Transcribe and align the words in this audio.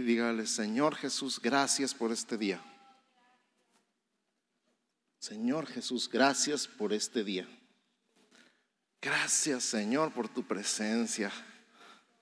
y 0.00 0.02
dígale, 0.02 0.46
Señor 0.46 0.96
Jesús, 0.96 1.40
gracias 1.40 1.94
por 1.94 2.10
este 2.10 2.36
día. 2.36 2.60
Señor 5.18 5.66
Jesús, 5.66 6.08
gracias 6.10 6.66
por 6.66 6.92
este 6.92 7.22
día. 7.22 7.46
Gracias 9.02 9.64
Señor 9.64 10.12
por 10.12 10.28
tu 10.28 10.42
presencia, 10.42 11.30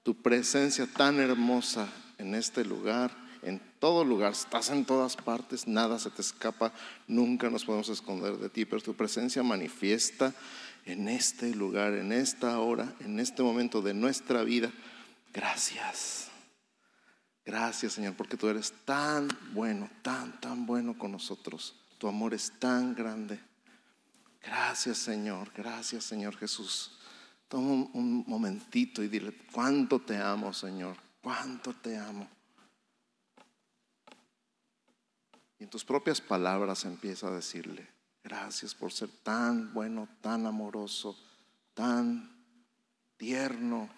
tu 0.03 0.21
presencia 0.22 0.87
tan 0.87 1.19
hermosa 1.19 1.88
en 2.19 2.35
este 2.35 2.64
lugar, 2.64 3.17
en 3.43 3.61
todo 3.79 4.04
lugar. 4.04 4.33
Estás 4.33 4.71
en 4.71 4.85
todas 4.85 5.17
partes, 5.17 5.67
nada 5.67 5.99
se 5.99 6.10
te 6.10 6.22
escapa, 6.22 6.72
nunca 7.06 7.51
nos 7.51 7.65
podemos 7.65 7.88
esconder 7.88 8.37
de 8.38 8.49
ti, 8.49 8.65
pero 8.65 8.83
tu 8.83 8.95
presencia 8.95 9.42
manifiesta 9.42 10.35
en 10.85 11.08
este 11.08 11.54
lugar, 11.54 11.95
en 11.95 12.13
esta 12.13 12.58
hora, 12.58 12.92
en 13.01 13.21
este 13.21 13.42
momento 13.42 13.83
de 13.83 13.95
nuestra 13.95 14.42
vida. 14.42 14.72
Gracias. 15.33 16.27
Gracias 17.48 17.95
Señor, 17.95 18.15
porque 18.15 18.37
tú 18.37 18.46
eres 18.46 18.74
tan 18.84 19.27
bueno, 19.55 19.88
tan, 20.02 20.38
tan 20.38 20.66
bueno 20.66 20.98
con 20.98 21.12
nosotros. 21.12 21.74
Tu 21.96 22.06
amor 22.06 22.34
es 22.34 22.52
tan 22.59 22.95
grande. 22.95 23.40
Gracias 24.42 24.98
Señor, 24.98 25.50
gracias 25.56 26.04
Señor 26.04 26.37
Jesús. 26.37 26.98
Toma 27.48 27.88
un, 27.95 28.23
momentito 28.26 29.02
y 29.02 29.09
dile, 29.09 29.34
cuánto 29.50 29.98
te 29.98 30.18
amo 30.18 30.52
Señor, 30.52 30.98
cuánto 31.23 31.73
te 31.73 31.96
amo. 31.96 32.28
Y 35.59 35.65
en 35.65 35.70
tus 35.70 35.87
propias 35.87 36.20
palabras 36.20 36.84
empieza 36.84 37.28
a 37.28 37.30
decirle, 37.30 37.88
gracias 38.23 38.74
por 38.74 38.92
ser 38.92 39.09
tan 39.23 39.73
bueno, 39.73 40.06
tan 40.20 40.45
amoroso, 40.45 41.16
tan 41.73 42.30
tierno, 43.16 43.88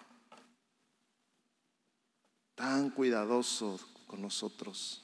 tan 2.61 2.91
cuidadoso 2.91 3.79
con 4.05 4.21
nosotros. 4.21 5.01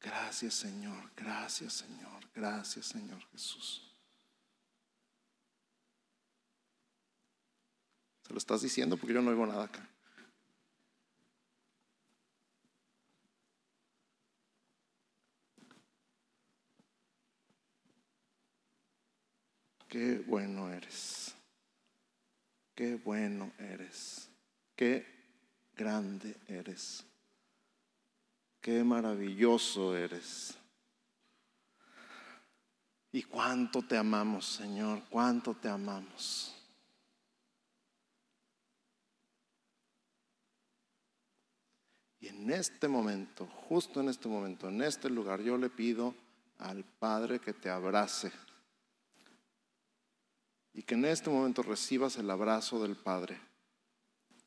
Gracias 0.00 0.54
Señor, 0.54 1.10
gracias 1.16 1.72
Señor, 1.72 2.30
gracias 2.32 2.86
Señor 2.86 3.20
Jesús. 3.32 3.92
¿Se 8.22 8.32
lo 8.32 8.38
estás 8.38 8.62
diciendo? 8.62 8.96
Porque 8.96 9.14
yo 9.14 9.20
no 9.20 9.32
oigo 9.32 9.46
nada 9.46 9.64
acá. 9.64 9.88
Qué 19.88 20.22
bueno 20.24 20.70
eres. 20.70 21.34
Qué 22.76 22.94
bueno 22.94 23.52
eres. 23.58 24.30
Qué 24.76 25.15
grande 25.76 26.36
eres. 26.48 27.04
Qué 28.60 28.82
maravilloso 28.82 29.96
eres. 29.96 30.56
Y 33.12 33.22
cuánto 33.22 33.82
te 33.82 33.96
amamos, 33.96 34.46
Señor, 34.46 35.02
cuánto 35.08 35.54
te 35.54 35.68
amamos. 35.68 36.52
Y 42.18 42.28
en 42.28 42.50
este 42.50 42.88
momento, 42.88 43.46
justo 43.46 44.00
en 44.00 44.08
este 44.08 44.28
momento, 44.28 44.68
en 44.68 44.82
este 44.82 45.08
lugar, 45.08 45.40
yo 45.40 45.56
le 45.56 45.70
pido 45.70 46.14
al 46.58 46.84
Padre 46.84 47.38
que 47.38 47.52
te 47.52 47.70
abrace. 47.70 48.32
Y 50.72 50.82
que 50.82 50.94
en 50.94 51.04
este 51.04 51.30
momento 51.30 51.62
recibas 51.62 52.16
el 52.16 52.28
abrazo 52.30 52.82
del 52.82 52.96
Padre. 52.96 53.40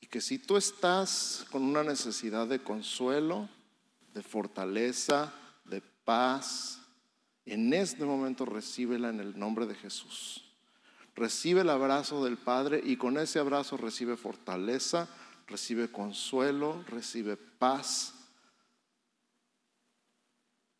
Y 0.01 0.07
que 0.07 0.21
si 0.21 0.39
tú 0.39 0.57
estás 0.57 1.45
con 1.51 1.63
una 1.63 1.83
necesidad 1.83 2.47
de 2.47 2.59
consuelo, 2.59 3.49
de 4.13 4.23
fortaleza, 4.23 5.33
de 5.65 5.81
paz, 5.81 6.81
en 7.45 7.73
este 7.73 8.05
momento 8.05 8.45
recíbela 8.45 9.09
en 9.09 9.19
el 9.19 9.37
nombre 9.37 9.65
de 9.65 9.75
Jesús. 9.75 10.45
Recibe 11.15 11.61
el 11.61 11.69
abrazo 11.69 12.23
del 12.23 12.37
Padre 12.37 12.81
y 12.83 12.95
con 12.95 13.17
ese 13.17 13.39
abrazo 13.39 13.75
recibe 13.75 14.15
fortaleza, 14.15 15.09
recibe 15.47 15.91
consuelo, 15.91 16.83
recibe 16.87 17.35
paz, 17.35 18.13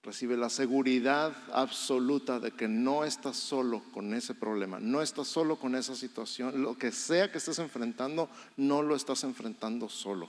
recibe 0.10 0.38
la 0.38 0.50
seguridad 0.50 1.38
absoluta 1.54 2.40
de 2.40 2.50
que 2.50 2.68
no 2.68 3.04
estás 3.04 3.38
solo 3.38 3.84
con 3.94 4.16
ese 4.16 4.34
problema, 4.34 4.80
no 4.80 5.04
estás 5.04 5.28
solo 5.28 5.58
con 5.58 5.76
esa 5.76 5.96
situación, 5.96 6.64
lo 6.64 6.76
que 6.80 6.92
sea 6.92 7.32
que 7.32 7.38
estés 7.38 7.60
enfrentando, 7.60 8.28
no 8.58 8.82
lo 8.82 8.96
estás 8.96 9.24
enfrentando 9.24 9.88
solo. 9.88 10.28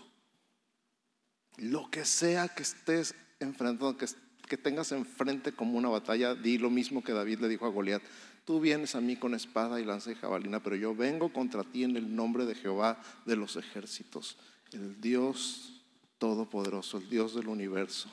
Lo 1.57 1.91
que 1.91 2.05
sea 2.05 2.49
que 2.49 2.63
estés 2.63 3.15
enfrentando, 3.39 3.97
que, 3.97 4.05
que 4.47 4.59
tengas 4.59 4.93
enfrente 4.93 5.53
como 5.53 5.79
una 5.79 5.89
batalla, 5.89 6.35
di 6.35 6.59
lo 6.59 6.69
mismo 6.69 7.03
que 7.03 7.15
David 7.15 7.41
le 7.41 7.49
dijo 7.49 7.65
a 7.65 7.71
Goliat. 7.71 8.03
Tú 8.45 8.61
vienes 8.61 8.95
a 8.95 9.01
mí 9.01 9.17
con 9.17 9.33
espada 9.33 9.81
y 9.81 9.87
lanza 9.87 10.13
y 10.13 10.15
jabalina, 10.15 10.63
pero 10.63 10.77
yo 10.77 10.95
vengo 10.95 11.33
contra 11.33 11.65
ti 11.65 11.85
en 11.85 11.97
el 11.97 12.15
nombre 12.15 12.45
de 12.45 12.55
Jehová 12.55 13.01
de 13.25 13.37
los 13.37 13.57
ejércitos, 13.57 14.37
el 14.73 15.01
Dios 15.01 15.81
todopoderoso, 16.19 16.99
el 16.99 17.09
Dios 17.09 17.35
del 17.35 17.49
universo. 17.49 18.11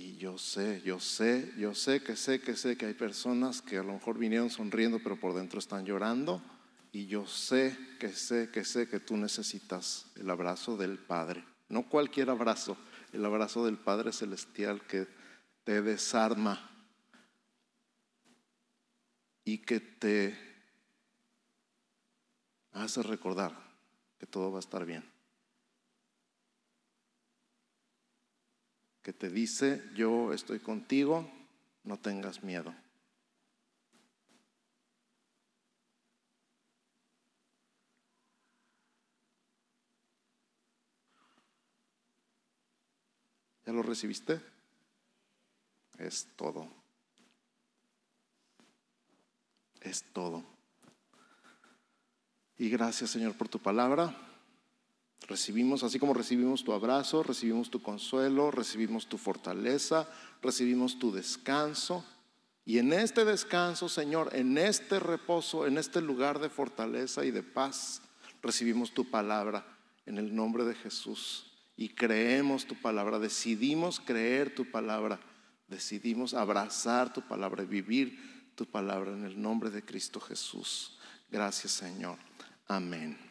Y 0.00 0.16
yo 0.16 0.38
sé, 0.38 0.80
yo 0.82 0.98
sé, 0.98 1.52
yo 1.58 1.74
sé 1.74 2.02
que 2.02 2.16
sé, 2.16 2.40
que 2.40 2.56
sé 2.56 2.78
que 2.78 2.86
hay 2.86 2.94
personas 2.94 3.60
que 3.60 3.76
a 3.76 3.82
lo 3.82 3.92
mejor 3.92 4.16
vinieron 4.16 4.48
sonriendo, 4.48 4.98
pero 4.98 5.20
por 5.20 5.34
dentro 5.34 5.58
están 5.58 5.84
llorando. 5.84 6.40
Y 6.90 7.04
yo 7.06 7.26
sé, 7.26 7.76
que 7.98 8.08
sé, 8.14 8.48
que 8.50 8.64
sé 8.64 8.88
que 8.88 8.98
tú 8.98 9.18
necesitas 9.18 10.06
el 10.16 10.30
abrazo 10.30 10.78
del 10.78 10.96
Padre. 10.96 11.44
No 11.68 11.86
cualquier 11.86 12.30
abrazo, 12.30 12.78
el 13.12 13.22
abrazo 13.26 13.66
del 13.66 13.76
Padre 13.76 14.10
Celestial 14.14 14.86
que 14.86 15.06
te 15.64 15.82
desarma 15.82 16.70
y 19.44 19.58
que 19.58 19.80
te 19.80 20.34
hace 22.72 23.02
recordar 23.02 23.54
que 24.18 24.24
todo 24.24 24.50
va 24.50 24.60
a 24.60 24.60
estar 24.60 24.86
bien. 24.86 25.09
Que 29.02 29.12
te 29.12 29.30
dice, 29.30 29.82
yo 29.94 30.32
estoy 30.32 30.58
contigo, 30.58 31.30
no 31.84 31.98
tengas 31.98 32.42
miedo. 32.42 32.74
lo 43.72 43.82
recibiste? 43.82 44.40
Es 45.98 46.28
todo. 46.36 46.68
Es 49.80 50.02
todo. 50.12 50.44
Y 52.58 52.68
gracias 52.68 53.10
Señor 53.10 53.36
por 53.36 53.48
tu 53.48 53.58
palabra. 53.58 54.29
Recibimos, 55.28 55.82
así 55.82 55.98
como 55.98 56.14
recibimos 56.14 56.64
tu 56.64 56.72
abrazo, 56.72 57.22
recibimos 57.22 57.70
tu 57.70 57.82
consuelo, 57.82 58.50
recibimos 58.50 59.06
tu 59.06 59.18
fortaleza, 59.18 60.08
recibimos 60.42 60.98
tu 60.98 61.12
descanso. 61.12 62.04
Y 62.64 62.78
en 62.78 62.92
este 62.92 63.24
descanso, 63.24 63.88
Señor, 63.88 64.34
en 64.34 64.58
este 64.58 64.98
reposo, 64.98 65.66
en 65.66 65.78
este 65.78 66.00
lugar 66.00 66.38
de 66.38 66.50
fortaleza 66.50 67.24
y 67.24 67.30
de 67.30 67.42
paz, 67.42 68.02
recibimos 68.42 68.92
tu 68.92 69.10
palabra 69.10 69.66
en 70.06 70.18
el 70.18 70.34
nombre 70.34 70.64
de 70.64 70.74
Jesús 70.74 71.50
y 71.76 71.88
creemos 71.88 72.66
tu 72.66 72.74
palabra, 72.74 73.18
decidimos 73.18 74.00
creer 74.00 74.54
tu 74.54 74.70
palabra, 74.70 75.18
decidimos 75.66 76.34
abrazar 76.34 77.12
tu 77.12 77.22
palabra, 77.22 77.64
vivir 77.64 78.52
tu 78.54 78.66
palabra 78.66 79.12
en 79.12 79.24
el 79.24 79.40
nombre 79.40 79.70
de 79.70 79.82
Cristo 79.82 80.20
Jesús. 80.20 80.98
Gracias 81.30 81.72
Señor. 81.72 82.18
Amén. 82.66 83.29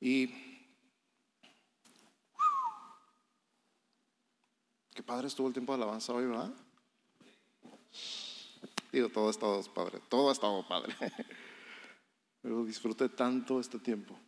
Y 0.00 0.46
Qué 4.96 5.02
padre 5.02 5.26
estuvo 5.26 5.46
el 5.46 5.52
tiempo 5.52 5.76
de 5.76 5.82
alabanza 5.82 6.14
hoy, 6.14 6.24
¿verdad? 6.24 6.50
Digo, 8.90 9.10
todo 9.10 9.28
ha 9.28 9.30
estado 9.30 9.62
padre, 9.74 10.00
todo 10.08 10.30
ha 10.30 10.32
estado 10.32 10.66
padre. 10.66 10.96
Pero 12.40 12.64
disfruté 12.64 13.10
tanto 13.10 13.60
este 13.60 13.78
tiempo. 13.78 14.18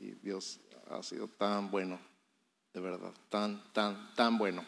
Y 0.00 0.14
Dios 0.14 0.58
ha 0.90 1.00
sido 1.04 1.28
tan 1.28 1.70
bueno, 1.70 2.00
de 2.74 2.80
verdad, 2.80 3.14
tan, 3.28 3.62
tan, 3.72 4.12
tan 4.16 4.36
bueno. 4.36 4.64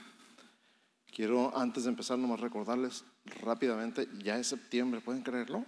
Quiero 1.06 1.56
antes 1.58 1.82
de 1.82 1.90
empezar 1.90 2.16
nomás 2.16 2.38
recordarles 2.38 3.04
rápidamente, 3.24 4.08
ya 4.22 4.38
es 4.38 4.46
septiembre, 4.46 5.00
¿pueden 5.00 5.24
creerlo? 5.24 5.66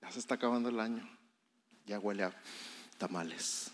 Ya 0.00 0.10
se 0.10 0.18
está 0.18 0.34
acabando 0.34 0.70
el 0.70 0.80
año, 0.80 1.08
ya 1.88 1.98
huele 1.98 2.22
a 2.24 2.32
tamales. 2.98 3.70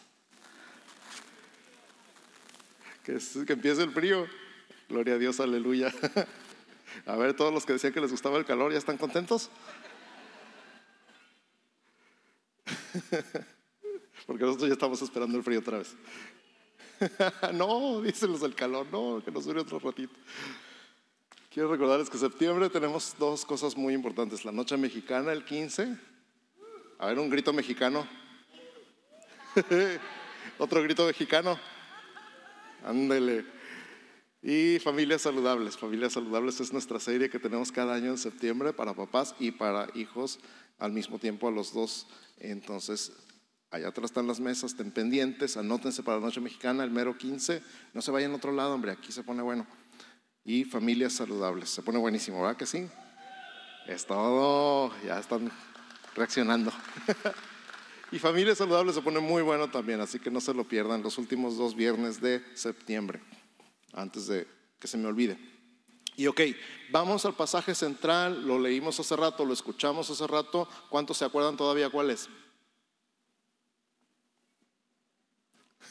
Que, 3.03 3.19
empiece 3.53 3.83
el 3.83 3.91
frío. 3.91 4.27
Gloria 4.89 5.15
a 5.15 5.19
Dios, 5.19 5.41
aleluya. 5.41 5.93
A 7.07 7.17
ver, 7.17 7.35
todos 7.35 7.53
los 7.53 7.67
que 7.67 7.73
decían 7.73 7.93
que 7.93 8.01
les 8.01 8.13
gustaba 8.13 8.39
el 8.39 8.45
calor, 8.45 8.71
¿ya 8.71 8.79
están 8.79 8.97
contentos? 8.97 9.51
Porque 14.27 14.45
nosotros 14.45 14.69
ya 14.69 14.75
estamos 14.75 15.03
esperando 15.03 15.37
el 15.37 15.43
frío 15.43 15.59
otra 15.59 15.79
vez. 15.79 15.97
no, 17.55 18.01
dicen 18.01 18.31
los 18.31 18.43
del 18.43 18.55
calor, 18.55 18.87
no, 18.93 19.21
que 19.25 19.33
nos 19.33 19.45
dure 19.45 19.61
otro 19.61 19.81
ratito. 19.81 20.15
Quiero 21.51 21.69
recordarles 21.69 22.09
que 22.09 22.17
en 22.17 22.21
septiembre 22.21 22.71
tenemos 22.71 23.17
dos 23.19 23.45
cosas 23.45 23.77
muy 23.77 23.93
importantes. 23.93 24.45
La 24.45 24.53
noche 24.53 24.77
mexicana, 24.77 25.33
el 25.33 25.45
15. 25.45 26.14
A 27.05 27.09
ver, 27.09 27.19
un 27.19 27.29
grito 27.29 27.53
mexicano. 27.53 28.09
Otro 30.59 30.83
grito 30.83 31.05
mexicano. 31.05 31.61
Ándele. 32.83 33.45
Y 34.41 34.79
familias 34.79 35.21
saludables. 35.21 35.77
Familias 35.77 36.15
saludables 36.15 36.61
es 36.61 36.73
nuestra 36.73 36.99
serie 36.99 37.29
que 37.29 37.39
tenemos 37.39 37.71
cada 37.71 37.93
año 37.93 38.07
en 38.07 38.17
septiembre 38.17 38.73
para 38.73 38.95
papás 38.95 39.35
y 39.39 39.51
para 39.51 39.87
hijos 39.95 40.41
al 40.79 40.93
mismo 40.93 41.19
tiempo 41.19 41.47
a 41.47 41.51
los 41.51 41.75
dos. 41.75 42.07
Entonces, 42.39 43.13
allá 43.71 43.89
atrás 43.89 44.07
están 44.07 44.27
las 44.27 44.41
mesas, 44.41 44.71
estén 44.71 44.91
pendientes, 44.91 45.59
anótense 45.59 46.03
para 46.03 46.21
la 46.21 46.25
noche 46.25 46.41
mexicana, 46.41 46.85
el 46.85 46.91
mero 46.91 47.19
15. 47.19 47.61
No 47.93 48.01
se 48.01 48.13
vayan 48.13 48.33
a 48.33 48.37
otro 48.37 48.51
lado, 48.51 48.73
hombre, 48.73 48.93
aquí 48.93 49.13
se 49.13 49.23
pone 49.23 49.43
bueno 49.43 49.67
y 50.43 50.65
familias 50.65 51.13
saludables. 51.13 51.69
Se 51.69 51.83
pone 51.83 51.99
buenísimo, 51.99 52.41
¿verdad 52.41 52.57
que 52.57 52.65
sí? 52.65 52.89
Es 53.87 54.07
todo, 54.07 54.91
ya 55.05 55.19
están 55.19 55.53
reaccionando. 56.15 56.73
y 58.13 58.19
familias 58.19 58.59
saludables 58.59 58.95
se 58.95 59.03
pone 59.03 59.21
muy 59.21 59.43
bueno 59.43 59.71
también, 59.71 60.01
así 60.01 60.19
que 60.19 60.31
no 60.31 60.41
se 60.41 60.55
lo 60.55 60.65
pierdan 60.65 61.03
los 61.03 61.19
últimos 61.19 61.57
dos 61.57 61.75
viernes 61.75 62.21
de 62.21 62.45
septiembre, 62.55 63.21
antes 63.93 64.27
de 64.27 64.47
que 64.79 64.87
se 64.87 64.97
me 64.97 65.07
olvide. 65.07 65.39
Y 66.17 66.29
ok, 66.29 66.41
vamos 66.91 67.25
al 67.25 67.35
pasaje 67.35 67.75
central, 67.75 68.47
lo 68.47 68.59
leímos 68.59 69.01
hace 69.01 69.17
rato, 69.17 69.45
lo 69.45 69.53
escuchamos 69.53 70.09
hace 70.11 70.27
rato, 70.27 70.69
¿cuántos 70.89 71.19
se 71.19 71.25
acuerdan 71.25 71.57
todavía 71.57 71.91
cuál 71.91 72.11
es? 72.11 72.29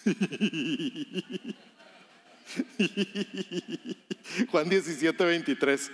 Juan 4.52 4.70
17, 4.70 5.26
23. 5.26 5.92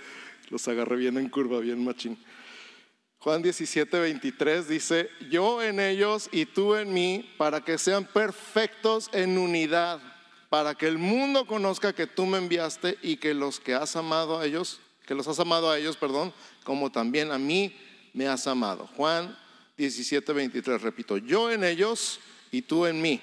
Los 0.50 0.68
agarré 0.68 0.96
bien 0.96 1.18
en 1.18 1.28
curva, 1.28 1.60
bien 1.60 1.84
machín. 1.84 2.18
Juan 3.20 3.42
17, 3.42 4.00
23 4.00 4.66
dice, 4.66 5.10
yo 5.30 5.62
en 5.62 5.78
ellos 5.78 6.30
y 6.32 6.46
tú 6.46 6.74
en 6.74 6.92
mí, 6.94 7.30
para 7.36 7.62
que 7.62 7.76
sean 7.76 8.06
perfectos 8.06 9.10
en 9.12 9.36
unidad, 9.36 10.00
para 10.48 10.74
que 10.74 10.86
el 10.86 10.96
mundo 10.96 11.46
conozca 11.46 11.92
que 11.92 12.06
tú 12.06 12.24
me 12.24 12.38
enviaste 12.38 12.96
y 13.02 13.18
que 13.18 13.34
los 13.34 13.60
que 13.60 13.74
has 13.74 13.94
amado 13.94 14.38
a 14.38 14.46
ellos, 14.46 14.80
que 15.06 15.14
los 15.14 15.28
has 15.28 15.38
amado 15.38 15.70
a 15.70 15.78
ellos, 15.78 15.98
perdón, 15.98 16.32
como 16.64 16.90
también 16.90 17.30
a 17.30 17.38
mí 17.38 17.76
me 18.14 18.26
has 18.26 18.46
amado. 18.46 18.88
Juan 18.96 19.38
17, 19.76 20.32
23, 20.32 20.80
repito, 20.80 21.18
yo 21.18 21.50
en 21.50 21.62
ellos 21.62 22.20
y 22.50 22.62
tú 22.62 22.86
en 22.86 23.02
mí, 23.02 23.20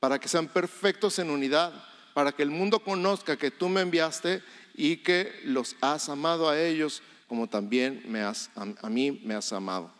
para 0.00 0.18
que 0.18 0.26
sean 0.26 0.48
perfectos 0.48 1.18
en 1.18 1.28
unidad 1.28 1.72
para 2.14 2.32
que 2.32 2.42
el 2.42 2.50
mundo 2.50 2.80
conozca 2.80 3.36
que 3.36 3.50
tú 3.50 3.68
me 3.68 3.80
enviaste 3.80 4.42
y 4.74 4.98
que 4.98 5.40
los 5.44 5.76
has 5.80 6.08
amado 6.08 6.48
a 6.48 6.60
ellos 6.60 7.02
como 7.32 7.48
también 7.48 8.02
me 8.08 8.20
has, 8.20 8.50
a, 8.54 8.90
mí 8.90 9.10
me 9.24 9.32
has 9.32 9.54
amado. 9.54 9.90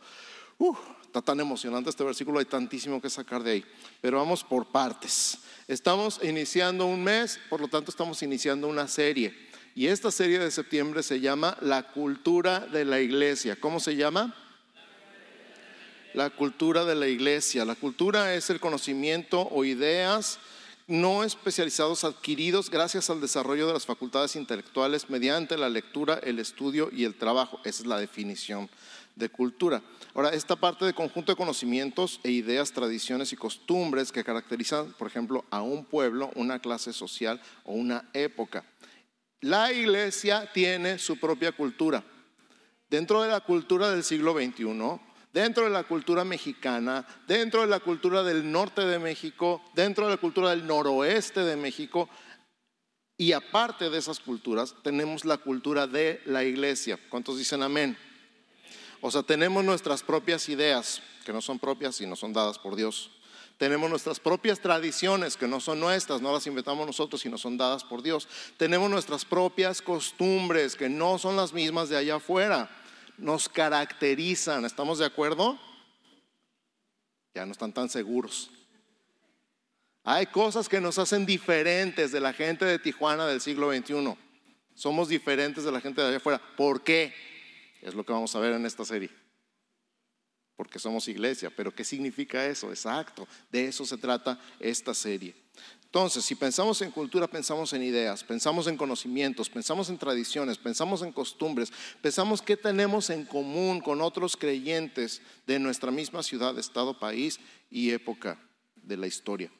está 1.06 1.23
tan 1.23 1.40
emocionante 1.40 1.88
este 1.88 2.05
versículo, 2.05 2.38
hay 2.38 2.44
tantísimo 2.44 3.00
que 3.00 3.08
sacar 3.08 3.43
de 3.43 3.52
ahí. 3.52 3.64
Pero 4.02 4.19
vamos 4.19 4.44
por 4.44 4.67
partes. 4.67 5.38
Estamos 5.67 6.20
iniciando 6.23 6.84
un 6.84 7.02
mes, 7.02 7.40
por 7.49 7.62
lo 7.62 7.69
tanto 7.69 7.90
estamos 7.90 8.23
iniciando 8.23 8.69
una 8.69 8.87
serie. 8.87 9.34
Y 9.75 9.87
esta 9.87 10.11
serie 10.11 10.40
de 10.40 10.50
septiembre 10.50 11.02
se 11.02 11.20
llama 11.20 11.56
La 11.62 11.84
cultura 11.84 12.61
de 12.61 12.84
la 12.84 13.00
iglesia. 13.00 13.56
¿Cómo 13.58 13.81
se 13.81 13.96
llama? 13.96 14.37
La 16.12 16.28
cultura 16.28 16.85
de 16.85 16.96
la 16.96 17.08
iglesia. 17.08 17.64
La 17.64 17.76
cultura 17.76 18.35
es 18.35 18.50
el 18.50 18.61
conocimiento 18.61 19.40
o 19.40 19.64
ideas 19.64 20.38
no 20.92 21.24
especializados 21.24 22.04
adquiridos 22.04 22.68
gracias 22.68 23.08
al 23.08 23.22
desarrollo 23.22 23.66
de 23.66 23.72
las 23.72 23.86
facultades 23.86 24.36
intelectuales 24.36 25.08
mediante 25.08 25.56
la 25.56 25.70
lectura, 25.70 26.20
el 26.22 26.38
estudio 26.38 26.90
y 26.92 27.04
el 27.04 27.14
trabajo. 27.14 27.58
Esa 27.64 27.82
es 27.82 27.86
la 27.86 27.98
definición 27.98 28.68
de 29.16 29.30
cultura. 29.30 29.82
Ahora, 30.14 30.34
esta 30.34 30.54
parte 30.54 30.84
de 30.84 30.92
conjunto 30.92 31.32
de 31.32 31.36
conocimientos 31.36 32.20
e 32.22 32.30
ideas, 32.30 32.72
tradiciones 32.72 33.32
y 33.32 33.36
costumbres 33.36 34.12
que 34.12 34.22
caracterizan, 34.22 34.92
por 34.98 35.06
ejemplo, 35.06 35.46
a 35.50 35.62
un 35.62 35.86
pueblo, 35.86 36.30
una 36.34 36.58
clase 36.58 36.92
social 36.92 37.40
o 37.64 37.72
una 37.72 38.10
época. 38.12 38.62
La 39.40 39.72
iglesia 39.72 40.50
tiene 40.52 40.98
su 40.98 41.18
propia 41.18 41.52
cultura. 41.52 42.04
Dentro 42.90 43.22
de 43.22 43.30
la 43.30 43.40
cultura 43.40 43.90
del 43.90 44.04
siglo 44.04 44.34
XXI, 44.34 45.00
dentro 45.32 45.64
de 45.64 45.70
la 45.70 45.84
cultura 45.84 46.25
mexicana, 46.25 47.06
dentro 47.26 47.62
de 47.62 47.67
la 47.67 47.81
cultura 47.81 48.23
del 48.23 48.50
norte 48.50 48.82
de 48.82 48.99
México, 48.99 49.62
dentro 49.75 50.05
de 50.05 50.12
la 50.12 50.17
cultura 50.19 50.50
del 50.50 50.67
noroeste 50.67 51.40
de 51.40 51.56
México. 51.56 52.08
Y 53.17 53.32
aparte 53.32 53.88
de 53.88 53.99
esas 53.99 54.20
culturas, 54.20 54.75
tenemos 54.82 55.25
la 55.25 55.38
cultura 55.38 55.87
de 55.87 56.20
la 56.26 56.44
iglesia. 56.44 56.99
¿Cuántos 57.08 57.38
dicen 57.38 57.62
amén? 57.62 57.96
O 59.00 59.11
sea, 59.11 59.23
tenemos 59.23 59.64
nuestras 59.64 60.02
propias 60.02 60.49
ideas, 60.49 61.02
que 61.25 61.32
no 61.32 61.40
son 61.40 61.58
propias 61.58 62.00
y 62.00 62.06
no 62.06 62.17
son 62.17 62.32
dadas 62.32 62.58
por 62.58 62.76
Dios. 62.76 63.11
Tenemos 63.58 63.88
nuestras 63.88 64.19
propias 64.19 64.61
tradiciones, 64.61 65.37
que 65.37 65.46
no 65.46 65.61
son 65.61 65.78
nuestras, 65.78 66.20
no 66.20 66.32
las 66.32 66.46
inventamos 66.46 66.87
nosotros, 66.87 67.20
sino 67.20 67.38
son 67.38 67.56
dadas 67.56 67.85
por 67.85 68.02
Dios. 68.02 68.28
Tenemos 68.56 68.90
nuestras 68.90 69.25
propias 69.25 69.82
costumbres, 69.82 70.75
que 70.75 70.88
no 70.88 71.19
son 71.19 71.37
las 71.37 71.52
mismas 71.52 71.88
de 71.88 71.96
allá 71.96 72.17
afuera 72.17 72.81
nos 73.19 73.49
caracterizan. 73.49 74.64
¿Estamos 74.64 74.99
de 74.99 75.06
acuerdo? 75.06 75.59
Ya 77.35 77.47
no 77.47 77.53
están 77.53 77.73
tan 77.73 77.88
seguros. 77.88 78.50
Hay 80.05 80.26
cosas 80.26 80.69
que 80.69 80.81
nos 80.81 80.99
hacen 80.99 81.25
diferentes 81.25 82.11
de 82.11 82.20
la 82.20 82.32
gente 82.32 82.64
de 82.64 82.79
Tijuana 82.79 83.26
del 83.26 83.41
siglo 83.41 83.73
XXI. 83.73 84.17
Somos 84.75 85.09
diferentes 85.09 85.64
de 85.64 85.73
la 85.73 85.81
gente 85.81 86.00
de 86.00 86.09
allá 86.09 86.17
afuera. 86.17 86.41
¿Por 86.56 86.82
qué? 86.82 87.14
Es 87.81 87.94
lo 87.94 88.05
que 88.05 88.12
vamos 88.12 88.35
a 88.35 88.41
ver 88.41 88.53
en 88.55 88.67
esta 88.67 88.85
serie. 88.85 89.11
Porque 90.56 90.79
somos 90.79 91.06
iglesia. 91.09 91.50
Pero 91.55 91.75
¿qué 91.75 91.85
significa 91.85 92.44
eso? 92.47 92.70
Exacto. 92.70 93.29
De 93.50 93.67
eso 93.67 93.85
se 93.85 93.97
trata 93.97 94.41
esta 94.59 94.93
serie. 94.93 95.35
Entonces, 95.92 96.24
si 96.24 96.34
pensamos 96.34 96.80
en 96.80 96.90
cultura, 96.90 97.26
pensamos 97.26 97.70
en 97.75 97.82
ideas, 97.82 98.25
pensamos 98.25 98.66
en 98.66 98.78
conocimientos, 98.78 99.50
pensamos 99.50 99.90
en 99.90 99.99
tradiciones, 99.99 100.56
pensamos 100.56 101.02
en 101.02 101.12
costumbres, 101.12 101.70
pensamos 102.00 102.40
qué 102.40 102.56
tenemos 102.56 103.11
en 103.11 103.26
común 103.26 103.78
con 103.82 104.00
otros 104.00 104.38
creyentes 104.38 105.20
de 105.46 105.58
nuestra 105.58 105.90
misma 105.90 106.22
ciudad, 106.22 106.58
estado, 106.58 106.99
país 106.99 107.40
y 107.70 107.90
época 107.90 108.40
de 108.75 108.96
la 108.96 109.06
historia. 109.06 109.52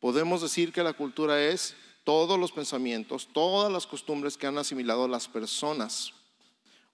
Podemos 0.00 0.40
decir 0.40 0.72
que 0.72 0.82
la 0.82 0.94
cultura 0.94 1.44
es 1.44 1.76
todos 2.02 2.40
los 2.40 2.50
pensamientos, 2.50 3.28
todas 3.34 3.70
las 3.70 3.86
costumbres 3.86 4.38
que 4.38 4.46
han 4.46 4.56
asimilado 4.56 5.06
las 5.06 5.28
personas. 5.28 6.14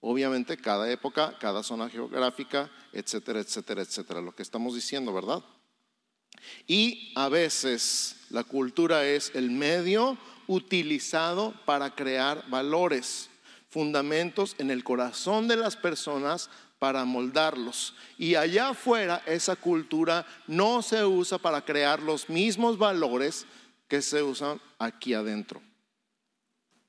Obviamente 0.01 0.57
cada 0.57 0.91
época, 0.91 1.37
cada 1.39 1.63
zona 1.63 1.89
geográfica, 1.89 2.69
etcétera, 2.91 3.39
etcétera, 3.39 3.83
etcétera. 3.83 4.19
Lo 4.19 4.35
que 4.35 4.43
estamos 4.43 4.75
diciendo, 4.75 5.13
¿verdad? 5.13 5.41
Y 6.67 7.11
a 7.15 7.29
veces 7.29 8.15
la 8.29 8.43
cultura 8.43 9.05
es 9.05 9.31
el 9.35 9.51
medio 9.51 10.17
utilizado 10.47 11.53
para 11.65 11.95
crear 11.95 12.43
valores, 12.49 13.29
fundamentos 13.69 14.55
en 14.57 14.69
el 14.71 14.83
corazón 14.83 15.47
de 15.47 15.55
las 15.55 15.77
personas 15.77 16.49
para 16.79 17.05
moldarlos. 17.05 17.93
Y 18.17 18.35
allá 18.35 18.69
afuera 18.69 19.21
esa 19.25 19.55
cultura 19.55 20.25
no 20.47 20.81
se 20.81 21.05
usa 21.05 21.37
para 21.37 21.63
crear 21.63 22.01
los 22.01 22.27
mismos 22.27 22.77
valores 22.77 23.45
que 23.87 24.01
se 24.01 24.23
usan 24.23 24.59
aquí 24.79 25.13
adentro. 25.13 25.61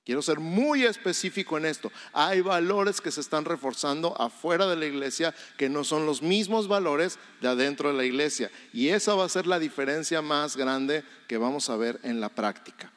Quiero 0.04 0.20
ser 0.20 0.40
muy 0.40 0.84
específico 0.84 1.56
en 1.56 1.66
esto. 1.66 1.92
Hay 2.12 2.40
valores 2.40 3.00
que 3.00 3.12
se 3.12 3.20
están 3.20 3.44
reforzando 3.44 4.20
afuera 4.20 4.66
de 4.66 4.74
la 4.74 4.86
iglesia 4.86 5.32
que 5.56 5.68
no 5.68 5.84
son 5.84 6.06
los 6.06 6.22
mismos 6.22 6.66
valores 6.66 7.20
de 7.40 7.48
adentro 7.48 7.90
de 7.90 7.94
la 7.96 8.04
iglesia. 8.04 8.50
Y 8.72 8.88
esa 8.88 9.14
va 9.14 9.24
a 9.24 9.28
ser 9.28 9.46
la 9.46 9.60
diferencia 9.60 10.20
más 10.20 10.56
grande 10.56 11.04
que 11.28 11.36
vamos 11.36 11.70
a 11.70 11.76
ver 11.76 12.00
en 12.02 12.20
la 12.20 12.30
práctica. 12.30 12.92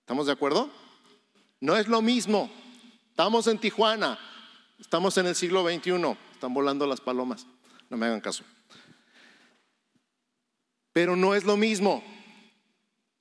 ¿Estamos 0.00 0.26
de 0.26 0.32
acuerdo? 0.32 0.70
No 1.60 1.76
es 1.76 1.88
lo 1.88 2.00
mismo. 2.00 2.50
Estamos 3.14 3.46
en 3.46 3.58
Tijuana, 3.58 4.18
estamos 4.80 5.16
en 5.18 5.26
el 5.26 5.36
siglo 5.36 5.62
XXI, 5.62 6.16
están 6.32 6.52
volando 6.52 6.84
las 6.84 7.00
palomas. 7.00 7.46
No 7.88 7.96
me 7.96 8.06
hagan 8.06 8.20
caso. 8.20 8.42
Pero 10.92 11.14
no 11.14 11.34
es 11.36 11.44
lo 11.44 11.56
mismo. 11.56 12.02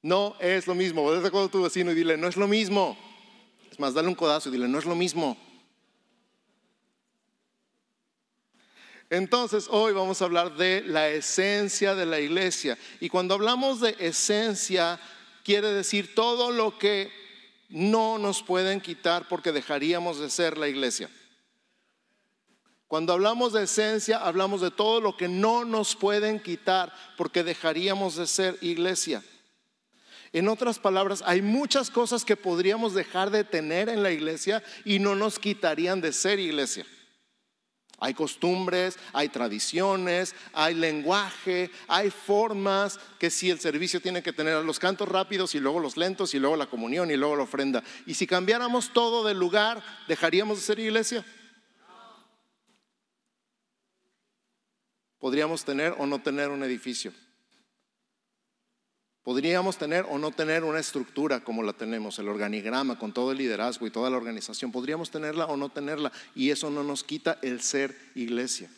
No 0.03 0.35
es 0.39 0.67
lo 0.67 0.75
mismo. 0.75 1.09
Vete 1.09 1.31
con 1.31 1.49
tu 1.49 1.63
vecino 1.63 1.91
y 1.91 1.95
dile, 1.95 2.17
no 2.17 2.27
es 2.27 2.35
lo 2.35 2.47
mismo. 2.47 2.97
Es 3.71 3.79
más, 3.79 3.93
dale 3.93 4.09
un 4.09 4.15
codazo 4.15 4.49
y 4.49 4.51
dile, 4.51 4.67
no 4.67 4.77
es 4.77 4.85
lo 4.85 4.95
mismo. 4.95 5.37
Entonces, 9.09 9.67
hoy 9.69 9.93
vamos 9.93 10.21
a 10.21 10.25
hablar 10.25 10.55
de 10.57 10.83
la 10.85 11.07
esencia 11.07 11.95
de 11.95 12.05
la 12.05 12.19
iglesia. 12.19 12.77
Y 12.99 13.07
cuando 13.07 13.33
hablamos 13.33 13.79
de 13.79 13.95
esencia, 13.97 14.99
quiere 15.43 15.69
decir 15.69 16.13
todo 16.13 16.51
lo 16.51 16.77
que 16.77 17.09
no 17.69 18.17
nos 18.17 18.43
pueden 18.43 18.81
quitar 18.81 19.27
porque 19.29 19.53
dejaríamos 19.53 20.19
de 20.19 20.29
ser 20.29 20.57
la 20.57 20.67
iglesia. 20.67 21.09
Cuando 22.87 23.13
hablamos 23.13 23.53
de 23.53 23.63
esencia, 23.63 24.17
hablamos 24.17 24.59
de 24.59 24.69
todo 24.69 24.99
lo 24.99 25.15
que 25.15 25.29
no 25.29 25.63
nos 25.63 25.95
pueden 25.95 26.41
quitar 26.41 26.93
porque 27.15 27.43
dejaríamos 27.43 28.17
de 28.17 28.27
ser 28.27 28.57
iglesia. 28.61 29.23
En 30.33 30.49
otras 30.49 30.79
palabras, 30.79 31.23
hay 31.27 31.43
muchas 31.43 31.91
cosas 31.91 32.25
que 32.25 32.35
podríamos 32.35 32.95
dejar 32.95 33.29
de 33.29 33.43
tener 33.43 33.87
en 33.87 34.01
la 34.01 34.11
iglesia 34.11 34.63
y 34.83 34.97
no 34.97 35.13
nos 35.13 35.37
quitarían 35.37 36.01
de 36.01 36.11
ser 36.11 36.39
iglesia. 36.39 36.87
Hay 37.99 38.15
costumbres, 38.15 38.97
hay 39.13 39.29
tradiciones, 39.29 40.35
hay 40.51 40.73
lenguaje, 40.73 41.69
hay 41.87 42.09
formas 42.09 42.99
que 43.19 43.29
si 43.29 43.51
el 43.51 43.59
servicio 43.59 44.01
tiene 44.01 44.23
que 44.23 44.33
tener 44.33 44.65
los 44.65 44.79
cantos 44.79 45.07
rápidos 45.07 45.53
y 45.53 45.59
luego 45.59 45.79
los 45.79 45.97
lentos 45.97 46.33
y 46.33 46.39
luego 46.39 46.57
la 46.57 46.65
comunión 46.65 47.11
y 47.11 47.15
luego 47.15 47.35
la 47.35 47.43
ofrenda. 47.43 47.83
Y 48.07 48.15
si 48.15 48.25
cambiáramos 48.25 48.91
todo 48.91 49.23
del 49.23 49.37
lugar, 49.37 49.83
¿dejaríamos 50.07 50.57
de 50.57 50.63
ser 50.63 50.79
iglesia? 50.79 51.23
Podríamos 55.19 55.63
tener 55.63 55.93
o 55.99 56.07
no 56.07 56.21
tener 56.21 56.49
un 56.49 56.63
edificio. 56.63 57.13
Podríamos 59.23 59.77
tener 59.77 60.05
o 60.09 60.17
no 60.17 60.31
tener 60.31 60.65
una 60.65 60.79
estructura 60.79 61.41
como 61.43 61.63
la 61.63 61.71
tenemos, 61.71 62.19
el 62.19 62.27
organigrama 62.27 62.99
con 62.99 63.13
todo 63.13 63.31
el 63.31 63.37
liderazgo 63.37 63.87
y 63.87 63.91
toda 63.91 64.09
la 64.09 64.17
organización. 64.17 64.71
Podríamos 64.71 65.11
tenerla 65.11 65.45
o 65.45 65.55
no 65.55 65.69
tenerla 65.69 66.11
y 66.35 66.49
eso 66.49 66.69
no 66.69 66.83
nos 66.83 67.05
quita 67.05 67.39
el 67.41 67.61
ser 67.61 67.95
iglesia. 68.15 68.69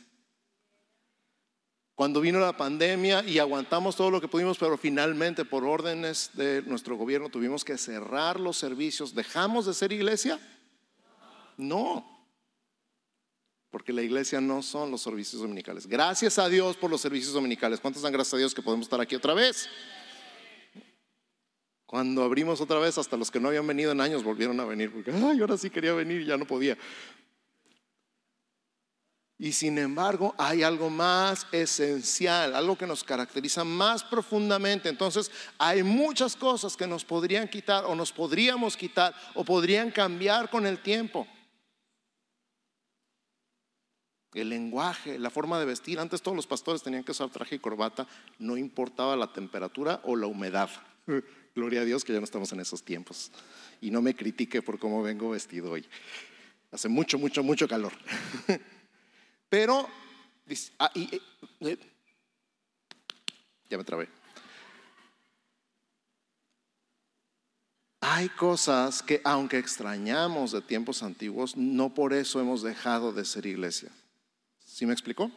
Cuando 1.96 2.22
vino 2.22 2.40
la 2.40 2.56
pandemia 2.56 3.24
y 3.24 3.40
aguantamos 3.40 3.96
todo 3.96 4.12
lo 4.12 4.22
que 4.22 4.28
pudimos, 4.28 4.58
pero 4.58 4.78
finalmente 4.78 5.46
por 5.46 5.64
órdenes 5.64 6.30
de 6.34 6.62
nuestro 6.64 6.96
gobierno 6.96 7.30
tuvimos 7.30 7.64
que 7.64 7.78
cerrar 7.78 8.40
los 8.40 8.58
servicios, 8.58 9.16
¿dejamos 9.16 9.66
de 9.66 9.74
ser 9.74 9.94
iglesia? 9.94 10.40
No, 11.58 12.06
porque 13.72 13.94
la 13.94 14.04
iglesia 14.04 14.40
no 14.42 14.62
son 14.62 14.92
los 14.92 15.02
servicios 15.02 15.42
dominicales. 15.42 15.88
Gracias 15.88 16.38
a 16.38 16.50
Dios 16.50 16.78
por 16.78 16.92
los 16.92 17.02
servicios 17.02 17.34
dominicales. 17.34 17.80
¿Cuántos 17.80 18.04
dan 18.04 18.14
gracias 18.14 18.36
a 18.36 18.38
Dios 18.38 18.54
que 18.54 18.62
podemos 18.62 18.86
estar 18.86 19.02
aquí 19.02 19.16
otra 19.16 19.34
vez? 19.34 19.70
Cuando 21.96 22.24
abrimos 22.24 22.60
otra 22.60 22.78
vez, 22.78 22.98
hasta 22.98 23.16
los 23.16 23.32
que 23.32 23.40
no 23.40 23.48
habían 23.48 23.66
venido 23.66 23.94
en 23.94 24.02
años 24.02 24.22
volvieron 24.22 24.60
a 24.60 24.66
venir, 24.66 24.92
porque, 24.92 25.14
ay, 25.14 25.40
ahora 25.40 25.56
sí 25.56 25.70
quería 25.70 25.94
venir 25.94 26.20
y 26.20 26.26
ya 26.26 26.36
no 26.36 26.44
podía. 26.44 26.78
Y 29.38 29.54
sin 29.54 29.78
embargo, 29.78 30.36
hay 30.38 30.62
algo 30.62 30.90
más 30.90 31.48
esencial, 31.54 32.54
algo 32.54 32.78
que 32.78 32.86
nos 32.86 33.02
caracteriza 33.02 33.64
más 33.64 34.04
profundamente. 34.04 34.90
Entonces, 34.90 35.32
hay 35.58 35.84
muchas 35.84 36.36
cosas 36.36 36.76
que 36.76 36.86
nos 36.86 37.06
podrían 37.06 37.48
quitar 37.48 37.86
o 37.86 37.96
nos 37.96 38.12
podríamos 38.12 38.76
quitar 38.76 39.16
o 39.34 39.46
podrían 39.46 39.90
cambiar 39.90 40.50
con 40.50 40.66
el 40.66 40.80
tiempo. 40.80 41.26
El 44.34 44.50
lenguaje, 44.50 45.18
la 45.18 45.30
forma 45.30 45.58
de 45.60 45.66
vestir. 45.66 45.98
Antes 45.98 46.22
todos 46.22 46.36
los 46.36 46.46
pastores 46.46 46.84
tenían 46.84 47.06
que 47.06 47.14
usar 47.14 47.30
traje 47.30 47.56
y 47.56 47.60
corbata, 47.60 48.06
no 48.38 48.58
importaba 48.58 49.16
la 49.16 49.32
temperatura 49.32 50.02
o 50.04 50.18
la 50.18 50.28
humedad. 50.28 50.70
Gloria 51.56 51.82
a 51.82 51.86
Dios 51.86 52.04
que 52.04 52.12
ya 52.12 52.20
no 52.20 52.26
estamos 52.26 52.52
en 52.52 52.60
esos 52.60 52.84
tiempos. 52.84 53.32
Y 53.80 53.90
no 53.90 54.02
me 54.02 54.14
critique 54.14 54.62
por 54.62 54.78
cómo 54.78 55.02
vengo 55.02 55.30
vestido 55.30 55.72
hoy. 55.72 55.86
Hace 56.72 56.90
mucho, 56.90 57.18
mucho, 57.18 57.44
mucho 57.44 57.68
calor. 57.68 57.94
Pero, 59.50 59.88
ah, 60.80 60.92
eh, 60.94 61.22
eh, 61.62 61.78
ya 63.70 63.78
me 63.78 63.86
trabé. 63.86 64.10
Hay 68.02 68.28
cosas 68.30 69.02
que 69.02 69.22
aunque 69.24 69.58
extrañamos 69.58 70.52
de 70.52 70.62
tiempos 70.62 71.02
antiguos, 71.04 71.56
no 71.56 71.94
por 71.94 72.14
eso 72.14 72.42
hemos 72.42 72.62
dejado 72.62 73.14
de 73.14 73.24
ser 73.24 73.46
iglesia. 73.46 73.90
¿Sí 74.60 74.86
me 74.86 74.94
explicó? 74.94 75.32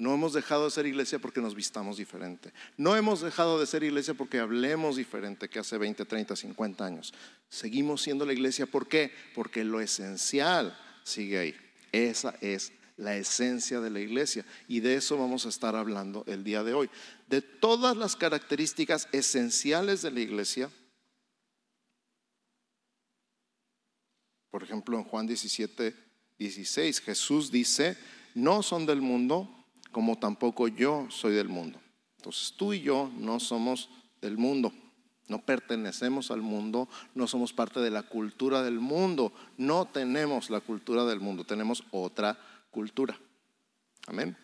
No 0.00 0.14
hemos 0.14 0.32
dejado 0.32 0.64
de 0.64 0.70
ser 0.70 0.86
iglesia 0.86 1.18
porque 1.18 1.42
nos 1.42 1.54
vistamos 1.54 1.98
diferente. 1.98 2.54
No 2.78 2.96
hemos 2.96 3.20
dejado 3.20 3.60
de 3.60 3.66
ser 3.66 3.82
iglesia 3.82 4.14
porque 4.14 4.38
hablemos 4.38 4.96
diferente 4.96 5.50
que 5.50 5.58
hace 5.58 5.76
20, 5.76 6.06
30, 6.06 6.36
50 6.36 6.86
años. 6.86 7.12
Seguimos 7.50 8.00
siendo 8.00 8.24
la 8.24 8.32
iglesia. 8.32 8.64
¿Por 8.64 8.88
qué? 8.88 9.12
Porque 9.34 9.62
lo 9.62 9.78
esencial 9.78 10.74
sigue 11.04 11.38
ahí. 11.38 11.56
Esa 11.92 12.34
es 12.40 12.72
la 12.96 13.14
esencia 13.14 13.82
de 13.82 13.90
la 13.90 14.00
iglesia. 14.00 14.46
Y 14.68 14.80
de 14.80 14.94
eso 14.94 15.18
vamos 15.18 15.44
a 15.44 15.50
estar 15.50 15.76
hablando 15.76 16.24
el 16.26 16.44
día 16.44 16.64
de 16.64 16.72
hoy. 16.72 16.88
De 17.28 17.42
todas 17.42 17.94
las 17.94 18.16
características 18.16 19.06
esenciales 19.12 20.00
de 20.00 20.12
la 20.12 20.20
iglesia. 20.20 20.70
Por 24.50 24.62
ejemplo, 24.62 24.96
en 24.96 25.04
Juan 25.04 25.26
17, 25.26 25.94
16, 26.38 27.00
Jesús 27.02 27.50
dice, 27.52 27.98
no 28.34 28.62
son 28.62 28.86
del 28.86 29.02
mundo 29.02 29.58
como 29.92 30.18
tampoco 30.18 30.68
yo 30.68 31.06
soy 31.10 31.34
del 31.34 31.48
mundo. 31.48 31.80
Entonces 32.16 32.54
tú 32.56 32.72
y 32.72 32.82
yo 32.82 33.10
no 33.16 33.40
somos 33.40 33.88
del 34.20 34.36
mundo, 34.36 34.72
no 35.28 35.40
pertenecemos 35.40 36.30
al 36.30 36.42
mundo, 36.42 36.88
no 37.14 37.26
somos 37.26 37.52
parte 37.52 37.80
de 37.80 37.90
la 37.90 38.02
cultura 38.02 38.62
del 38.62 38.80
mundo, 38.80 39.32
no 39.56 39.86
tenemos 39.86 40.50
la 40.50 40.60
cultura 40.60 41.04
del 41.04 41.20
mundo, 41.20 41.44
tenemos 41.44 41.84
otra 41.90 42.38
cultura. 42.70 43.18
Amén. 44.06 44.36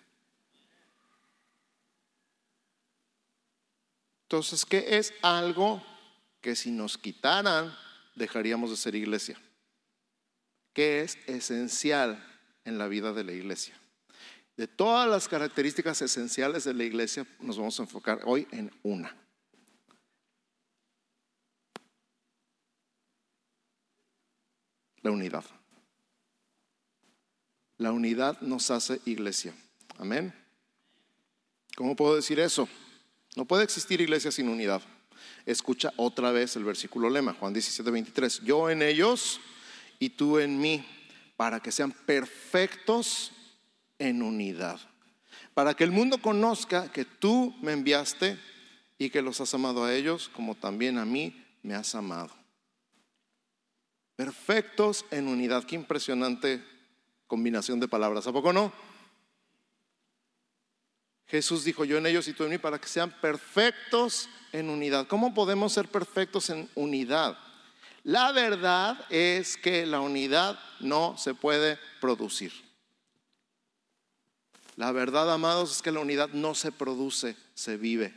Entonces, 4.22 4.64
¿qué 4.64 4.98
es 4.98 5.14
algo 5.22 5.82
que 6.40 6.56
si 6.56 6.70
nos 6.70 6.98
quitaran 6.98 7.72
dejaríamos 8.16 8.70
de 8.70 8.76
ser 8.76 8.94
iglesia? 8.94 9.38
¿Qué 10.72 11.02
es 11.02 11.16
esencial 11.26 12.24
en 12.64 12.76
la 12.76 12.88
vida 12.88 13.12
de 13.12 13.24
la 13.24 13.32
iglesia? 13.32 13.80
De 14.56 14.66
todas 14.66 15.08
las 15.08 15.28
características 15.28 16.00
esenciales 16.00 16.64
de 16.64 16.72
la 16.72 16.84
iglesia, 16.84 17.26
nos 17.40 17.58
vamos 17.58 17.78
a 17.78 17.82
enfocar 17.82 18.20
hoy 18.24 18.48
en 18.50 18.70
una. 18.82 19.14
La 25.02 25.10
unidad. 25.10 25.44
La 27.76 27.92
unidad 27.92 28.40
nos 28.40 28.70
hace 28.70 28.98
iglesia. 29.04 29.54
Amén. 29.98 30.34
¿Cómo 31.76 31.94
puedo 31.94 32.16
decir 32.16 32.40
eso? 32.40 32.66
No 33.36 33.44
puede 33.44 33.64
existir 33.64 34.00
iglesia 34.00 34.32
sin 34.32 34.48
unidad. 34.48 34.80
Escucha 35.44 35.92
otra 35.96 36.30
vez 36.30 36.56
el 36.56 36.64
versículo 36.64 37.10
lema, 37.10 37.34
Juan 37.34 37.52
17, 37.52 37.90
23. 37.90 38.40
Yo 38.40 38.70
en 38.70 38.80
ellos 38.80 39.38
y 39.98 40.08
tú 40.08 40.38
en 40.38 40.58
mí, 40.58 40.84
para 41.36 41.60
que 41.60 41.70
sean 41.70 41.92
perfectos 41.92 43.32
en 43.98 44.22
unidad. 44.22 44.80
Para 45.54 45.74
que 45.74 45.84
el 45.84 45.90
mundo 45.90 46.18
conozca 46.18 46.90
que 46.92 47.04
tú 47.04 47.54
me 47.62 47.72
enviaste 47.72 48.38
y 48.98 49.10
que 49.10 49.22
los 49.22 49.40
has 49.40 49.52
amado 49.54 49.84
a 49.84 49.94
ellos 49.94 50.28
como 50.28 50.54
también 50.54 50.98
a 50.98 51.04
mí 51.04 51.44
me 51.62 51.74
has 51.74 51.94
amado. 51.94 52.30
Perfectos 54.16 55.04
en 55.10 55.28
unidad. 55.28 55.64
Qué 55.64 55.74
impresionante 55.74 56.64
combinación 57.26 57.80
de 57.80 57.88
palabras. 57.88 58.26
¿A 58.26 58.32
poco 58.32 58.52
no? 58.52 58.72
Jesús 61.26 61.64
dijo 61.64 61.84
yo 61.84 61.98
en 61.98 62.06
ellos 62.06 62.28
y 62.28 62.32
tú 62.32 62.44
en 62.44 62.50
mí 62.50 62.58
para 62.58 62.78
que 62.78 62.88
sean 62.88 63.10
perfectos 63.20 64.28
en 64.52 64.70
unidad. 64.70 65.06
¿Cómo 65.08 65.34
podemos 65.34 65.72
ser 65.72 65.88
perfectos 65.88 66.50
en 66.50 66.70
unidad? 66.74 67.36
La 68.04 68.30
verdad 68.30 69.04
es 69.10 69.56
que 69.56 69.84
la 69.84 70.00
unidad 70.00 70.58
no 70.78 71.18
se 71.18 71.34
puede 71.34 71.78
producir. 72.00 72.52
La 74.76 74.92
verdad, 74.92 75.32
amados, 75.32 75.72
es 75.72 75.82
que 75.82 75.90
la 75.90 76.00
unidad 76.00 76.28
no 76.30 76.54
se 76.54 76.70
produce, 76.70 77.36
se 77.54 77.76
vive. 77.76 78.14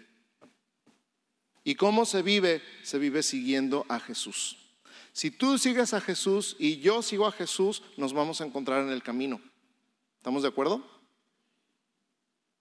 ¿Y 1.63 1.75
cómo 1.75 2.05
se 2.05 2.21
vive? 2.21 2.61
Se 2.83 2.99
vive 2.99 3.23
siguiendo 3.23 3.85
a 3.89 3.99
Jesús. 3.99 4.57
Si 5.13 5.31
tú 5.31 5.57
sigues 5.57 5.93
a 5.93 6.01
Jesús 6.01 6.55
y 6.59 6.79
yo 6.79 7.01
sigo 7.01 7.27
a 7.27 7.31
Jesús, 7.31 7.81
nos 7.97 8.13
vamos 8.13 8.41
a 8.41 8.45
encontrar 8.45 8.83
en 8.83 8.89
el 8.89 9.03
camino. 9.03 9.41
¿Estamos 10.17 10.43
de 10.43 10.49
acuerdo? 10.49 10.85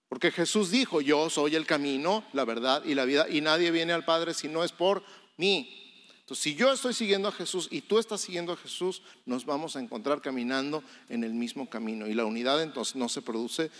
Porque 0.07 0.31
Jesús 0.31 0.71
dijo, 0.71 1.01
yo 1.01 1.29
soy 1.29 1.55
el 1.55 1.65
camino, 1.65 2.23
la 2.33 2.45
verdad 2.45 2.83
y 2.83 2.95
la 2.95 3.05
vida, 3.05 3.29
y 3.29 3.41
nadie 3.41 3.69
viene 3.69 3.93
al 3.93 4.05
Padre 4.05 4.33
si 4.33 4.47
no 4.47 4.63
es 4.63 4.71
por 4.71 5.03
mí. 5.37 5.88
Entonces, 6.29 6.43
si 6.43 6.53
yo 6.53 6.71
estoy 6.71 6.93
siguiendo 6.93 7.27
a 7.27 7.31
Jesús 7.31 7.67
y 7.71 7.81
tú 7.81 7.97
estás 7.97 8.21
siguiendo 8.21 8.53
a 8.53 8.55
Jesús, 8.55 9.01
nos 9.25 9.45
vamos 9.45 9.75
a 9.75 9.79
encontrar 9.79 10.21
caminando 10.21 10.83
en 11.07 11.23
el 11.23 11.33
mismo 11.33 11.67
camino. 11.67 12.05
Y 12.05 12.13
la 12.13 12.23
unidad 12.23 12.61
entonces 12.61 12.95
no 12.95 13.09
se 13.09 13.23
produce, 13.23 13.71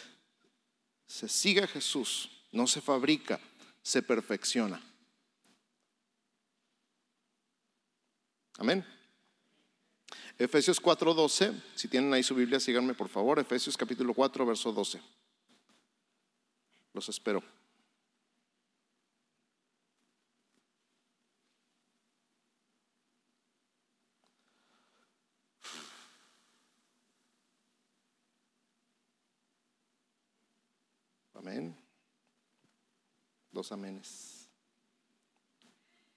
se 1.06 1.30
sigue 1.30 1.62
a 1.62 1.68
Jesús, 1.68 2.32
no 2.52 2.66
se 2.66 2.82
fabrica, 2.82 3.40
se 3.84 4.02
perfecciona. 4.02 4.82
Amén. 8.58 8.84
Efesios 10.40 10.82
4:12, 10.82 11.54
si 11.76 11.88
tienen 11.88 12.12
ahí 12.12 12.24
su 12.24 12.34
Biblia, 12.34 12.60
síganme 12.60 12.96
por 12.96 13.10
favor. 13.10 13.38
Efesios 13.38 13.78
capítulo 13.78 14.16
4, 14.16 14.44
verso 14.44 14.72
12. 14.72 15.00
Los 16.94 17.10
espero. 17.10 17.44
Amén. 31.40 31.74
Dos 33.60 33.74
amenes. 33.74 34.48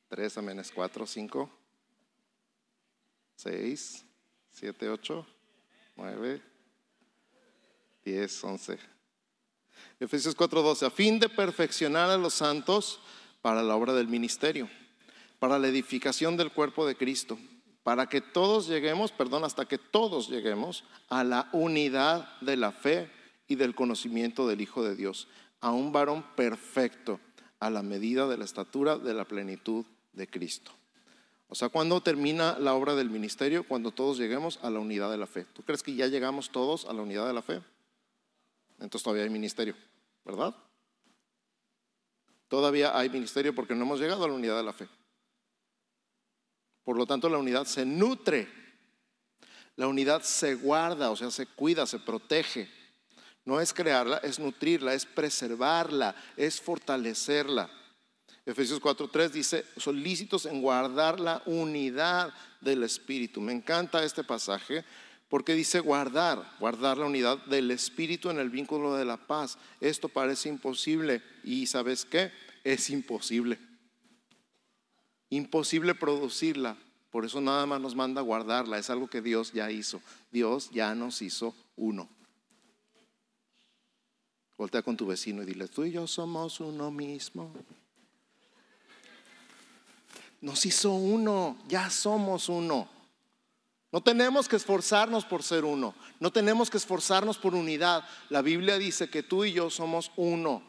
Tres 0.06 0.38
amenes. 0.38 0.70
Cuatro, 0.70 1.04
cinco, 1.08 1.50
seis, 3.34 4.04
siete, 4.48 4.88
ocho, 4.88 5.26
nueve, 5.96 6.40
diez, 8.04 8.44
once. 8.44 8.78
Efesios 9.98 10.36
4:12. 10.36 10.86
A 10.86 10.90
fin 10.90 11.18
de 11.18 11.28
perfeccionar 11.28 12.10
a 12.10 12.16
los 12.16 12.34
santos 12.34 13.00
para 13.40 13.64
la 13.64 13.74
obra 13.74 13.92
del 13.92 14.06
ministerio, 14.06 14.70
para 15.40 15.58
la 15.58 15.66
edificación 15.66 16.36
del 16.36 16.52
cuerpo 16.52 16.86
de 16.86 16.94
Cristo, 16.94 17.40
para 17.82 18.08
que 18.08 18.20
todos 18.20 18.68
lleguemos, 18.68 19.10
perdón, 19.10 19.42
hasta 19.42 19.66
que 19.66 19.78
todos 19.78 20.28
lleguemos 20.28 20.84
a 21.08 21.24
la 21.24 21.48
unidad 21.52 22.38
de 22.40 22.56
la 22.56 22.70
fe 22.70 23.10
y 23.48 23.56
del 23.56 23.74
conocimiento 23.74 24.46
del 24.46 24.60
Hijo 24.60 24.84
de 24.84 24.94
Dios, 24.94 25.26
a 25.60 25.72
un 25.72 25.90
varón 25.90 26.22
perfecto, 26.36 27.18
a 27.62 27.70
la 27.70 27.84
medida 27.84 28.26
de 28.26 28.36
la 28.36 28.44
estatura 28.44 28.98
de 28.98 29.14
la 29.14 29.24
plenitud 29.24 29.86
de 30.14 30.26
Cristo. 30.26 30.72
O 31.46 31.54
sea, 31.54 31.68
¿cuándo 31.68 32.00
termina 32.00 32.58
la 32.58 32.74
obra 32.74 32.96
del 32.96 33.08
ministerio? 33.08 33.62
Cuando 33.62 33.92
todos 33.92 34.18
lleguemos 34.18 34.58
a 34.62 34.70
la 34.70 34.80
unidad 34.80 35.12
de 35.12 35.16
la 35.16 35.28
fe. 35.28 35.44
¿Tú 35.44 35.62
crees 35.62 35.84
que 35.84 35.94
ya 35.94 36.08
llegamos 36.08 36.50
todos 36.50 36.86
a 36.86 36.92
la 36.92 37.02
unidad 37.02 37.24
de 37.24 37.34
la 37.34 37.40
fe? 37.40 37.62
Entonces 38.80 39.04
todavía 39.04 39.22
hay 39.22 39.30
ministerio, 39.30 39.76
¿verdad? 40.24 40.56
Todavía 42.48 42.98
hay 42.98 43.08
ministerio 43.08 43.54
porque 43.54 43.76
no 43.76 43.84
hemos 43.84 44.00
llegado 44.00 44.24
a 44.24 44.28
la 44.28 44.34
unidad 44.34 44.56
de 44.56 44.64
la 44.64 44.72
fe. 44.72 44.88
Por 46.82 46.96
lo 46.96 47.06
tanto, 47.06 47.28
la 47.28 47.38
unidad 47.38 47.64
se 47.64 47.86
nutre, 47.86 48.48
la 49.76 49.86
unidad 49.86 50.22
se 50.22 50.56
guarda, 50.56 51.12
o 51.12 51.16
sea, 51.16 51.30
se 51.30 51.46
cuida, 51.46 51.86
se 51.86 52.00
protege. 52.00 52.68
No 53.44 53.60
es 53.60 53.72
crearla, 53.72 54.18
es 54.18 54.38
nutrirla, 54.38 54.94
es 54.94 55.04
preservarla, 55.04 56.14
es 56.36 56.60
fortalecerla. 56.60 57.70
Efesios 58.46 58.80
4:3 58.80 59.30
dice, 59.30 59.64
solícitos 59.76 60.46
en 60.46 60.62
guardar 60.62 61.20
la 61.20 61.42
unidad 61.46 62.32
del 62.60 62.82
Espíritu. 62.82 63.40
Me 63.40 63.52
encanta 63.52 64.04
este 64.04 64.24
pasaje 64.24 64.84
porque 65.28 65.54
dice 65.54 65.80
guardar, 65.80 66.56
guardar 66.60 66.98
la 66.98 67.06
unidad 67.06 67.38
del 67.46 67.70
Espíritu 67.70 68.30
en 68.30 68.38
el 68.38 68.50
vínculo 68.50 68.94
de 68.96 69.04
la 69.04 69.16
paz. 69.16 69.58
Esto 69.80 70.08
parece 70.08 70.48
imposible 70.48 71.22
y 71.42 71.66
¿sabes 71.66 72.04
qué? 72.04 72.30
Es 72.64 72.90
imposible 72.90 73.58
imposible 75.32 75.94
producirla. 75.94 76.76
Por 77.10 77.24
eso 77.24 77.40
nada 77.40 77.66
más 77.66 77.80
nos 77.80 77.94
manda 77.94 78.20
guardarla. 78.20 78.78
Es 78.78 78.90
algo 78.90 79.08
que 79.08 79.22
Dios 79.22 79.52
ya 79.52 79.70
hizo. 79.70 80.00
Dios 80.30 80.70
ya 80.70 80.94
nos 80.94 81.22
hizo 81.22 81.54
uno. 81.76 82.08
Voltea 84.56 84.82
con 84.82 84.96
tu 84.96 85.06
vecino 85.06 85.42
y 85.42 85.46
dile, 85.46 85.68
tú 85.68 85.84
y 85.84 85.92
yo 85.92 86.06
somos 86.06 86.60
uno 86.60 86.90
mismo. 86.90 87.52
Nos 90.40 90.66
hizo 90.66 90.92
uno, 90.92 91.56
ya 91.68 91.88
somos 91.90 92.48
uno. 92.48 92.88
No 93.92 94.02
tenemos 94.02 94.48
que 94.48 94.56
esforzarnos 94.56 95.24
por 95.24 95.42
ser 95.42 95.64
uno, 95.64 95.94
no 96.18 96.32
tenemos 96.32 96.70
que 96.70 96.78
esforzarnos 96.78 97.36
por 97.36 97.54
unidad. 97.54 98.04
La 98.30 98.40
Biblia 98.40 98.78
dice 98.78 99.10
que 99.10 99.22
tú 99.22 99.44
y 99.44 99.52
yo 99.52 99.68
somos 99.68 100.10
uno. 100.16 100.62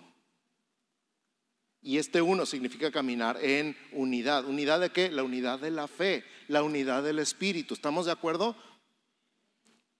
Y 1.81 1.97
este 1.97 2.21
uno 2.21 2.45
significa 2.45 2.91
caminar 2.91 3.37
en 3.43 3.75
unidad. 3.91 4.45
¿Unidad 4.45 4.79
de 4.79 4.91
qué? 4.91 5.11
La 5.11 5.23
unidad 5.23 5.59
de 5.59 5.71
la 5.71 5.87
fe, 5.87 6.23
la 6.47 6.63
unidad 6.63 7.03
del 7.03 7.19
espíritu. 7.19 7.73
¿Estamos 7.73 8.05
de 8.05 8.13
acuerdo? 8.13 8.55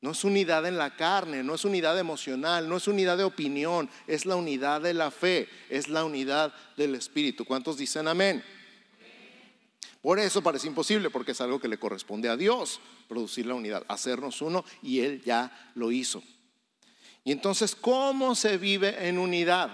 No 0.03 0.11
es 0.11 0.25
unidad 0.25 0.65
en 0.65 0.77
la 0.77 0.97
carne, 0.97 1.43
no 1.43 1.55
es 1.55 1.63
unidad 1.63 1.97
emocional, 1.97 2.67
no 2.67 2.75
es 2.75 2.89
unidad 2.89 3.17
de 3.17 3.23
opinión, 3.23 3.89
es 4.05 4.25
la 4.25 4.35
unidad 4.35 4.81
de 4.81 4.93
la 4.93 5.11
fe, 5.11 5.47
es 5.69 5.87
la 5.87 6.03
unidad 6.03 6.53
del 6.75 6.95
espíritu. 6.95 7.45
¿Cuántos 7.45 7.77
dicen 7.77 8.09
amén? 8.09 8.43
Por 10.01 10.19
eso 10.19 10.43
parece 10.43 10.67
imposible, 10.67 11.09
porque 11.09 11.31
es 11.31 11.39
algo 11.39 11.57
que 11.57 11.69
le 11.69 11.79
corresponde 11.79 12.27
a 12.27 12.35
Dios, 12.35 12.81
producir 13.07 13.45
la 13.45 13.53
unidad, 13.53 13.85
hacernos 13.87 14.41
uno, 14.41 14.65
y 14.81 14.99
Él 14.99 15.21
ya 15.23 15.71
lo 15.73 15.89
hizo. 15.89 16.21
Y 17.23 17.31
entonces, 17.31 17.73
¿cómo 17.73 18.35
se 18.35 18.57
vive 18.57 19.07
en 19.07 19.17
unidad? 19.17 19.69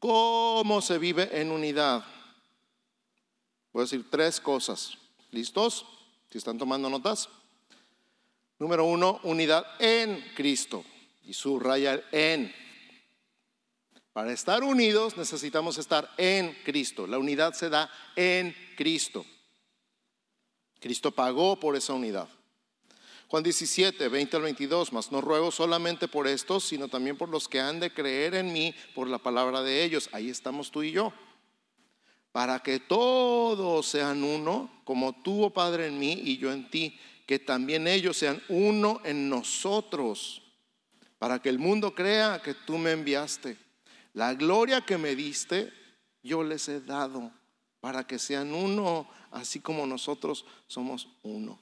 ¿Cómo 0.00 0.82
se 0.82 0.98
vive 0.98 1.40
en 1.40 1.52
unidad? 1.52 2.04
Voy 3.72 3.82
a 3.82 3.84
decir 3.84 4.10
tres 4.10 4.40
cosas. 4.40 4.98
¿Listos? 5.30 5.86
Si 6.32 6.38
están 6.38 6.58
tomando 6.58 6.90
notas. 6.90 7.28
Número 8.64 8.86
uno, 8.86 9.20
unidad 9.24 9.66
en 9.78 10.24
Cristo. 10.34 10.86
Y 11.26 11.34
subraya 11.34 12.02
en. 12.10 12.50
Para 14.14 14.32
estar 14.32 14.62
unidos 14.62 15.18
necesitamos 15.18 15.76
estar 15.76 16.10
en 16.16 16.56
Cristo. 16.64 17.06
La 17.06 17.18
unidad 17.18 17.52
se 17.52 17.68
da 17.68 17.90
en 18.16 18.56
Cristo. 18.74 19.26
Cristo 20.80 21.10
pagó 21.10 21.60
por 21.60 21.76
esa 21.76 21.92
unidad. 21.92 22.26
Juan 23.28 23.42
17, 23.42 24.08
20 24.08 24.34
al 24.38 24.42
22, 24.44 24.94
mas 24.94 25.12
no 25.12 25.20
ruego 25.20 25.50
solamente 25.50 26.08
por 26.08 26.26
estos, 26.26 26.64
sino 26.64 26.88
también 26.88 27.18
por 27.18 27.28
los 27.28 27.48
que 27.48 27.60
han 27.60 27.80
de 27.80 27.92
creer 27.92 28.34
en 28.34 28.50
mí 28.50 28.74
por 28.94 29.08
la 29.08 29.18
palabra 29.18 29.60
de 29.60 29.84
ellos. 29.84 30.08
Ahí 30.12 30.30
estamos 30.30 30.70
tú 30.70 30.82
y 30.82 30.90
yo. 30.90 31.12
Para 32.32 32.60
que 32.60 32.80
todos 32.80 33.86
sean 33.86 34.24
uno, 34.24 34.70
como 34.84 35.12
tú, 35.22 35.44
oh 35.44 35.50
Padre, 35.50 35.88
en 35.88 35.98
mí 35.98 36.14
y 36.24 36.38
yo 36.38 36.50
en 36.50 36.70
ti, 36.70 36.98
que 37.26 37.38
también 37.38 37.86
ellos 37.86 38.16
sean 38.16 38.42
uno 38.48 39.00
en 39.04 39.28
nosotros, 39.28 40.42
para 41.18 41.40
que 41.40 41.48
el 41.48 41.58
mundo 41.58 41.94
crea 41.94 42.42
que 42.42 42.54
tú 42.54 42.76
me 42.76 42.92
enviaste. 42.92 43.56
La 44.12 44.34
gloria 44.34 44.82
que 44.82 44.98
me 44.98 45.16
diste, 45.16 45.72
yo 46.22 46.42
les 46.44 46.68
he 46.68 46.80
dado, 46.80 47.32
para 47.80 48.06
que 48.06 48.18
sean 48.18 48.52
uno, 48.52 49.08
así 49.30 49.60
como 49.60 49.86
nosotros 49.86 50.44
somos 50.66 51.08
uno. 51.22 51.58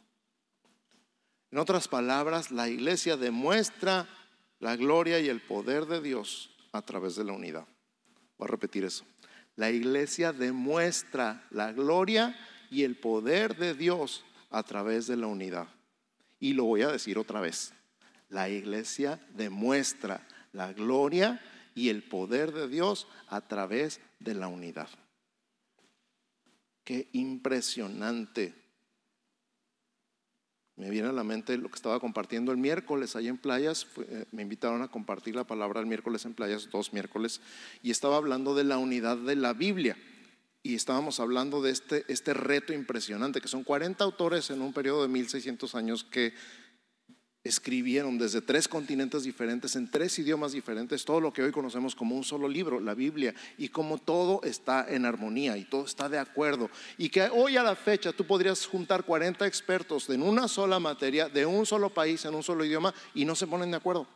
En 1.50 1.58
otras 1.58 1.86
palabras, 1.86 2.50
la 2.50 2.68
iglesia 2.68 3.16
demuestra 3.16 4.08
la 4.58 4.76
gloria 4.76 5.20
y 5.20 5.28
el 5.28 5.40
poder 5.40 5.86
de 5.86 6.00
Dios 6.00 6.50
a 6.72 6.82
través 6.82 7.16
de 7.16 7.24
la 7.24 7.32
unidad. 7.32 7.66
Voy 8.38 8.46
a 8.46 8.50
repetir 8.50 8.84
eso. 8.84 9.04
La 9.56 9.70
iglesia 9.70 10.32
demuestra 10.32 11.46
la 11.50 11.72
gloria 11.72 12.36
y 12.70 12.84
el 12.84 12.96
poder 12.96 13.56
de 13.56 13.74
Dios 13.74 14.24
a 14.52 14.62
través 14.62 15.06
de 15.06 15.16
la 15.16 15.26
unidad. 15.26 15.68
Y 16.38 16.52
lo 16.52 16.64
voy 16.64 16.82
a 16.82 16.88
decir 16.88 17.18
otra 17.18 17.40
vez. 17.40 17.72
La 18.28 18.48
iglesia 18.48 19.20
demuestra 19.34 20.26
la 20.52 20.72
gloria 20.72 21.40
y 21.74 21.88
el 21.88 22.02
poder 22.02 22.52
de 22.52 22.68
Dios 22.68 23.06
a 23.28 23.40
través 23.40 24.00
de 24.20 24.34
la 24.34 24.48
unidad. 24.48 24.88
Qué 26.84 27.08
impresionante 27.12 28.62
me 30.76 30.90
viene 30.90 31.08
a 31.08 31.12
la 31.12 31.22
mente 31.22 31.56
lo 31.58 31.68
que 31.68 31.76
estaba 31.76 32.00
compartiendo 32.00 32.50
el 32.50 32.58
miércoles 32.58 33.14
ahí 33.14 33.28
en 33.28 33.36
playas. 33.36 33.86
Eh, 34.08 34.24
me 34.32 34.42
invitaron 34.42 34.82
a 34.82 34.88
compartir 34.88 35.36
la 35.36 35.44
palabra 35.44 35.80
el 35.80 35.86
miércoles 35.86 36.24
en 36.24 36.34
playas, 36.34 36.70
dos 36.70 36.92
miércoles, 36.92 37.40
y 37.82 37.90
estaba 37.90 38.16
hablando 38.16 38.54
de 38.54 38.64
la 38.64 38.78
unidad 38.78 39.16
de 39.18 39.36
la 39.36 39.52
Biblia. 39.52 39.96
Y 40.62 40.74
estábamos 40.76 41.18
hablando 41.18 41.60
de 41.60 41.72
este, 41.72 42.04
este 42.08 42.34
reto 42.34 42.72
impresionante, 42.72 43.40
que 43.40 43.48
son 43.48 43.64
40 43.64 44.04
autores 44.04 44.50
en 44.50 44.62
un 44.62 44.72
periodo 44.72 45.02
de 45.02 45.08
1600 45.08 45.74
años 45.74 46.04
que 46.04 46.32
escribieron 47.44 48.18
desde 48.18 48.40
tres 48.40 48.68
continentes 48.68 49.24
diferentes, 49.24 49.74
en 49.74 49.90
tres 49.90 50.16
idiomas 50.18 50.52
diferentes, 50.52 51.04
todo 51.04 51.20
lo 51.20 51.32
que 51.32 51.42
hoy 51.42 51.50
conocemos 51.50 51.96
como 51.96 52.14
un 52.14 52.22
solo 52.22 52.46
libro, 52.46 52.78
la 52.78 52.94
Biblia, 52.94 53.34
y 53.58 53.68
como 53.68 53.98
todo 53.98 54.40
está 54.44 54.86
en 54.88 55.04
armonía 55.04 55.56
y 55.56 55.64
todo 55.64 55.84
está 55.84 56.08
de 56.08 56.18
acuerdo. 56.18 56.70
Y 56.98 57.08
que 57.08 57.28
hoy 57.30 57.56
a 57.56 57.64
la 57.64 57.74
fecha 57.74 58.12
tú 58.12 58.24
podrías 58.24 58.64
juntar 58.64 59.04
40 59.04 59.44
expertos 59.46 60.08
en 60.10 60.22
una 60.22 60.46
sola 60.46 60.78
materia, 60.78 61.28
de 61.28 61.44
un 61.44 61.66
solo 61.66 61.90
país, 61.90 62.24
en 62.24 62.34
un 62.34 62.42
solo 62.44 62.64
idioma, 62.64 62.94
y 63.14 63.24
no 63.24 63.34
se 63.34 63.48
ponen 63.48 63.72
de 63.72 63.78
acuerdo. 63.78 64.06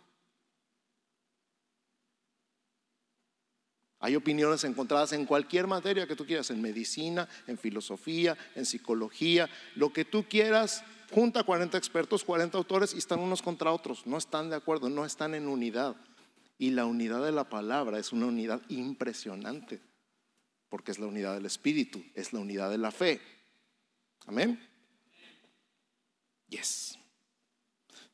Hay 4.06 4.14
opiniones 4.14 4.62
encontradas 4.62 5.12
en 5.14 5.26
cualquier 5.26 5.66
materia 5.66 6.06
que 6.06 6.14
tú 6.14 6.24
quieras, 6.24 6.50
en 6.50 6.62
medicina, 6.62 7.28
en 7.48 7.58
filosofía, 7.58 8.38
en 8.54 8.64
psicología, 8.64 9.50
lo 9.74 9.92
que 9.92 10.04
tú 10.04 10.24
quieras, 10.28 10.84
junta 11.10 11.42
40 11.42 11.76
expertos, 11.76 12.22
40 12.22 12.56
autores 12.56 12.94
y 12.94 12.98
están 12.98 13.18
unos 13.18 13.42
contra 13.42 13.72
otros, 13.72 14.06
no 14.06 14.16
están 14.16 14.48
de 14.48 14.54
acuerdo, 14.54 14.88
no 14.88 15.04
están 15.04 15.34
en 15.34 15.48
unidad. 15.48 15.96
Y 16.56 16.70
la 16.70 16.86
unidad 16.86 17.24
de 17.24 17.32
la 17.32 17.48
palabra 17.48 17.98
es 17.98 18.12
una 18.12 18.26
unidad 18.26 18.62
impresionante, 18.68 19.80
porque 20.68 20.92
es 20.92 21.00
la 21.00 21.06
unidad 21.06 21.34
del 21.34 21.46
Espíritu, 21.46 22.00
es 22.14 22.32
la 22.32 22.38
unidad 22.38 22.70
de 22.70 22.78
la 22.78 22.92
fe. 22.92 23.20
Amén. 24.24 24.64
Yes. 26.48 26.96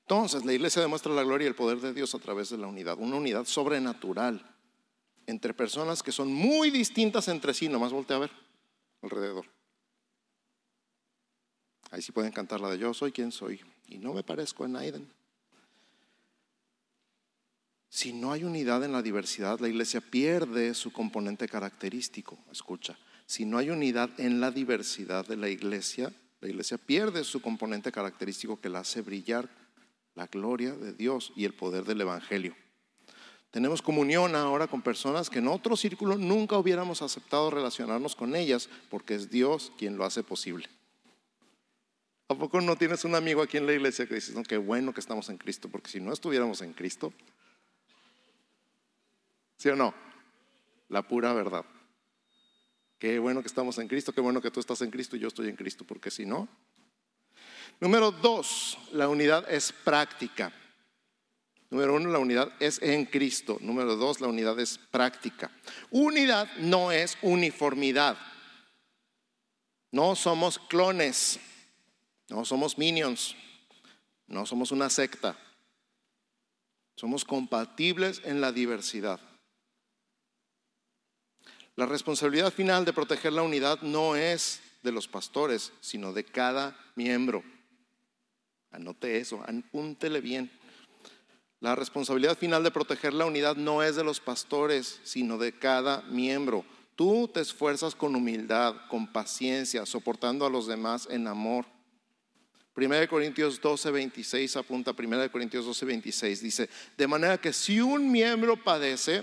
Entonces, 0.00 0.46
la 0.46 0.54
iglesia 0.54 0.80
demuestra 0.80 1.12
la 1.12 1.22
gloria 1.22 1.44
y 1.44 1.48
el 1.48 1.54
poder 1.54 1.80
de 1.80 1.92
Dios 1.92 2.14
a 2.14 2.18
través 2.18 2.48
de 2.48 2.56
la 2.56 2.66
unidad, 2.66 2.96
una 2.98 3.16
unidad 3.16 3.44
sobrenatural 3.44 4.51
entre 5.26 5.54
personas 5.54 6.02
que 6.02 6.12
son 6.12 6.32
muy 6.32 6.70
distintas 6.70 7.28
entre 7.28 7.54
sí, 7.54 7.68
nomás 7.68 7.92
voltea 7.92 8.16
a 8.16 8.20
ver 8.20 8.30
alrededor. 9.02 9.46
Ahí 11.90 12.00
sí 12.00 12.12
pueden 12.12 12.32
cantar 12.32 12.60
la 12.60 12.70
de 12.70 12.78
yo 12.78 12.94
soy 12.94 13.12
quien 13.12 13.32
soy 13.32 13.60
y 13.86 13.98
no 13.98 14.14
me 14.14 14.22
parezco 14.22 14.64
a 14.64 14.68
Naiden. 14.68 15.08
Si 17.90 18.14
no 18.14 18.32
hay 18.32 18.44
unidad 18.44 18.82
en 18.84 18.92
la 18.92 19.02
diversidad, 19.02 19.60
la 19.60 19.68
iglesia 19.68 20.00
pierde 20.00 20.72
su 20.72 20.92
componente 20.92 21.46
característico. 21.46 22.38
Escucha, 22.50 22.96
si 23.26 23.44
no 23.44 23.58
hay 23.58 23.68
unidad 23.68 24.08
en 24.18 24.40
la 24.40 24.50
diversidad 24.50 25.26
de 25.26 25.36
la 25.36 25.50
iglesia, 25.50 26.10
la 26.40 26.48
iglesia 26.48 26.78
pierde 26.78 27.22
su 27.22 27.42
componente 27.42 27.92
característico 27.92 28.58
que 28.58 28.70
la 28.70 28.80
hace 28.80 29.02
brillar 29.02 29.48
la 30.14 30.26
gloria 30.26 30.72
de 30.72 30.94
Dios 30.94 31.32
y 31.36 31.44
el 31.44 31.52
poder 31.52 31.84
del 31.84 32.00
Evangelio. 32.00 32.56
Tenemos 33.52 33.82
comunión 33.82 34.34
ahora 34.34 34.66
con 34.66 34.80
personas 34.80 35.28
que 35.28 35.38
en 35.38 35.46
otro 35.46 35.76
círculo 35.76 36.16
nunca 36.16 36.56
hubiéramos 36.56 37.02
aceptado 37.02 37.50
relacionarnos 37.50 38.16
con 38.16 38.34
ellas 38.34 38.70
porque 38.88 39.14
es 39.14 39.30
Dios 39.30 39.70
quien 39.76 39.98
lo 39.98 40.06
hace 40.06 40.22
posible. 40.22 40.70
¿A 42.28 42.34
poco 42.34 42.62
no 42.62 42.76
tienes 42.76 43.04
un 43.04 43.14
amigo 43.14 43.42
aquí 43.42 43.58
en 43.58 43.66
la 43.66 43.74
iglesia 43.74 44.06
que 44.06 44.14
dices, 44.14 44.34
no, 44.34 44.42
qué 44.42 44.56
bueno 44.56 44.94
que 44.94 45.00
estamos 45.00 45.28
en 45.28 45.36
Cristo? 45.36 45.68
Porque 45.68 45.90
si 45.90 46.00
no 46.00 46.14
estuviéramos 46.14 46.62
en 46.62 46.72
Cristo, 46.72 47.12
¿sí 49.58 49.68
o 49.68 49.76
no? 49.76 49.92
La 50.88 51.02
pura 51.02 51.34
verdad. 51.34 51.66
Qué 52.98 53.18
bueno 53.18 53.42
que 53.42 53.48
estamos 53.48 53.76
en 53.76 53.86
Cristo, 53.86 54.14
qué 54.14 54.22
bueno 54.22 54.40
que 54.40 54.50
tú 54.50 54.60
estás 54.60 54.80
en 54.80 54.90
Cristo 54.90 55.14
y 55.16 55.18
yo 55.18 55.28
estoy 55.28 55.50
en 55.50 55.56
Cristo, 55.56 55.84
porque 55.86 56.10
si 56.10 56.24
no. 56.24 56.48
Número 57.80 58.12
dos, 58.12 58.78
la 58.92 59.10
unidad 59.10 59.44
es 59.52 59.72
práctica. 59.72 60.54
Número 61.72 61.94
uno, 61.94 62.10
la 62.10 62.18
unidad 62.18 62.52
es 62.60 62.82
en 62.82 63.06
Cristo. 63.06 63.56
Número 63.62 63.96
dos, 63.96 64.20
la 64.20 64.26
unidad 64.26 64.60
es 64.60 64.76
práctica. 64.76 65.50
Unidad 65.90 66.46
no 66.58 66.92
es 66.92 67.16
uniformidad. 67.22 68.18
No 69.90 70.14
somos 70.14 70.58
clones. 70.58 71.40
No 72.28 72.44
somos 72.44 72.76
minions, 72.76 73.34
no 74.26 74.44
somos 74.44 74.70
una 74.70 74.90
secta. 74.90 75.34
Somos 76.94 77.24
compatibles 77.24 78.20
en 78.24 78.42
la 78.42 78.52
diversidad. 78.52 79.18
La 81.76 81.86
responsabilidad 81.86 82.52
final 82.52 82.84
de 82.84 82.92
proteger 82.92 83.32
la 83.32 83.42
unidad 83.42 83.80
no 83.80 84.14
es 84.14 84.60
de 84.82 84.92
los 84.92 85.08
pastores, 85.08 85.72
sino 85.80 86.12
de 86.12 86.24
cada 86.24 86.78
miembro. 86.96 87.42
Anote 88.70 89.16
eso, 89.16 89.42
apúntele 89.42 90.20
bien. 90.20 90.50
La 91.62 91.76
responsabilidad 91.76 92.36
final 92.36 92.64
de 92.64 92.72
proteger 92.72 93.14
la 93.14 93.24
unidad 93.24 93.54
no 93.54 93.84
es 93.84 93.94
de 93.94 94.02
los 94.02 94.18
pastores, 94.18 94.98
sino 95.04 95.38
de 95.38 95.56
cada 95.56 96.02
miembro. 96.02 96.64
Tú 96.96 97.30
te 97.32 97.38
esfuerzas 97.38 97.94
con 97.94 98.16
humildad, 98.16 98.74
con 98.88 99.06
paciencia, 99.06 99.86
soportando 99.86 100.44
a 100.44 100.50
los 100.50 100.66
demás 100.66 101.06
en 101.08 101.28
amor. 101.28 101.64
1 102.74 103.08
Corintios 103.08 103.60
12, 103.60 103.92
26 103.92 104.56
apunta, 104.56 104.90
1 104.90 105.30
Corintios 105.30 105.64
12, 105.64 105.86
26 105.86 106.42
dice, 106.42 106.68
de 106.98 107.06
manera 107.06 107.38
que 107.38 107.52
si 107.52 107.80
un 107.80 108.10
miembro 108.10 108.56
padece, 108.56 109.22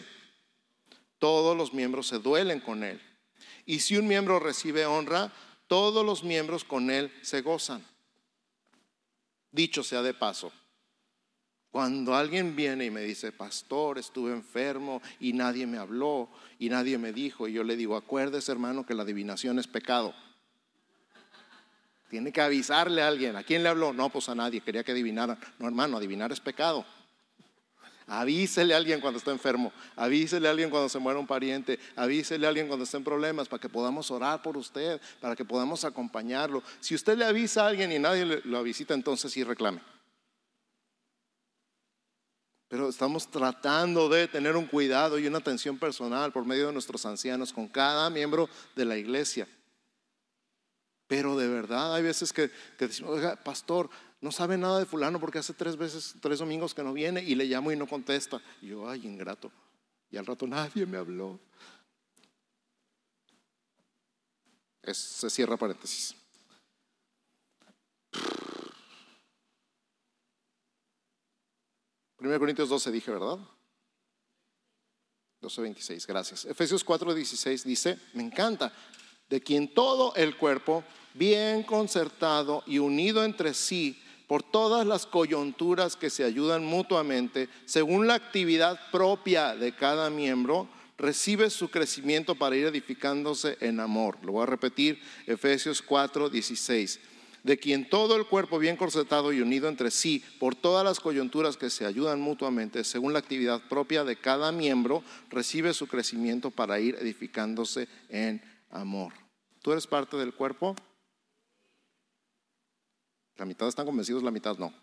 todos 1.17 1.58
los 1.58 1.73
miembros 1.73 2.08
se 2.08 2.19
duelen 2.19 2.62
con 2.62 2.86
él. 2.86 3.02
Y 3.65 3.82
si 3.82 3.97
un 3.97 4.08
miembro 4.08 4.39
recibe 4.39 4.86
honra, 4.86 5.34
todos 5.67 6.06
los 6.06 6.23
miembros 6.23 6.63
con 6.63 6.89
él 6.89 7.12
se 7.21 7.41
gozan. 7.41 7.86
Dicho 9.52 9.84
sea 9.84 10.02
de 10.02 10.13
paso, 10.13 10.54
cuando 11.71 12.15
alguien 12.15 12.55
viene 12.55 12.86
y 12.86 12.91
me 12.91 13.01
dice, 13.01 13.32
pastor, 13.32 13.99
estuve 13.99 14.32
enfermo 14.32 15.01
y 15.19 15.34
nadie 15.34 15.67
me 15.67 15.77
habló 15.77 16.29
y 16.58 16.69
nadie 16.69 16.97
me 16.97 17.13
dijo, 17.13 17.47
y 17.47 17.53
yo 17.53 17.63
le 17.63 17.75
digo, 17.75 17.95
acuérdese 17.95 18.51
hermano 18.51 18.86
que 18.86 18.95
la 18.95 19.03
adivinación 19.03 19.60
es 19.60 19.67
pecado. 19.67 20.15
Tiene 22.10 22.32
que 22.32 22.41
avisarle 22.41 23.03
a 23.03 23.08
alguien. 23.08 23.36
¿A 23.36 23.43
quién 23.43 23.62
le 23.62 23.69
habló? 23.69 23.93
No, 23.93 24.10
pues 24.10 24.29
a 24.29 24.36
nadie. 24.36 24.62
Quería 24.62 24.84
que 24.84 24.93
adivinara. 24.93 25.38
No, 25.60 25.67
hermano, 25.67 25.97
adivinar 25.97 26.32
es 26.32 26.39
pecado. 26.39 26.84
Avísele 28.08 28.73
a 28.73 28.77
alguien 28.77 28.99
cuando 28.99 29.19
está 29.19 29.29
enfermo. 29.29 29.71
Avísele 29.95 30.47
a 30.47 30.51
alguien 30.51 30.71
cuando 30.71 30.89
se 30.89 30.97
muera 30.97 31.19
un 31.19 31.27
pariente. 31.27 31.77
Avísele 31.95 32.47
a 32.47 32.49
alguien 32.49 32.67
cuando 32.67 32.86
esté 32.86 32.97
en 32.97 33.03
problemas 33.03 33.47
para 33.47 33.62
que 33.62 33.69
podamos 33.69 34.10
orar 34.10 34.41
por 34.41 34.58
usted, 34.58 34.99
para 35.21 35.36
que 35.36 35.45
podamos 35.45 35.86
acompañarlo. 35.86 36.63
Si 36.79 36.95
usted 36.95 37.15
le 37.15 37.25
avisa 37.25 37.65
a 37.65 37.67
alguien 37.67 37.91
y 37.91 37.99
nadie 37.99 38.25
lo 38.25 38.63
visita, 38.63 38.95
entonces 38.95 39.32
sí 39.32 39.43
reclame. 39.43 39.79
Pero 42.69 42.88
estamos 42.88 43.29
tratando 43.29 44.08
de 44.10 44.27
tener 44.27 44.55
un 44.55 44.67
cuidado 44.67 45.17
y 45.17 45.25
una 45.25 45.39
atención 45.39 45.79
personal 45.79 46.32
por 46.32 46.45
medio 46.45 46.67
de 46.67 46.73
nuestros 46.73 47.03
ancianos 47.05 47.51
con 47.51 47.67
cada 47.67 48.10
miembro 48.12 48.47
de 48.75 48.86
la 48.86 48.95
iglesia. 48.95 49.47
Pero 51.08 51.36
de 51.36 51.47
verdad 51.47 51.95
hay 51.95 52.03
veces 52.03 52.32
que, 52.32 52.51
decimos, 52.77 53.17
oiga, 53.17 53.36
pastor, 53.36 53.89
no 54.21 54.32
sabe 54.32 54.55
nada 54.55 54.77
de 54.77 54.86
fulano 54.86 55.19
porque 55.19 55.39
hace 55.39 55.53
tres 55.53 55.75
veces, 55.75 56.13
tres 56.21 56.38
domingos 56.38 56.75
que 56.75 56.84
no 56.84 56.93
viene 56.93 57.23
y 57.23 57.34
le 57.34 57.45
llamo 57.45 57.71
y 57.71 57.75
no 57.75 57.88
contesta. 57.88 58.39
Y 58.62 58.67
yo, 58.67 58.88
ay, 58.88 59.03
ingrato. 59.03 59.51
Y 60.12 60.17
al 60.17 60.27
rato 60.27 60.45
nadie 60.45 60.86
me 60.86 60.97
habló. 60.97 61.39
se 64.91 65.29
cierra 65.29 65.58
paréntesis. 65.58 66.18
Primero 72.19 72.39
Corintios 72.39 72.69
12 72.69 72.91
dije, 72.91 73.12
¿verdad? 73.12 73.38
12.26, 75.41 76.05
gracias. 76.05 76.45
Efesios 76.45 76.86
4.16 76.86 77.63
dice, 77.63 77.97
me 78.13 78.23
encanta, 78.23 78.73
de 79.29 79.41
quien 79.41 79.73
todo 79.73 80.13
el 80.15 80.36
cuerpo 80.36 80.84
bien 81.13 81.63
concertado 81.63 82.62
y 82.67 82.79
unido 82.79 83.23
entre 83.23 83.53
sí 83.53 84.01
por 84.27 84.43
todas 84.43 84.86
las 84.86 85.05
coyunturas 85.05 85.95
que 85.95 86.10
se 86.10 86.23
ayudan 86.23 86.65
mutuamente, 86.65 87.49
según 87.65 88.05
la 88.05 88.15
actividad 88.15 88.79
propia 88.91 89.55
de 89.55 89.73
cada 89.73 90.10
miembro, 90.10 90.67
recibe 90.97 91.49
su 91.49 91.69
crecimiento 91.71 92.36
para 92.36 92.58
ir 92.58 92.65
edificándose 92.65 93.58
en 93.62 93.79
amor. 93.79 94.17
Lo 94.21 94.34
voy 94.34 94.43
a 94.43 94.45
repetir, 94.45 95.01
Efesios 95.25 95.82
4, 95.82 96.29
16. 96.29 96.99
De 97.43 97.58
quien 97.58 97.89
todo 97.89 98.15
el 98.15 98.25
cuerpo 98.25 98.60
bien 98.60 98.75
concertado 98.75 99.32
y 99.32 99.41
unido 99.41 99.67
entre 99.69 99.91
sí 99.91 100.23
por 100.39 100.56
todas 100.56 100.84
las 100.84 100.99
coyunturas 100.99 101.58
que 101.58 101.69
se 101.69 101.86
ayudan 101.86 102.19
mutuamente, 102.19 102.84
según 102.84 103.13
la 103.13 103.19
actividad 103.19 103.62
propia 103.69 104.04
de 104.04 104.17
cada 104.17 104.52
miembro, 104.52 105.04
recibe 105.30 105.73
su 105.73 105.88
crecimiento 105.88 106.52
para 106.52 106.80
ir 106.80 106.95
edificándose 106.95 107.88
en 108.10 108.41
amor. 108.69 109.13
¿Tú 109.62 109.71
eres 109.71 109.88
parte 109.88 110.17
del 110.17 110.34
cuerpo? 110.34 110.75
La 113.38 113.45
mitad 113.45 113.67
están 113.67 113.86
convencidos, 113.86 114.21
la 114.21 114.32
mitad 114.32 114.58
no. 114.58 114.73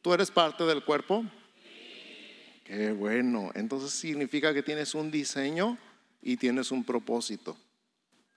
¿Tú 0.00 0.14
eres 0.14 0.30
parte 0.30 0.64
del 0.64 0.84
cuerpo? 0.84 1.24
Qué 2.64 2.92
bueno. 2.92 3.50
Entonces 3.54 3.90
significa 3.90 4.54
que 4.54 4.62
tienes 4.62 4.94
un 4.94 5.10
diseño 5.10 5.76
y 6.22 6.38
tienes 6.38 6.70
un 6.70 6.82
propósito. 6.82 7.56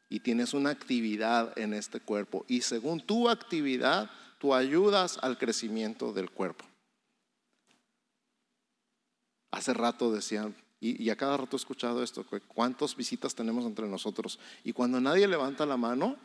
Y 0.09 0.21
tienes 0.21 0.53
una 0.53 0.69
actividad 0.69 1.57
en 1.57 1.73
este 1.73 1.99
cuerpo. 1.99 2.45
Y 2.47 2.61
según 2.61 3.01
tu 3.01 3.29
actividad, 3.29 4.09
tú 4.39 4.53
ayudas 4.53 5.19
al 5.21 5.37
crecimiento 5.37 6.13
del 6.13 6.29
cuerpo. 6.31 6.65
Hace 9.51 9.73
rato 9.73 10.11
decían, 10.11 10.55
y, 10.79 11.09
a 11.09 11.15
cada 11.15 11.37
rato 11.37 11.55
he 11.55 11.59
escuchado 11.59 12.03
esto, 12.03 12.25
cuántas 12.47 12.95
visitas 12.95 13.35
tenemos 13.35 13.65
entre 13.65 13.87
nosotros. 13.87 14.39
Y 14.63 14.73
cuando 14.73 15.01
nadie 15.01 15.27
levanta 15.27 15.65
la 15.65 15.77
mano, 15.77 16.15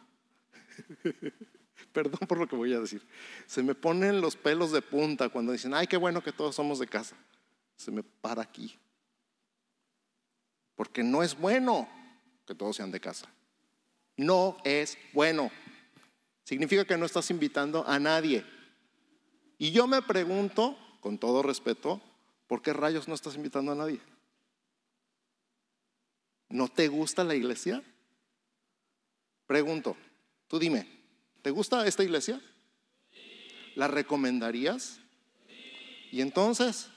Perdón 1.92 2.26
por 2.26 2.38
lo 2.38 2.48
que 2.48 2.56
voy 2.56 2.72
a 2.72 2.80
decir. 2.80 3.06
Se 3.46 3.62
me 3.62 3.74
ponen 3.74 4.20
los 4.20 4.36
pelos 4.36 4.72
de 4.72 4.82
punta 4.82 5.28
cuando 5.28 5.52
dicen, 5.52 5.74
ay, 5.74 5.86
qué 5.86 5.96
bueno 5.96 6.22
que 6.22 6.32
todos 6.32 6.54
somos 6.54 6.78
de 6.78 6.86
casa. 6.86 7.16
Se 7.76 7.90
me 7.90 8.02
para 8.02 8.42
aquí. 8.42 8.78
Porque 10.74 11.02
no 11.02 11.22
es 11.22 11.38
bueno 11.38 11.88
que 12.46 12.54
todos 12.54 12.76
sean 12.76 12.90
de 12.90 13.00
casa. 13.00 13.28
No 14.16 14.56
es 14.64 14.98
bueno. 15.12 15.50
Significa 16.44 16.84
que 16.84 16.96
no 16.96 17.06
estás 17.06 17.30
invitando 17.30 17.86
a 17.86 17.98
nadie. 17.98 18.44
Y 19.58 19.70
yo 19.72 19.86
me 19.86 20.02
pregunto, 20.02 20.76
con 21.00 21.18
todo 21.18 21.42
respeto, 21.42 22.00
¿por 22.46 22.62
qué 22.62 22.72
rayos 22.72 23.08
no 23.08 23.14
estás 23.14 23.36
invitando 23.36 23.72
a 23.72 23.76
nadie? 23.76 24.00
¿No 26.48 26.68
te 26.68 26.88
gusta 26.88 27.24
la 27.24 27.34
iglesia? 27.34 27.82
Pregunto, 29.46 29.96
tú 30.48 30.58
dime, 30.58 31.02
¿Te 31.42 31.50
gusta 31.50 31.84
esta 31.86 32.04
iglesia? 32.04 32.40
¿La 33.74 33.88
recomendarías? 33.88 35.00
Y 36.12 36.20
entonces, 36.20 36.88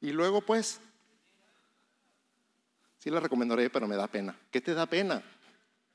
y 0.00 0.10
luego 0.10 0.40
pues, 0.40 0.80
sí 3.00 3.10
la 3.10 3.18
recomendaría, 3.18 3.68
pero 3.72 3.88
me 3.88 3.96
da 3.96 4.06
pena. 4.06 4.38
¿Qué 4.52 4.60
te 4.60 4.74
da 4.74 4.86
pena? 4.86 5.20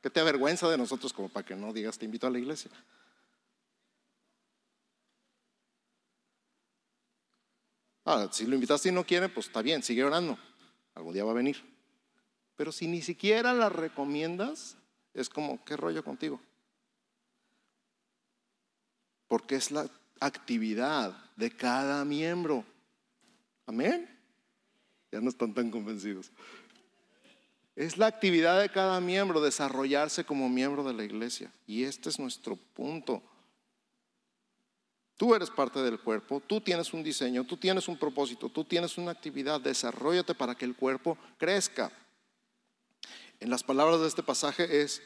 ¿Qué 0.02 0.10
te 0.10 0.20
avergüenza 0.20 0.70
de 0.70 0.78
nosotros 0.78 1.14
como 1.14 1.30
para 1.30 1.46
que 1.46 1.56
no 1.56 1.72
digas 1.72 1.98
te 1.98 2.06
invito 2.06 2.28
a 2.28 2.30
la 2.30 2.40
iglesia? 2.40 2.70
Ah, 8.04 8.28
si 8.32 8.46
lo 8.46 8.56
invitaste 8.56 8.90
y 8.90 8.92
no 8.92 9.04
quiere, 9.04 9.30
pues 9.30 9.48
está 9.48 9.62
bien, 9.62 9.82
sigue 9.82 10.04
orando. 10.04 10.38
Algún 10.94 11.14
día 11.14 11.24
va 11.24 11.32
a 11.32 11.36
venir. 11.36 11.58
Pero 12.56 12.72
si 12.72 12.88
ni 12.88 13.02
siquiera 13.02 13.54
la 13.54 13.70
recomiendas, 13.70 14.78
es 15.14 15.30
como, 15.30 15.64
¿qué 15.66 15.76
rollo 15.76 16.04
contigo? 16.04 16.40
Porque 19.28 19.56
es 19.56 19.72
la 19.72 19.90
actividad 20.20 21.32
de 21.36 21.52
cada 21.52 22.06
miembro. 22.06 22.64
Amén. 23.66 24.08
Ya 25.12 25.20
no 25.20 25.30
están 25.30 25.54
tan 25.54 25.72
convencidos. 25.72 26.32
Es 27.76 27.98
la 27.98 28.08
actividad 28.08 28.62
de 28.62 28.70
cada 28.70 29.02
miembro 29.02 29.42
desarrollarse 29.42 30.24
como 30.24 30.48
miembro 30.48 30.84
de 30.84 30.94
la 30.94 31.04
iglesia. 31.04 31.52
Y 31.68 31.84
este 31.84 32.10
es 32.10 32.20
nuestro 32.20 32.56
punto. 32.56 33.22
Tú 35.18 35.36
eres 35.36 35.50
parte 35.50 35.82
del 35.82 36.00
cuerpo, 36.00 36.42
tú 36.46 36.60
tienes 36.60 36.94
un 36.94 37.04
diseño, 37.04 37.46
tú 37.46 37.56
tienes 37.56 37.88
un 37.88 37.98
propósito, 37.98 38.50
tú 38.50 38.64
tienes 38.64 38.98
una 38.98 39.12
actividad. 39.12 39.60
Desarrollate 39.60 40.34
para 40.36 40.56
que 40.56 40.66
el 40.66 40.76
cuerpo 40.76 41.18
crezca. 41.38 41.92
En 43.40 43.50
las 43.50 43.64
palabras 43.64 44.00
de 44.00 44.08
este 44.08 44.24
pasaje 44.24 44.82
es, 44.82 45.02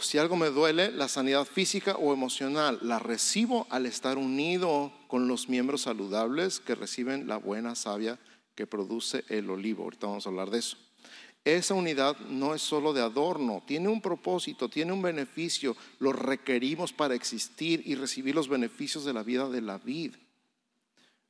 si 0.00 0.18
algo 0.18 0.36
me 0.36 0.50
duele, 0.50 0.90
la 0.90 1.08
sanidad 1.08 1.44
física 1.44 1.96
o 1.96 2.12
emocional, 2.12 2.78
la 2.82 2.98
recibo 2.98 3.66
al 3.70 3.86
estar 3.86 4.18
unido 4.18 4.92
con 5.06 5.26
los 5.28 5.48
miembros 5.48 5.82
saludables 5.82 6.60
que 6.60 6.74
reciben 6.74 7.28
la 7.28 7.36
buena 7.36 7.74
savia 7.74 8.18
que 8.54 8.66
produce 8.66 9.24
el 9.28 9.50
olivo. 9.50 9.84
Ahorita 9.84 10.06
vamos 10.06 10.26
a 10.26 10.30
hablar 10.30 10.50
de 10.50 10.58
eso. 10.58 10.85
Esa 11.46 11.74
unidad 11.74 12.18
no 12.28 12.56
es 12.56 12.62
solo 12.62 12.92
de 12.92 13.00
adorno, 13.00 13.62
tiene 13.64 13.88
un 13.88 14.00
propósito, 14.00 14.68
tiene 14.68 14.92
un 14.92 15.00
beneficio, 15.00 15.76
lo 16.00 16.12
requerimos 16.12 16.92
para 16.92 17.14
existir 17.14 17.84
y 17.86 17.94
recibir 17.94 18.34
los 18.34 18.48
beneficios 18.48 19.04
de 19.04 19.12
la 19.12 19.22
vida 19.22 19.48
de 19.48 19.60
la 19.60 19.78
vid. 19.78 20.16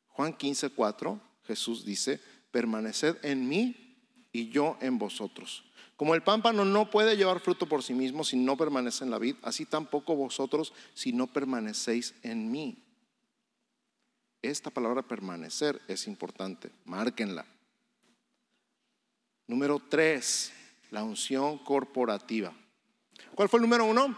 Juan 0.09 0.33
15, 0.33 0.70
4, 0.70 1.20
Jesús 1.46 1.85
dice, 1.85 2.18
permaneced 2.50 3.22
en 3.24 3.46
mí 3.46 3.76
y 4.33 4.48
yo 4.48 4.79
en 4.81 4.96
vosotros. 4.96 5.64
Como 5.96 6.14
el 6.14 6.22
pámpano 6.22 6.64
no 6.64 6.90
puede 6.90 7.18
llevar 7.18 7.40
fruto 7.40 7.68
por 7.68 7.83
sí 7.83 7.92
mismo 7.92 8.24
si 8.24 8.38
no 8.38 8.57
permanece 8.57 9.05
en 9.05 9.11
la 9.11 9.18
vid, 9.18 9.37
así 9.42 9.66
tampoco 9.66 10.16
vosotros 10.16 10.72
si 10.94 11.12
no 11.12 11.26
permanecéis 11.26 12.14
en 12.22 12.50
mí. 12.50 12.83
Esta 14.40 14.70
palabra 14.70 15.02
permanecer 15.02 15.79
es 15.88 16.07
importante, 16.07 16.70
márquenla. 16.87 17.44
Número 19.46 19.80
tres, 19.88 20.52
la 20.90 21.04
unción 21.04 21.59
corporativa. 21.59 22.52
¿Cuál 23.35 23.48
fue 23.48 23.59
el 23.59 23.62
número 23.62 23.85
uno? 23.85 24.16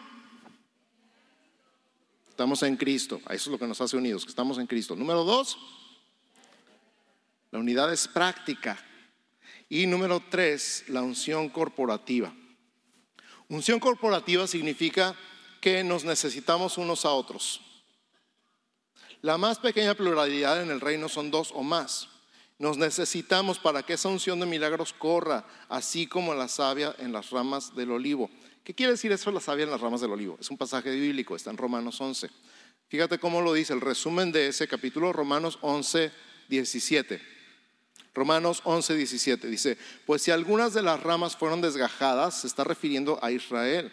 Estamos 2.31 2.63
en 2.63 2.77
Cristo. 2.77 3.21
Eso 3.25 3.33
es 3.33 3.47
lo 3.49 3.59
que 3.59 3.67
nos 3.67 3.81
hace 3.81 3.97
unidos, 3.97 4.25
que 4.25 4.31
estamos 4.31 4.59
en 4.59 4.67
Cristo. 4.67 4.97
Número 4.97 5.25
dos, 5.25 5.59
la 7.51 7.59
unidad 7.59 7.93
es 7.93 8.09
práctica. 8.09 8.83
Y 9.69 9.87
número 9.87 10.23
tres, 10.31 10.85
la 10.89 11.03
unción 11.03 11.51
corporativa. 11.51 12.33
Unción 13.49 13.81
corporativa 13.81 14.47
significa 14.47 15.15
que 15.61 15.85
nos 15.85 16.05
necesitamos 16.05 16.79
unos 16.79 17.05
a 17.05 17.11
otros. 17.11 17.61
La 19.21 19.37
más 19.37 19.59
pequeña 19.59 19.95
pluralidad 19.95 20.63
en 20.63 20.71
el 20.71 20.81
reino 20.81 21.09
son 21.09 21.31
dos 21.31 21.51
o 21.53 21.63
más. 21.63 22.09
Nos 22.59 22.77
necesitamos 22.77 23.59
para 23.59 23.85
que 23.85 23.93
esa 23.93 24.09
unción 24.09 24.41
de 24.41 24.47
milagros 24.47 24.93
corra, 24.93 25.47
así 25.69 26.07
como 26.07 26.35
la 26.35 26.49
savia 26.49 26.95
en 26.99 27.13
las 27.13 27.31
ramas 27.31 27.75
del 27.77 27.93
olivo. 27.93 28.31
¿Qué 28.65 28.75
quiere 28.75 28.93
decir 28.93 29.13
eso, 29.13 29.31
la 29.31 29.41
savia 29.41 29.65
en 29.65 29.71
las 29.71 29.81
ramas 29.81 30.01
del 30.01 30.11
olivo? 30.11 30.37
Es 30.41 30.51
un 30.51 30.59
pasaje 30.59 30.91
bíblico, 30.91 31.37
está 31.37 31.51
en 31.51 31.57
Romanos 31.57 32.01
11. 32.01 32.29
Fíjate 32.89 33.19
cómo 33.19 33.41
lo 33.43 33.53
dice 33.53 33.73
el 33.73 33.81
resumen 33.81 34.33
de 34.33 34.49
ese 34.49 34.67
capítulo, 34.67 35.13
Romanos 35.13 35.59
11, 35.61 36.11
17. 36.49 37.21
Romanos 38.13 38.63
11, 38.65 38.97
17 38.97 39.47
dice, 39.47 39.79
pues 40.05 40.23
si 40.23 40.33
algunas 40.33 40.75
de 40.75 40.83
las 40.83 41.01
ramas 41.01 41.37
fueron 41.37 41.61
desgajadas, 41.61 42.41
se 42.41 42.49
está 42.49 42.65
refiriendo 42.65 43.21
a 43.23 43.31
Israel. 43.31 43.93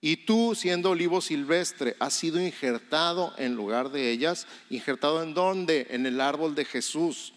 Y 0.00 0.18
tú, 0.18 0.54
siendo 0.54 0.90
olivo 0.90 1.20
silvestre, 1.20 1.96
has 1.98 2.14
sido 2.14 2.40
injertado 2.40 3.32
en 3.38 3.54
lugar 3.54 3.90
de 3.90 4.10
ellas. 4.10 4.46
¿Injertado 4.68 5.22
en 5.22 5.32
dónde? 5.32 5.86
En 5.90 6.06
el 6.06 6.20
árbol 6.20 6.54
de 6.54 6.64
Jesús. 6.64 7.32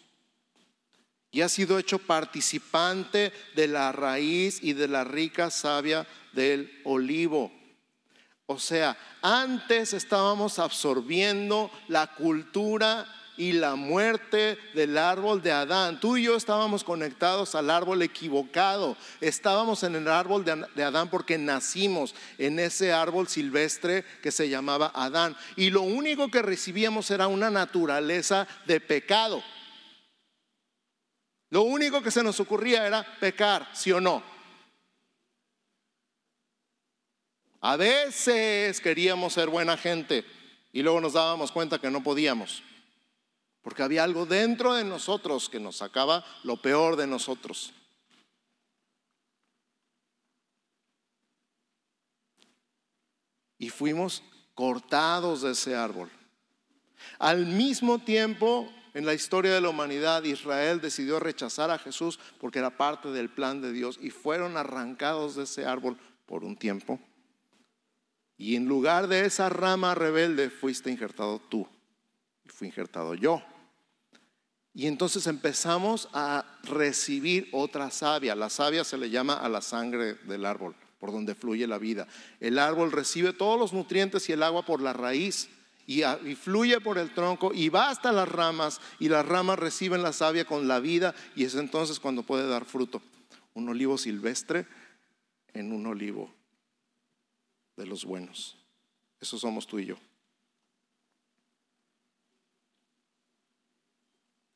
Y 1.35 1.41
has 1.41 1.51
sido 1.51 1.77
hecho 1.77 1.99
participante 1.99 3.33
de 3.55 3.67
la 3.67 3.91
raíz 3.91 4.63
y 4.63 4.71
de 4.71 4.87
la 4.87 5.03
rica 5.03 5.51
savia 5.51 6.07
del 6.31 6.71
olivo. 6.85 7.51
O 8.45 8.57
sea, 8.57 8.97
antes 9.21 9.91
estábamos 9.91 10.59
absorbiendo 10.59 11.69
la 11.89 12.07
cultura 12.07 13.05
y 13.35 13.51
la 13.51 13.75
muerte 13.75 14.57
del 14.75 14.97
árbol 14.97 15.41
de 15.41 15.51
Adán. 15.51 15.99
Tú 15.99 16.15
y 16.15 16.23
yo 16.23 16.37
estábamos 16.37 16.85
conectados 16.85 17.53
al 17.53 17.69
árbol 17.69 18.01
equivocado. 18.01 18.95
Estábamos 19.19 19.83
en 19.83 19.95
el 19.95 20.07
árbol 20.07 20.45
de 20.45 20.83
Adán 20.85 21.09
porque 21.09 21.37
nacimos 21.37 22.15
en 22.37 22.59
ese 22.59 22.93
árbol 22.93 23.27
silvestre 23.27 24.05
que 24.23 24.31
se 24.31 24.47
llamaba 24.47 24.89
Adán. 24.95 25.35
Y 25.57 25.69
lo 25.69 25.81
único 25.81 26.31
que 26.31 26.41
recibíamos 26.41 27.11
era 27.11 27.27
una 27.27 27.49
naturaleza 27.49 28.47
de 28.65 28.79
pecado. 28.79 29.43
Lo 31.55 31.61
único 31.61 32.01
que 32.01 32.11
se 32.11 32.21
nos 32.21 32.37
ocurría 32.41 32.85
era 32.85 33.01
pecar, 33.17 33.69
sí 33.73 33.89
o 33.89 34.01
no. 34.01 34.21
A 37.61 37.77
veces 37.77 38.81
queríamos 38.81 39.31
ser 39.31 39.47
buena 39.47 39.77
gente 39.77 40.25
y 40.73 40.81
luego 40.81 40.99
nos 40.99 41.13
dábamos 41.13 41.53
cuenta 41.53 41.79
que 41.79 41.89
no 41.89 42.03
podíamos 42.03 42.61
porque 43.61 43.83
había 43.83 44.03
algo 44.03 44.25
dentro 44.25 44.73
de 44.73 44.83
nosotros 44.83 45.47
que 45.47 45.61
nos 45.61 45.77
sacaba 45.77 46.25
lo 46.43 46.61
peor 46.61 46.97
de 46.97 47.07
nosotros. 47.07 47.71
Y 53.59 53.69
fuimos 53.69 54.23
cortados 54.55 55.41
de 55.43 55.53
ese 55.53 55.73
árbol. 55.73 56.11
Al 57.17 57.45
mismo 57.45 57.99
tiempo, 57.99 58.69
en 58.95 59.05
la 59.05 59.13
historia 59.13 59.53
de 59.53 59.59
la 59.59 59.67
humanidad, 59.67 60.23
Israel 60.23 60.79
decidió 60.79 61.19
rechazar 61.19 61.69
a 61.69 61.77
Jesús 61.77 62.17
porque 62.39 62.59
era 62.59 62.77
parte 62.77 63.09
del 63.09 63.29
plan 63.29 63.61
de 63.61 63.73
Dios 63.73 63.99
y 64.01 64.09
fueron 64.09 64.55
arrancados 64.55 65.35
de 65.35 65.43
ese 65.43 65.65
árbol 65.65 65.97
por 66.25 66.45
un 66.45 66.55
tiempo. 66.55 66.97
Y 68.37 68.55
en 68.55 68.67
lugar 68.67 69.07
de 69.09 69.25
esa 69.25 69.49
rama 69.49 69.95
rebelde 69.95 70.49
fuiste 70.49 70.89
injertado 70.89 71.39
tú 71.39 71.67
y 72.45 72.49
fui 72.49 72.67
injertado 72.67 73.15
yo. 73.15 73.43
Y 74.73 74.87
entonces 74.87 75.27
empezamos 75.27 76.07
a 76.13 76.45
recibir 76.63 77.49
otra 77.51 77.91
savia. 77.91 78.33
La 78.33 78.49
savia 78.49 78.85
se 78.85 78.97
le 78.97 79.09
llama 79.09 79.33
a 79.33 79.49
la 79.49 79.61
sangre 79.61 80.13
del 80.23 80.45
árbol, 80.45 80.73
por 80.99 81.11
donde 81.11 81.35
fluye 81.35 81.67
la 81.67 81.79
vida. 81.79 82.07
El 82.39 82.57
árbol 82.57 82.93
recibe 82.93 83.33
todos 83.33 83.59
los 83.59 83.73
nutrientes 83.73 84.29
y 84.29 84.31
el 84.31 84.41
agua 84.41 84.65
por 84.65 84.81
la 84.81 84.93
raíz 84.93 85.49
y, 85.85 86.03
fluye 86.35 86.81
por 86.81 86.97
el 86.97 87.13
tronco 87.13 87.53
y 87.53 87.69
va 87.69 87.89
hasta 87.89 88.11
las 88.11 88.27
ramas 88.27 88.81
y 88.99 89.09
las 89.09 89.25
ramas 89.25 89.59
reciben 89.59 90.01
la 90.01 90.13
savia 90.13 90.45
con 90.45 90.67
la 90.67 90.79
vida 90.79 91.13
y 91.35 91.43
es 91.45 91.55
entonces 91.55 91.99
cuando 91.99 92.23
puede 92.23 92.47
dar 92.47 92.65
fruto. 92.65 93.01
Un 93.53 93.69
olivo 93.69 93.97
silvestre 93.97 94.67
en 95.53 95.71
un 95.71 95.85
olivo 95.85 96.33
de 97.77 97.85
los 97.85 98.03
buenos. 98.03 98.57
Eso 99.19 99.37
somos 99.37 99.67
tú 99.67 99.79
y 99.79 99.85
yo. 99.85 99.97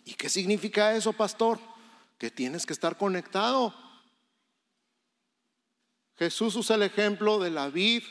¿Y 0.03 0.15
qué 0.15 0.27
significa 0.27 0.95
eso, 0.95 1.13
pastor? 1.13 1.59
Que 2.17 2.31
tienes 2.31 2.65
que 2.65 2.73
estar 2.73 2.97
conectado. 2.97 3.73
Jesús 6.17 6.55
usa 6.55 6.75
el 6.75 6.83
ejemplo 6.83 7.39
de 7.39 7.51
la 7.51 7.69
vid 7.69 8.03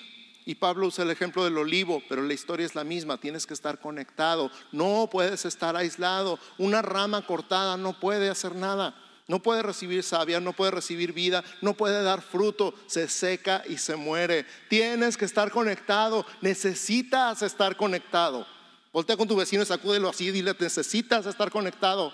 y 0.48 0.54
Pablo 0.54 0.86
usa 0.86 1.04
el 1.04 1.10
ejemplo 1.10 1.44
del 1.44 1.58
olivo, 1.58 2.02
pero 2.08 2.22
la 2.22 2.32
historia 2.32 2.64
es 2.64 2.74
la 2.74 2.82
misma, 2.82 3.20
tienes 3.20 3.46
que 3.46 3.52
estar 3.52 3.80
conectado, 3.80 4.50
no 4.72 5.06
puedes 5.12 5.44
estar 5.44 5.76
aislado. 5.76 6.38
Una 6.56 6.80
rama 6.80 7.26
cortada 7.26 7.76
no 7.76 8.00
puede 8.00 8.30
hacer 8.30 8.54
nada, 8.54 8.94
no 9.26 9.42
puede 9.42 9.60
recibir 9.60 10.02
savia, 10.02 10.40
no 10.40 10.54
puede 10.54 10.70
recibir 10.70 11.12
vida, 11.12 11.44
no 11.60 11.74
puede 11.74 12.02
dar 12.02 12.22
fruto, 12.22 12.72
se 12.86 13.08
seca 13.08 13.62
y 13.68 13.76
se 13.76 13.96
muere. 13.96 14.46
Tienes 14.70 15.18
que 15.18 15.26
estar 15.26 15.50
conectado, 15.50 16.24
necesitas 16.40 17.42
estar 17.42 17.76
conectado. 17.76 18.46
Voltea 18.90 19.18
con 19.18 19.28
tu 19.28 19.36
vecino 19.36 19.66
sacúdelo 19.66 20.08
así 20.08 20.30
dile, 20.30 20.56
necesitas 20.58 21.26
estar 21.26 21.50
conectado. 21.50 22.10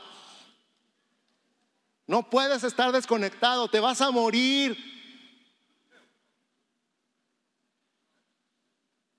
No 2.09 2.29
puedes 2.29 2.65
estar 2.65 2.91
desconectado, 2.91 3.69
te 3.69 3.79
vas 3.79 4.01
a 4.01 4.11
morir. 4.11 4.94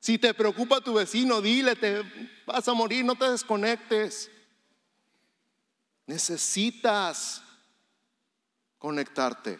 Si 0.05 0.19
te 0.19 0.35
preocupa 0.35 0.81
tu 0.81 0.93
vecino, 0.93 1.41
dile, 1.41 1.75
te 1.75 2.03
vas 2.45 2.67
a 2.67 2.73
morir, 2.75 3.03
no 3.03 3.15
te 3.15 3.27
desconectes. 3.27 4.29
Necesitas 6.05 7.41
conectarte. 8.77 9.59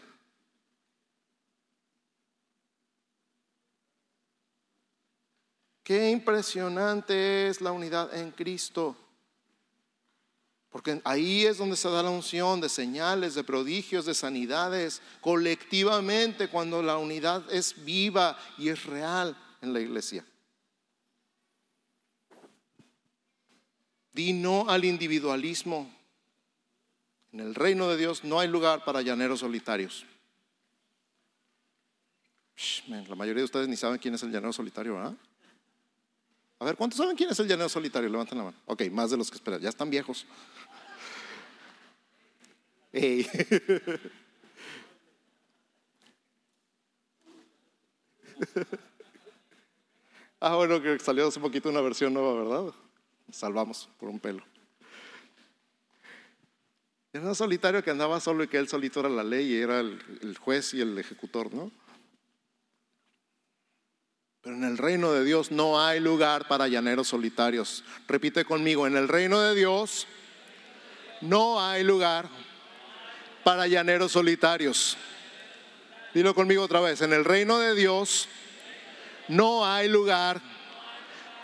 Qué 5.82 6.12
impresionante 6.12 7.48
es 7.48 7.60
la 7.60 7.72
unidad 7.72 8.16
en 8.16 8.30
Cristo. 8.30 8.96
Porque 10.70 11.02
ahí 11.06 11.48
es 11.48 11.58
donde 11.58 11.76
se 11.76 11.90
da 11.90 12.04
la 12.04 12.12
unción 12.12 12.62
de 12.62 12.70
señales, 12.70 13.34
de 13.34 13.44
prodigios, 13.44 14.06
de 14.06 14.14
sanidades, 14.14 15.02
colectivamente 15.22 16.50
cuando 16.50 16.84
la 16.84 16.98
unidad 16.98 17.52
es 17.52 17.84
viva 17.84 18.38
y 18.60 18.70
es 18.70 18.86
real 18.86 19.36
en 19.64 19.74
la 19.74 19.80
iglesia. 19.80 20.24
Di 24.16 24.32
no 24.32 24.70
al 24.70 24.86
individualismo. 24.86 25.92
En 27.34 27.42
el 27.42 27.54
reino 27.54 27.90
de 27.90 27.98
Dios 27.98 28.24
no 28.24 28.40
hay 28.40 28.48
lugar 28.48 28.86
para 28.86 29.02
llaneros 29.02 29.42
solitarios. 29.42 30.06
La 32.88 33.16
mayoría 33.16 33.42
de 33.42 33.46
ustedes 33.46 33.68
ni 33.68 33.76
saben 33.76 33.98
quién 33.98 34.16
es 34.16 34.24
el 34.24 34.32
llanero 34.32 34.54
solitario, 34.54 34.96
¿verdad? 34.96 35.14
A 36.60 36.66
ver, 36.66 36.78
¿cuántos 36.78 36.98
saben 36.98 37.18
quién 37.18 37.30
es 37.30 37.38
el 37.42 37.48
llanero 37.48 37.68
solitario? 37.68 38.08
Levanten 38.08 38.38
la 38.38 38.46
mano. 38.46 38.56
Ok, 38.68 38.84
más 38.90 39.12
de 39.12 39.18
los 39.18 39.30
que 39.30 39.36
esperan. 39.36 39.60
Ya 39.60 39.68
están 39.68 39.90
viejos. 39.90 40.26
ah, 50.40 50.56
bueno, 50.56 50.82
que 50.82 51.00
salió 51.00 51.28
hace 51.28 51.42
poquito 51.42 51.68
una 51.68 51.82
versión 51.82 52.14
nueva, 52.14 52.42
¿verdad? 52.42 52.74
Salvamos 53.32 53.90
por 54.00 54.10
un 54.10 54.20
pelo. 54.20 54.44
Era 57.16 57.28
un 57.28 57.36
solitario 57.36 57.82
que 57.82 57.92
andaba 57.92 58.20
solo 58.20 58.44
y 58.44 58.48
que 58.50 58.58
él 58.58 58.68
solito 58.68 59.00
era 59.00 59.08
la 59.08 59.24
ley 59.24 59.54
y 59.54 59.62
era 59.62 59.80
el, 59.80 60.38
juez 60.38 60.74
y 60.74 60.82
el 60.82 60.98
ejecutor, 60.98 61.54
¿no? 61.54 61.72
Pero 64.42 64.58
en 64.58 64.66
el 64.66 64.78
reino 64.78 65.14
de 65.14 65.24
Dios 65.24 65.50
no 65.50 65.82
hay 65.82 66.02
lugar 66.02 66.48
para 66.50 66.68
llaneros 66.68 67.08
solitarios. 67.08 67.86
Repite 68.08 68.44
conmigo, 68.44 68.86
en 68.86 68.98
el 68.98 69.08
reino 69.08 69.40
de 69.40 69.56
Dios 69.56 70.08
no 71.22 71.66
hay 71.66 71.84
lugar 71.84 72.28
para 73.46 73.66
llaneros 73.66 74.12
solitarios. 74.12 74.98
Dilo 76.14 76.36
conmigo 76.36 76.64
otra 76.64 76.82
vez, 76.82 77.02
en 77.02 77.14
el 77.14 77.24
reino 77.24 77.60
de 77.60 77.76
Dios 77.76 78.28
no 79.30 79.66
hay 79.66 79.88
lugar 79.88 80.42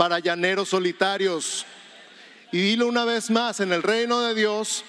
para 0.01 0.17
llaneros 0.17 0.69
solitarios. 0.69 1.63
Y 2.51 2.59
dilo 2.59 2.87
una 2.87 3.05
vez 3.05 3.29
más, 3.29 3.59
en 3.59 3.71
el 3.71 3.83
reino 3.83 4.19
de 4.21 4.33
Dios 4.33 4.83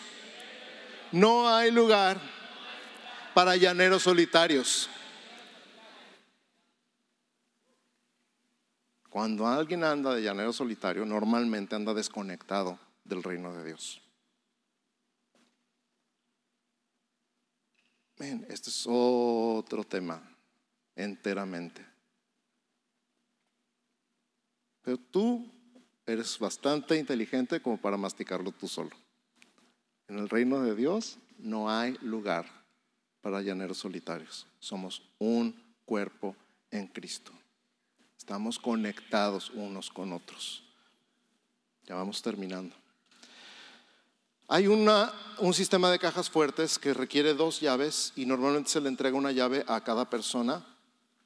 no 1.10 1.54
hay 1.54 1.70
lugar 1.70 2.18
para 3.34 3.54
llaneros 3.56 4.04
solitarios. 4.04 4.88
Cuando 9.10 9.46
alguien 9.46 9.84
anda 9.84 10.14
de 10.14 10.22
llanero 10.22 10.50
solitario, 10.50 11.04
normalmente 11.04 11.76
anda 11.76 11.92
desconectado 11.92 12.78
del 13.04 13.22
reino 13.22 13.52
de 13.52 13.66
Dios. 13.66 14.00
este 18.48 18.70
es 18.70 18.86
otro 18.88 19.84
tema 19.84 20.22
enteramente. 20.96 21.91
Pero 24.82 24.98
tú 24.98 25.50
eres 26.06 26.38
bastante 26.38 26.96
inteligente 26.96 27.60
como 27.60 27.78
para 27.78 27.96
masticarlo 27.96 28.50
tú 28.52 28.68
solo. 28.68 28.90
En 30.08 30.18
el 30.18 30.28
reino 30.28 30.60
de 30.60 30.74
Dios 30.74 31.18
no 31.38 31.70
hay 31.70 31.96
lugar 32.02 32.46
para 33.20 33.40
llaneros 33.40 33.78
solitarios. 33.78 34.46
Somos 34.58 35.02
un 35.18 35.54
cuerpo 35.84 36.36
en 36.70 36.88
Cristo. 36.88 37.32
Estamos 38.18 38.58
conectados 38.58 39.50
unos 39.50 39.90
con 39.90 40.12
otros. 40.12 40.64
Ya 41.84 41.94
vamos 41.94 42.22
terminando. 42.22 42.74
Hay 44.48 44.66
un 44.66 45.54
sistema 45.54 45.90
de 45.90 45.98
cajas 45.98 46.28
fuertes 46.28 46.78
que 46.78 46.92
requiere 46.92 47.32
dos 47.32 47.60
llaves 47.60 48.12
y 48.16 48.26
normalmente 48.26 48.70
se 48.70 48.80
le 48.80 48.88
entrega 48.88 49.16
una 49.16 49.32
llave 49.32 49.64
a 49.66 49.82
cada 49.82 50.10
persona 50.10 50.64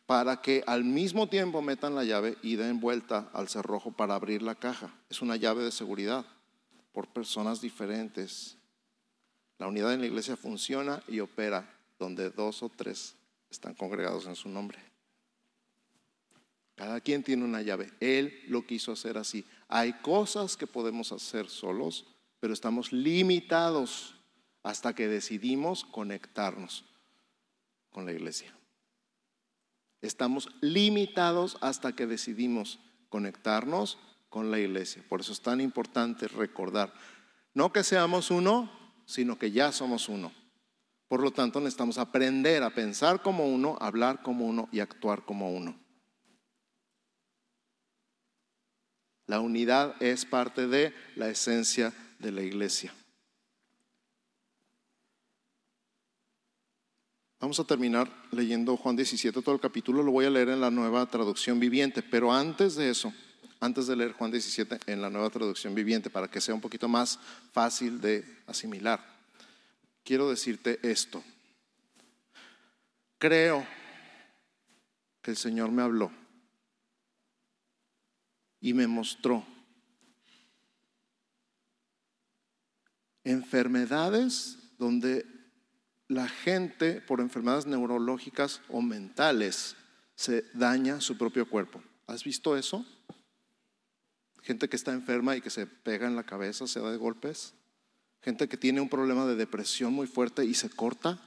para 0.07 0.41
que 0.41 0.63
al 0.67 0.85
mismo 0.85 1.29
tiempo 1.29 1.61
metan 1.61 1.97
la 1.97 2.05
llave 2.05 2.39
y 2.43 2.55
den 2.55 2.81
vuelta 2.81 3.29
al 3.33 3.49
cerrojo 3.49 3.91
para 3.91 4.15
abrir 4.15 4.41
la 4.41 4.55
caja. 4.55 4.95
Es 5.11 5.21
una 5.21 5.37
llave 5.37 5.65
de 5.65 5.73
seguridad 5.73 6.25
por 6.93 7.09
personas 7.09 7.61
diferentes. 7.61 8.57
La 9.59 9.67
unidad 9.67 9.93
en 9.93 10.01
la 10.01 10.07
iglesia 10.07 10.37
funciona 10.37 11.03
y 11.09 11.19
opera 11.19 11.69
donde 11.99 12.31
dos 12.31 12.63
o 12.63 12.69
tres 12.69 13.17
están 13.51 13.75
congregados 13.75 14.27
en 14.27 14.37
su 14.37 14.49
nombre. 14.49 14.79
Cada 16.77 17.01
quien 17.01 17.23
tiene 17.23 17.45
una 17.45 17.63
llave. 17.63 17.91
Él 18.01 18.43
lo 18.49 18.65
quiso 18.65 18.93
hacer 18.93 19.19
así. 19.19 19.45
Hay 19.67 19.95
cosas 19.95 20.57
que 20.57 20.67
podemos 20.67 21.11
hacer 21.11 21.49
solos, 21.49 22.07
pero 22.39 22.53
estamos 22.53 22.93
limitados 22.93 24.15
hasta 24.63 24.95
que 24.95 25.09
decidimos 25.09 25.85
conectarnos 25.85 26.85
con 27.91 28.05
la 28.05 28.13
iglesia. 28.13 28.55
Estamos 30.03 30.49
limitados 30.61 31.57
hasta 31.61 31.95
que 31.95 32.07
decidimos 32.07 32.79
conectarnos 33.09 33.99
con 34.29 34.51
la 34.51 34.59
iglesia. 34.59 35.03
Por 35.09 35.21
eso 35.21 35.33
es 35.33 35.41
tan 35.41 35.61
importante 35.61 36.29
recordar, 36.29 36.93
no 37.55 37.73
que 37.73 37.83
seamos 37.83 38.31
uno, 38.31 38.71
sino 39.07 39.39
que 39.39 39.51
ya 39.51 39.73
somos 39.73 40.09
uno. 40.09 40.33
Por 41.09 41.23
lo 41.23 41.31
tanto, 41.31 41.61
necesitamos 41.61 41.99
aprender 41.99 42.63
a 42.63 42.71
pensar 42.71 43.23
como 43.23 43.47
uno, 43.47 43.79
hablar 43.81 44.23
como 44.23 44.45
uno 44.45 44.69
y 44.73 44.81
actuar 44.81 45.25
como 45.25 45.51
uno. 45.53 45.79
La 49.27 49.41
unidad 49.41 50.01
es 50.01 50.25
parte 50.25 50.67
de 50.67 50.93
la 51.15 51.29
esencia 51.29 51.93
de 52.19 52.33
la 52.33 52.43
iglesia. 52.43 52.93
Vamos 57.39 57.61
a 57.61 57.65
terminar 57.65 58.11
leyendo 58.33 58.79
Juan 58.79 58.97
17, 58.97 59.43
todo 59.43 59.55
el 59.55 59.61
capítulo 59.61 60.03
lo 60.03 60.11
voy 60.11 60.25
a 60.25 60.31
leer 60.31 60.49
en 60.49 60.61
la 60.61 60.71
nueva 60.71 61.05
traducción 61.05 61.61
viviente, 61.61 62.03
pero 62.03 62.33
antes 62.33 62.77
de 62.77 62.89
eso, 62.89 63.13
antes 63.61 63.87
de 63.87 63.95
leer 63.95 64.13
Juan 64.13 64.31
17 64.31 64.81
en 64.87 65.03
la 65.03 65.11
nueva 65.11 65.29
traducción 65.29 65.75
viviente, 65.75 66.09
para 66.09 66.29
que 66.29 66.41
sea 66.41 66.55
un 66.55 66.63
poquito 66.63 66.89
más 66.89 67.19
fácil 67.53 68.01
de 68.01 68.25
asimilar, 68.47 69.05
quiero 70.03 70.31
decirte 70.31 70.81
esto. 70.83 71.23
Creo 73.19 73.67
que 75.21 75.33
el 75.33 75.37
Señor 75.37 75.71
me 75.71 75.83
habló 75.83 76.11
y 78.63 78.73
me 78.73 78.87
mostró 78.87 79.45
enfermedades 83.25 84.57
donde 84.79 85.36
la 86.09 86.29
gente 86.29 87.01
por 87.01 87.21
enfermedades 87.21 87.67
neurológicas 87.67 88.61
o 88.69 88.81
mentales 88.81 89.77
se 90.15 90.45
daña 90.55 91.01
su 91.01 91.19
propio 91.19 91.49
cuerpo. 91.49 91.83
¿Has 92.07 92.25
visto 92.25 92.57
eso? 92.57 92.87
Gente 94.43 94.69
que 94.69 94.77
está 94.77 94.93
enferma 94.93 95.37
y 95.37 95.41
que 95.41 95.51
se 95.51 95.67
pega 95.67 96.07
en 96.07 96.15
la 96.15 96.25
cabeza, 96.25 96.67
se 96.67 96.81
da 96.81 96.93
de 96.93 96.97
golpes. 96.97 97.55
Gente 98.23 98.49
que 98.49 98.57
tiene 98.57 98.81
un 98.81 98.89
problema 98.89 99.27
de 99.27 99.35
depresión 99.35 99.93
muy 99.93 100.07
fuerte 100.07 100.45
y 100.45 100.55
se 100.55 100.71
corta. 100.71 101.19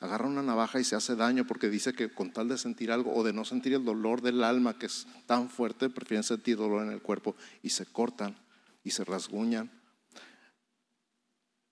Agarra 0.00 0.26
una 0.26 0.42
navaja 0.42 0.80
y 0.80 0.84
se 0.84 0.96
hace 0.96 1.16
daño 1.16 1.46
porque 1.46 1.68
dice 1.68 1.92
que 1.92 2.10
con 2.10 2.32
tal 2.32 2.48
de 2.48 2.58
sentir 2.58 2.90
algo 2.90 3.14
o 3.14 3.22
de 3.22 3.32
no 3.32 3.44
sentir 3.44 3.74
el 3.74 3.84
dolor 3.84 4.22
del 4.22 4.42
alma 4.42 4.78
que 4.78 4.86
es 4.86 5.06
tan 5.26 5.48
fuerte, 5.48 5.88
prefieren 5.88 6.24
sentir 6.24 6.56
dolor 6.56 6.82
en 6.82 6.92
el 6.92 7.00
cuerpo 7.00 7.36
y 7.62 7.70
se 7.70 7.86
cortan 7.86 8.36
y 8.82 8.90
se 8.90 9.04
rasguñan 9.04 9.70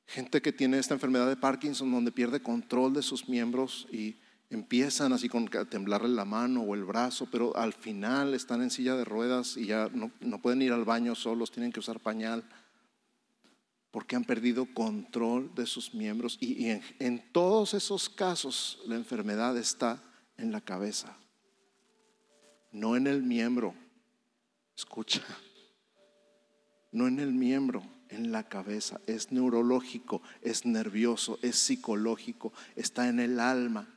Gente 0.06 0.42
que 0.42 0.52
tiene 0.52 0.78
esta 0.78 0.94
enfermedad 0.94 1.28
de 1.28 1.36
Parkinson 1.36 1.90
donde 1.90 2.12
pierde 2.12 2.42
control 2.42 2.92
de 2.92 3.02
sus 3.02 3.28
miembros 3.28 3.86
y 3.90 4.16
empiezan 4.50 5.12
así 5.12 5.28
con 5.28 5.48
temblarle 5.48 6.10
la 6.10 6.24
mano 6.24 6.62
o 6.62 6.74
el 6.74 6.84
brazo, 6.84 7.26
pero 7.30 7.56
al 7.56 7.72
final 7.72 8.34
están 8.34 8.60
en 8.62 8.70
silla 8.70 8.94
de 8.94 9.04
ruedas 9.04 9.56
y 9.56 9.66
ya 9.66 9.88
no, 9.94 10.10
pueden 10.42 10.60
ir 10.60 10.72
al 10.72 10.84
baño 10.84 11.14
solos, 11.14 11.50
tienen 11.50 11.72
que 11.72 11.80
usar 11.80 12.00
pañal 12.00 12.44
porque 13.90 14.16
han 14.16 14.24
perdido 14.24 14.66
control 14.74 15.54
de 15.54 15.66
sus 15.66 15.94
miembros. 15.94 16.38
Y, 16.40 16.66
en 16.68 17.32
todos 17.32 17.74
esos 17.74 18.08
casos 18.08 18.80
la 18.86 18.96
enfermedad 18.96 19.56
está 19.56 20.02
en 20.36 20.52
la 20.52 20.60
cabeza, 20.60 21.16
no 22.72 22.96
en 22.96 23.06
el 23.06 23.22
miembro. 23.22 23.74
Escucha, 24.76 25.22
no 26.90 27.06
en 27.06 27.20
el 27.20 27.32
miembro 27.32 27.82
en 28.12 28.30
la 28.30 28.48
cabeza, 28.48 29.00
es 29.06 29.32
neurológico, 29.32 30.22
es 30.42 30.66
nervioso, 30.66 31.38
es 31.42 31.56
psicológico, 31.56 32.52
está 32.76 33.08
en 33.08 33.20
el 33.20 33.40
alma. 33.40 33.88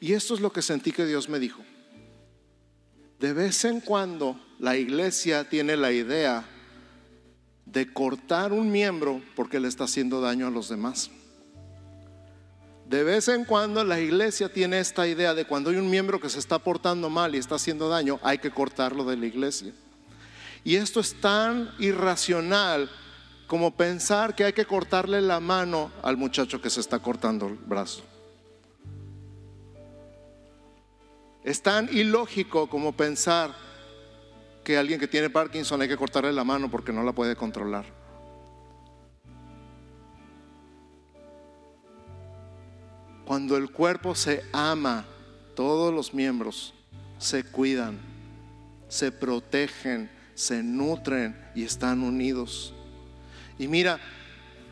Y 0.00 0.14
esto 0.14 0.34
es 0.34 0.40
lo 0.40 0.52
que 0.52 0.62
sentí 0.62 0.92
que 0.92 1.04
Dios 1.04 1.28
me 1.28 1.38
dijo. 1.38 1.62
De 3.18 3.34
vez 3.34 3.64
en 3.66 3.80
cuando 3.80 4.40
la 4.58 4.76
iglesia 4.76 5.48
tiene 5.48 5.76
la 5.76 5.92
idea 5.92 6.46
de 7.66 7.92
cortar 7.92 8.52
un 8.52 8.70
miembro 8.70 9.20
porque 9.36 9.60
le 9.60 9.68
está 9.68 9.84
haciendo 9.84 10.20
daño 10.20 10.46
a 10.46 10.50
los 10.50 10.68
demás. 10.68 11.10
De 12.90 13.04
vez 13.04 13.28
en 13.28 13.44
cuando 13.44 13.84
la 13.84 14.00
iglesia 14.00 14.52
tiene 14.52 14.80
esta 14.80 15.06
idea 15.06 15.32
de 15.32 15.44
cuando 15.44 15.70
hay 15.70 15.76
un 15.76 15.88
miembro 15.88 16.18
que 16.18 16.28
se 16.28 16.40
está 16.40 16.58
portando 16.58 17.08
mal 17.08 17.32
y 17.32 17.38
está 17.38 17.54
haciendo 17.54 17.88
daño, 17.88 18.18
hay 18.20 18.38
que 18.38 18.50
cortarlo 18.50 19.04
de 19.04 19.16
la 19.16 19.26
iglesia. 19.26 19.72
Y 20.64 20.74
esto 20.74 20.98
es 20.98 21.14
tan 21.20 21.70
irracional 21.78 22.90
como 23.46 23.76
pensar 23.76 24.34
que 24.34 24.42
hay 24.42 24.52
que 24.54 24.64
cortarle 24.64 25.20
la 25.20 25.38
mano 25.38 25.92
al 26.02 26.16
muchacho 26.16 26.60
que 26.60 26.68
se 26.68 26.80
está 26.80 26.98
cortando 26.98 27.46
el 27.46 27.54
brazo. 27.54 28.02
Es 31.44 31.62
tan 31.62 31.88
ilógico 31.92 32.68
como 32.68 32.90
pensar 32.90 33.54
que 34.64 34.76
alguien 34.76 34.98
que 34.98 35.06
tiene 35.06 35.30
Parkinson 35.30 35.80
hay 35.80 35.86
que 35.86 35.96
cortarle 35.96 36.32
la 36.32 36.42
mano 36.42 36.68
porque 36.68 36.92
no 36.92 37.04
la 37.04 37.12
puede 37.12 37.36
controlar. 37.36 37.99
Cuando 43.30 43.56
el 43.56 43.70
cuerpo 43.70 44.16
se 44.16 44.42
ama, 44.52 45.04
todos 45.54 45.94
los 45.94 46.12
miembros 46.12 46.74
se 47.18 47.44
cuidan, 47.44 47.96
se 48.88 49.12
protegen, 49.12 50.10
se 50.34 50.64
nutren 50.64 51.36
y 51.54 51.62
están 51.62 52.02
unidos. 52.02 52.74
Y 53.56 53.68
mira, 53.68 54.00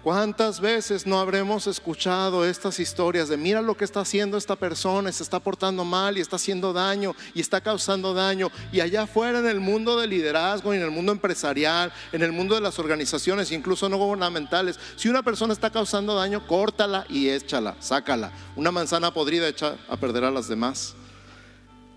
¿Cuántas 0.03 0.61
veces 0.61 1.09
no 1.09 1.19
habremos 1.19 1.67
escuchado 1.67 2.45
estas 2.45 2.79
historias 2.79 3.29
de 3.29 3.37
mira 3.37 3.61
lo 3.61 3.77
que 3.77 3.85
está 3.85 4.01
haciendo 4.01 4.37
esta 4.37 4.55
persona, 4.55 5.11
se 5.11 5.25
está 5.25 5.41
portando 5.41 5.85
mal 5.85 6.17
y 6.17 6.21
está 6.21 6.37
haciendo 6.37 6.73
daño 6.73 7.17
y 7.35 7.41
está 7.41 7.61
causando 7.61 8.15
daño? 8.15 8.49
Y 8.71 8.79
allá 8.79 9.03
afuera 9.03 9.41
en 9.41 9.47
el 9.47 9.59
mundo 9.59 9.99
del 9.99 10.11
liderazgo, 10.11 10.73
en 10.73 10.83
el 10.83 10.93
mundo 10.93 11.11
empresarial, 11.11 11.93
en 12.13 12.23
el 12.23 12.31
mundo 12.31 12.55
de 12.55 12.61
las 12.61 12.79
organizaciones, 12.79 13.51
incluso 13.51 13.89
no 13.89 13.99
gubernamentales, 13.99 14.79
si 14.95 15.09
una 15.09 15.25
persona 15.25 15.53
está 15.53 15.71
causando 15.71 16.15
daño, 16.15 16.47
córtala 16.47 17.05
y 17.09 17.29
échala, 17.29 17.75
sácala. 17.81 18.31
Una 18.55 18.71
manzana 18.71 19.13
podrida 19.13 19.49
echa 19.49 19.79
a 19.89 19.97
perder 19.97 20.23
a 20.23 20.31
las 20.31 20.47
demás. 20.47 20.95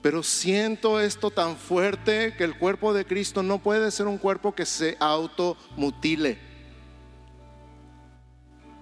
Pero 0.01 0.23
siento 0.23 0.99
esto 0.99 1.29
tan 1.29 1.55
fuerte 1.55 2.33
que 2.35 2.45
el 2.45 2.57
cuerpo 2.57 2.95
de 2.95 3.05
Cristo 3.05 3.43
no 3.43 3.59
puede 3.59 3.91
ser 3.91 4.07
un 4.07 4.17
cuerpo 4.17 4.55
que 4.55 4.65
se 4.65 4.97
automutile 4.99 6.50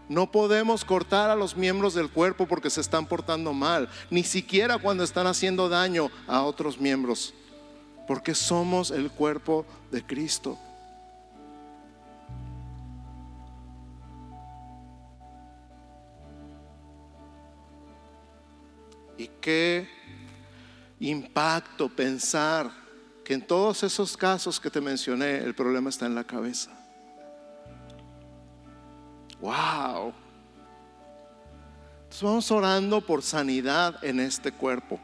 no 0.09 0.31
podemos 0.31 0.83
cortar 0.83 1.29
a 1.29 1.35
los 1.35 1.55
miembros 1.55 1.93
del 1.93 2.09
cuerpo 2.09 2.47
porque 2.47 2.71
se 2.71 2.81
están 2.81 3.05
portando 3.05 3.53
mal, 3.53 3.87
ni 4.09 4.23
siquiera 4.23 4.79
cuando 4.79 5.03
están 5.03 5.27
haciendo 5.27 5.69
daño 5.69 6.09
a 6.27 6.41
otros 6.41 6.79
miembros, 6.79 7.33
porque 8.07 8.33
somos 8.33 8.89
el 8.89 9.11
cuerpo 9.11 9.65
de 9.91 10.03
Cristo. 10.03 10.57
Y 19.15 19.29
qué 19.39 19.87
impacto 20.99 21.87
pensar 21.87 22.71
que 23.23 23.35
en 23.35 23.45
todos 23.45 23.83
esos 23.83 24.17
casos 24.17 24.59
que 24.59 24.71
te 24.71 24.81
mencioné 24.81 25.37
el 25.37 25.53
problema 25.53 25.89
está 25.89 26.07
en 26.07 26.15
la 26.15 26.23
cabeza. 26.23 26.78
Wow. 29.41 30.13
Entonces 32.03 32.23
vamos 32.23 32.51
orando 32.51 33.01
por 33.01 33.21
sanidad 33.21 34.03
en 34.03 34.19
este 34.19 34.51
cuerpo. 34.51 34.99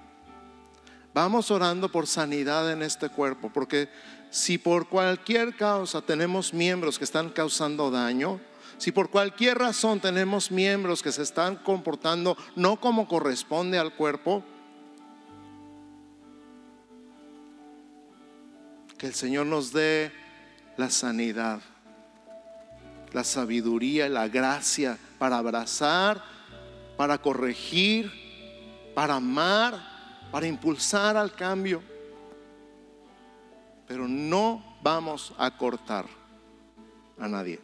Vamos 1.13 1.49
orando 1.49 1.89
por 1.89 2.07
sanidad 2.07 2.71
en 2.71 2.81
este 2.81 3.09
cuerpo, 3.09 3.49
porque 3.53 3.88
si 4.31 4.57
por 4.57 4.89
cualquier 4.89 5.55
causa 5.55 6.01
tenemos 6.01 6.53
miembros 6.53 6.97
que 6.97 7.05
están 7.05 7.29
causando 7.29 7.89
daño, 7.89 8.41
si 8.77 8.91
por 8.91 9.09
cualquier 9.09 9.57
razón 9.57 10.01
tenemos 10.01 10.51
miembros 10.51 11.01
que 11.01 11.13
se 11.13 11.21
están 11.21 11.55
comportando 11.55 12.36
no 12.57 12.81
como 12.81 13.07
corresponde 13.07 13.77
al 13.77 13.93
cuerpo, 13.93 14.43
que 18.97 19.07
el 19.07 19.13
Señor 19.13 19.45
nos 19.45 19.71
dé 19.71 20.11
la 20.75 20.89
sanidad 20.89 21.61
la 23.16 23.24
sabiduría, 23.24 24.09
la 24.09 24.28
gracia 24.28 24.97
para 25.18 25.38
abrazar, 25.38 26.22
para 26.97 27.18
corregir, 27.18 28.11
para 28.93 29.16
amar, 29.16 30.28
para 30.34 30.47
impulsar 30.47 31.16
al 31.16 31.32
cambio. 31.32 31.82
Pero 33.88 34.05
no 34.05 34.78
vamos 34.84 35.34
a 35.38 35.49
cortar 35.55 36.07
a 37.18 37.30
nadie. 37.30 37.61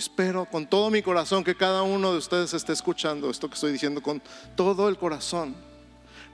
Espero 0.00 0.46
con 0.46 0.66
todo 0.66 0.88
mi 0.88 1.02
corazón 1.02 1.44
que 1.44 1.54
cada 1.54 1.82
uno 1.82 2.12
de 2.12 2.16
ustedes 2.16 2.54
esté 2.54 2.72
escuchando 2.72 3.28
esto 3.28 3.48
que 3.48 3.54
estoy 3.54 3.70
diciendo 3.70 4.02
con 4.02 4.22
todo 4.56 4.88
el 4.88 4.96
corazón. 4.96 5.54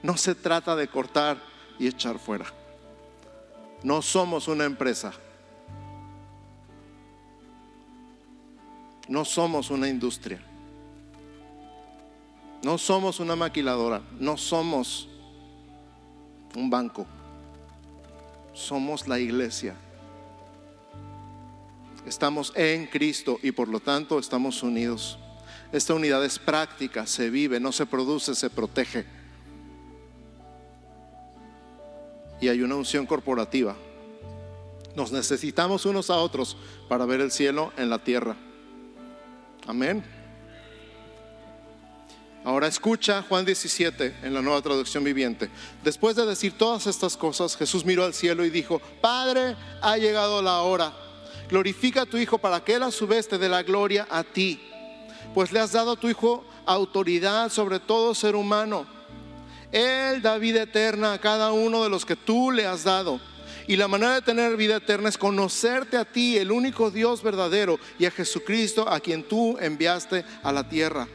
No 0.01 0.15
se 0.15 0.35
trata 0.35 0.73
de 0.73 0.87
cortar 0.87 1.37
y 1.77 1.85
echar 1.85 2.17
fuera. 2.17 2.45
No 3.83 4.01
somos 4.01 4.47
una 4.47 4.63
empresa. 4.63 5.11
No 9.09 9.25
somos 9.25 9.69
una 9.69 9.89
industria. 9.89 10.41
No 12.63 12.77
somos 12.77 13.19
una 13.19 13.35
maquiladora. 13.35 14.01
No 14.17 14.37
somos 14.37 15.09
un 16.55 16.69
banco. 16.69 17.05
Somos 18.53 19.09
la 19.09 19.19
iglesia 19.19 19.75
Estamos 22.07 22.53
en 22.55 22.87
Cristo 22.87 23.37
y 23.43 23.51
por 23.51 23.67
lo 23.67 23.81
tanto 23.81 24.17
estamos 24.17 24.63
unidos. 24.63 25.19
Esta 25.73 25.93
unidad 25.93 26.23
es 26.23 26.39
práctica, 26.39 27.05
se 27.05 27.29
vive, 27.29 27.59
no 27.59 27.73
se 27.73 27.85
produce, 27.85 28.33
se 28.33 28.49
protege. 28.49 29.05
Y 32.39 32.47
hay 32.47 32.61
una 32.61 32.75
unción 32.75 33.05
corporativa. 33.05 33.75
Nos 34.95 35.11
necesitamos 35.11 35.85
unos 35.85 36.09
a 36.09 36.15
otros 36.15 36.55
para 36.87 37.05
ver 37.05 37.19
el 37.19 37.29
cielo 37.29 37.73
en 37.75 37.89
la 37.89 37.99
tierra. 37.99 38.37
Amén. 39.67 40.01
Ahora 42.45 42.67
escucha 42.67 43.21
Juan 43.27 43.43
17 43.43 44.19
en 44.23 44.33
la 44.33 44.41
nueva 44.41 44.61
traducción 44.61 45.03
viviente. 45.03 45.49
Después 45.83 46.15
de 46.15 46.25
decir 46.25 46.53
todas 46.57 46.87
estas 46.87 47.17
cosas, 47.17 47.57
Jesús 47.57 47.83
miró 47.83 48.05
al 48.05 48.13
cielo 48.13 48.45
y 48.45 48.49
dijo, 48.49 48.81
Padre, 49.01 49.57
ha 49.81 49.97
llegado 49.97 50.41
la 50.41 50.61
hora 50.61 50.93
Glorifica 51.49 52.01
a 52.01 52.05
tu 52.05 52.17
Hijo 52.17 52.37
para 52.37 52.63
que 52.63 52.75
Él 52.75 52.83
a 52.83 52.91
su 52.91 53.07
vez 53.07 53.27
te 53.27 53.37
dé 53.37 53.47
la 53.47 53.63
gloria 53.63 54.07
a 54.09 54.23
ti. 54.23 54.61
Pues 55.33 55.51
le 55.51 55.59
has 55.59 55.71
dado 55.71 55.91
a 55.91 55.99
tu 55.99 56.09
Hijo 56.09 56.45
autoridad 56.65 57.49
sobre 57.49 57.79
todo 57.79 58.13
ser 58.13 58.35
humano. 58.35 58.85
Él 59.71 60.21
da 60.21 60.37
vida 60.37 60.61
eterna 60.61 61.13
a 61.13 61.19
cada 61.19 61.51
uno 61.51 61.83
de 61.83 61.89
los 61.89 62.05
que 62.05 62.15
tú 62.15 62.51
le 62.51 62.65
has 62.65 62.83
dado. 62.83 63.19
Y 63.67 63.75
la 63.75 63.87
manera 63.87 64.15
de 64.15 64.21
tener 64.21 64.55
vida 64.55 64.77
eterna 64.77 65.09
es 65.09 65.17
conocerte 65.17 65.97
a 65.97 66.05
ti, 66.05 66.37
el 66.37 66.51
único 66.51 66.89
Dios 66.89 67.21
verdadero, 67.21 67.79
y 67.99 68.05
a 68.05 68.11
Jesucristo 68.11 68.87
a 68.87 68.99
quien 69.01 69.23
tú 69.23 69.57
enviaste 69.59 70.23
a 70.41 70.51
la 70.53 70.69
tierra 70.69 71.07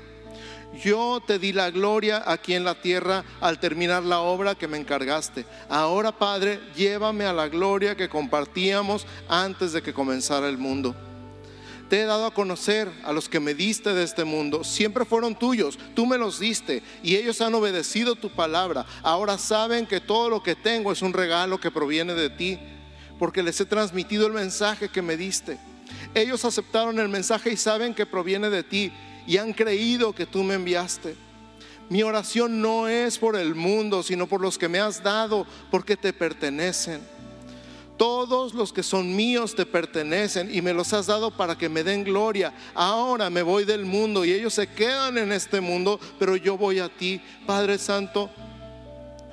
yo 0.72 1.22
te 1.24 1.38
di 1.38 1.52
la 1.52 1.70
gloria 1.70 2.22
aquí 2.26 2.54
en 2.54 2.64
la 2.64 2.80
tierra 2.80 3.24
al 3.40 3.60
terminar 3.60 4.02
la 4.02 4.20
obra 4.20 4.54
que 4.54 4.68
me 4.68 4.78
encargaste. 4.78 5.44
Ahora, 5.68 6.12
Padre, 6.12 6.60
llévame 6.74 7.24
a 7.24 7.32
la 7.32 7.48
gloria 7.48 7.96
que 7.96 8.08
compartíamos 8.08 9.06
antes 9.28 9.72
de 9.72 9.82
que 9.82 9.92
comenzara 9.92 10.48
el 10.48 10.58
mundo. 10.58 10.94
Te 11.88 12.00
he 12.00 12.04
dado 12.06 12.24
a 12.24 12.32
conocer 12.32 12.90
a 13.04 13.12
los 13.12 13.28
que 13.28 13.38
me 13.38 13.52
diste 13.52 13.92
de 13.92 14.02
este 14.02 14.24
mundo. 14.24 14.64
Siempre 14.64 15.04
fueron 15.04 15.34
tuyos, 15.34 15.78
tú 15.94 16.06
me 16.06 16.16
los 16.16 16.40
diste 16.40 16.82
y 17.02 17.16
ellos 17.16 17.42
han 17.42 17.54
obedecido 17.54 18.14
tu 18.14 18.30
palabra. 18.30 18.86
Ahora 19.02 19.36
saben 19.36 19.86
que 19.86 20.00
todo 20.00 20.30
lo 20.30 20.42
que 20.42 20.54
tengo 20.54 20.90
es 20.90 21.02
un 21.02 21.12
regalo 21.12 21.60
que 21.60 21.70
proviene 21.70 22.14
de 22.14 22.30
ti, 22.30 22.58
porque 23.18 23.42
les 23.42 23.60
he 23.60 23.66
transmitido 23.66 24.26
el 24.26 24.32
mensaje 24.32 24.88
que 24.88 25.02
me 25.02 25.18
diste. 25.18 25.58
Ellos 26.14 26.46
aceptaron 26.46 26.98
el 26.98 27.10
mensaje 27.10 27.52
y 27.52 27.58
saben 27.58 27.94
que 27.94 28.06
proviene 28.06 28.48
de 28.48 28.62
ti 28.62 28.90
y 29.26 29.36
han 29.36 29.52
creído 29.52 30.14
que 30.14 30.26
tú 30.26 30.42
me 30.42 30.54
enviaste. 30.54 31.16
Mi 31.88 32.02
oración 32.02 32.62
no 32.62 32.88
es 32.88 33.18
por 33.18 33.36
el 33.36 33.54
mundo, 33.54 34.02
sino 34.02 34.26
por 34.26 34.40
los 34.40 34.56
que 34.56 34.68
me 34.68 34.78
has 34.78 35.02
dado, 35.02 35.46
porque 35.70 35.96
te 35.96 36.12
pertenecen. 36.12 37.00
Todos 37.98 38.54
los 38.54 38.72
que 38.72 38.82
son 38.82 39.14
míos 39.14 39.54
te 39.54 39.66
pertenecen 39.66 40.52
y 40.52 40.62
me 40.62 40.72
los 40.72 40.92
has 40.92 41.06
dado 41.06 41.30
para 41.30 41.56
que 41.56 41.68
me 41.68 41.84
den 41.84 42.02
gloria. 42.02 42.52
Ahora 42.74 43.30
me 43.30 43.42
voy 43.42 43.64
del 43.64 43.84
mundo 43.84 44.24
y 44.24 44.32
ellos 44.32 44.54
se 44.54 44.66
quedan 44.66 45.18
en 45.18 45.32
este 45.32 45.60
mundo, 45.60 46.00
pero 46.18 46.36
yo 46.36 46.56
voy 46.56 46.78
a 46.78 46.88
ti, 46.88 47.20
Padre 47.46 47.78
Santo. 47.78 48.30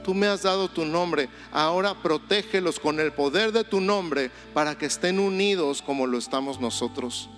Tú 0.03 0.13
me 0.13 0.27
has 0.27 0.43
dado 0.43 0.69
tu 0.69 0.85
nombre, 0.85 1.29
ahora 1.51 1.93
protégelos 1.93 2.79
con 2.79 2.99
el 2.99 3.11
poder 3.11 3.51
de 3.51 3.63
tu 3.63 3.79
nombre 3.79 4.31
para 4.53 4.77
que 4.77 4.85
estén 4.85 5.19
unidos 5.19 5.81
como 5.81 6.07
lo 6.07 6.17
estamos 6.17 6.59
nosotros. 6.59 7.29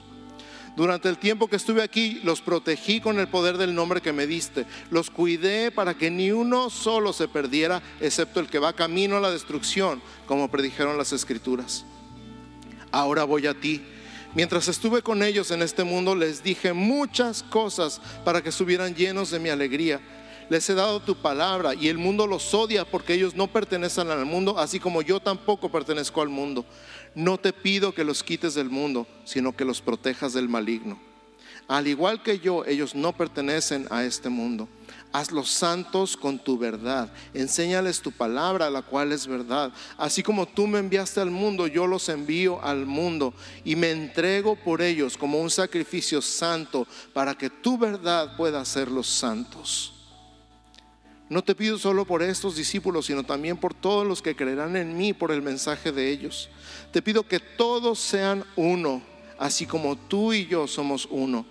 Durante 0.76 1.10
el 1.10 1.18
tiempo 1.18 1.48
que 1.48 1.58
estuve 1.58 1.84
aquí, 1.84 2.22
los 2.24 2.42
protegí 2.42 3.02
con 3.02 3.20
el 3.20 3.28
poder 3.28 3.58
del 3.58 3.76
nombre 3.76 4.02
que 4.02 4.14
me 4.14 4.26
diste. 4.26 4.66
Los 4.90 5.10
cuidé 5.10 5.70
para 5.70 5.96
que 5.96 6.10
ni 6.10 6.32
uno 6.32 6.70
solo 6.70 7.12
se 7.12 7.28
perdiera, 7.28 7.82
excepto 8.00 8.40
el 8.40 8.48
que 8.48 8.60
va 8.60 8.74
camino 8.74 9.18
a 9.18 9.22
la 9.22 9.32
destrucción, 9.32 10.02
como 10.26 10.50
predijeron 10.50 10.98
las 10.98 11.12
escrituras. 11.12 11.86
Ahora 12.92 13.26
voy 13.26 13.48
a 13.48 13.54
ti. 13.54 13.82
Mientras 14.34 14.70
estuve 14.70 15.02
con 15.02 15.24
ellos 15.24 15.52
en 15.52 15.62
este 15.62 15.84
mundo, 15.84 16.16
les 16.16 16.42
dije 16.42 16.72
muchas 16.72 17.44
cosas 17.44 18.00
para 18.24 18.42
que 18.42 18.50
estuvieran 18.50 18.96
llenos 18.96 19.30
de 19.30 19.40
mi 19.40 19.50
alegría 19.50 20.00
Les 20.50 20.70
he 20.70 20.74
dado 20.74 21.02
tu 21.02 21.16
palabra 21.16 21.76
y 21.76 21.88
el 21.88 21.98
mundo 21.98 22.28
los 22.28 22.54
odia 22.54 22.84
porque 22.84 23.14
ellos 23.14 23.36
no 23.36 23.48
pertenecen 23.48 24.10
al 24.10 24.26
mundo, 24.26 24.58
así 24.58 24.80
como 24.82 25.02
yo 25.02 25.22
tampoco 25.22 25.70
pertenezco 25.70 26.22
al 26.22 26.28
mundo. 26.28 26.66
No 27.16 27.38
te 27.38 27.53
pido 27.53 27.93
que 27.93 28.03
los 28.03 28.24
quites 28.24 28.53
del 28.53 28.70
mundo, 28.70 29.07
sino 29.26 29.55
que 29.55 29.66
los 29.66 29.82
protejas 29.82 30.34
del 30.34 30.49
maligno. 30.49 30.99
Al 31.68 31.88
igual 31.88 32.24
que 32.24 32.39
yo, 32.39 32.66
ellos 32.66 32.95
no 32.95 33.14
pertenecen 33.14 33.88
a 33.89 34.03
este 34.03 34.30
mundo 34.30 34.68
Hazlos 35.14 35.49
santos 35.49 36.16
con 36.16 36.39
tu 36.39 36.57
verdad. 36.57 37.12
Enséñales 37.34 38.01
tu 38.01 38.14
palabra, 38.14 38.70
la 38.70 38.82
cual 38.82 39.12
es 39.12 39.28
verdad. 39.28 39.74
Así 39.97 40.24
como 40.24 40.45
tú 40.45 40.68
me 40.68 40.80
enviaste 40.80 41.20
al 41.20 41.32
mundo, 41.32 41.68
yo 41.68 41.86
los 41.86 42.07
envío 42.07 42.64
al 42.64 42.86
mundo 42.86 43.34
y 43.66 43.76
me 43.76 43.91
entrego 43.91 44.55
por 44.55 44.82
ellos 44.82 45.18
como 45.18 45.41
un 45.41 45.49
sacrificio 45.49 46.22
santo 46.22 46.88
para 47.14 47.38
que 47.38 47.49
tu 47.49 47.78
verdad 47.78 48.38
pueda 48.38 48.62
hacerlos 48.62 49.07
santos. 49.07 49.93
No 51.28 51.43
te 51.43 51.55
pido 51.55 51.78
solo 51.78 52.05
por 52.05 52.24
estos 52.24 52.55
discípulos, 52.55 53.05
sino 53.05 53.24
también 53.24 53.57
por 53.57 53.74
todos 53.74 54.07
los 54.07 54.22
que 54.22 54.36
creerán 54.36 54.78
en 54.78 54.97
mí 54.97 55.14
por 55.14 55.32
el 55.32 55.41
mensaje 55.41 55.91
de 55.91 56.09
ellos. 56.09 56.49
Te 56.92 57.02
pido 57.02 57.28
que 57.28 57.39
todos 57.39 58.00
sean 58.00 58.44
uno, 58.56 59.02
así 59.38 59.66
como 59.66 59.96
tú 59.96 60.34
y 60.34 60.46
yo 60.46 60.68
somos 60.68 61.08
uno 61.10 61.46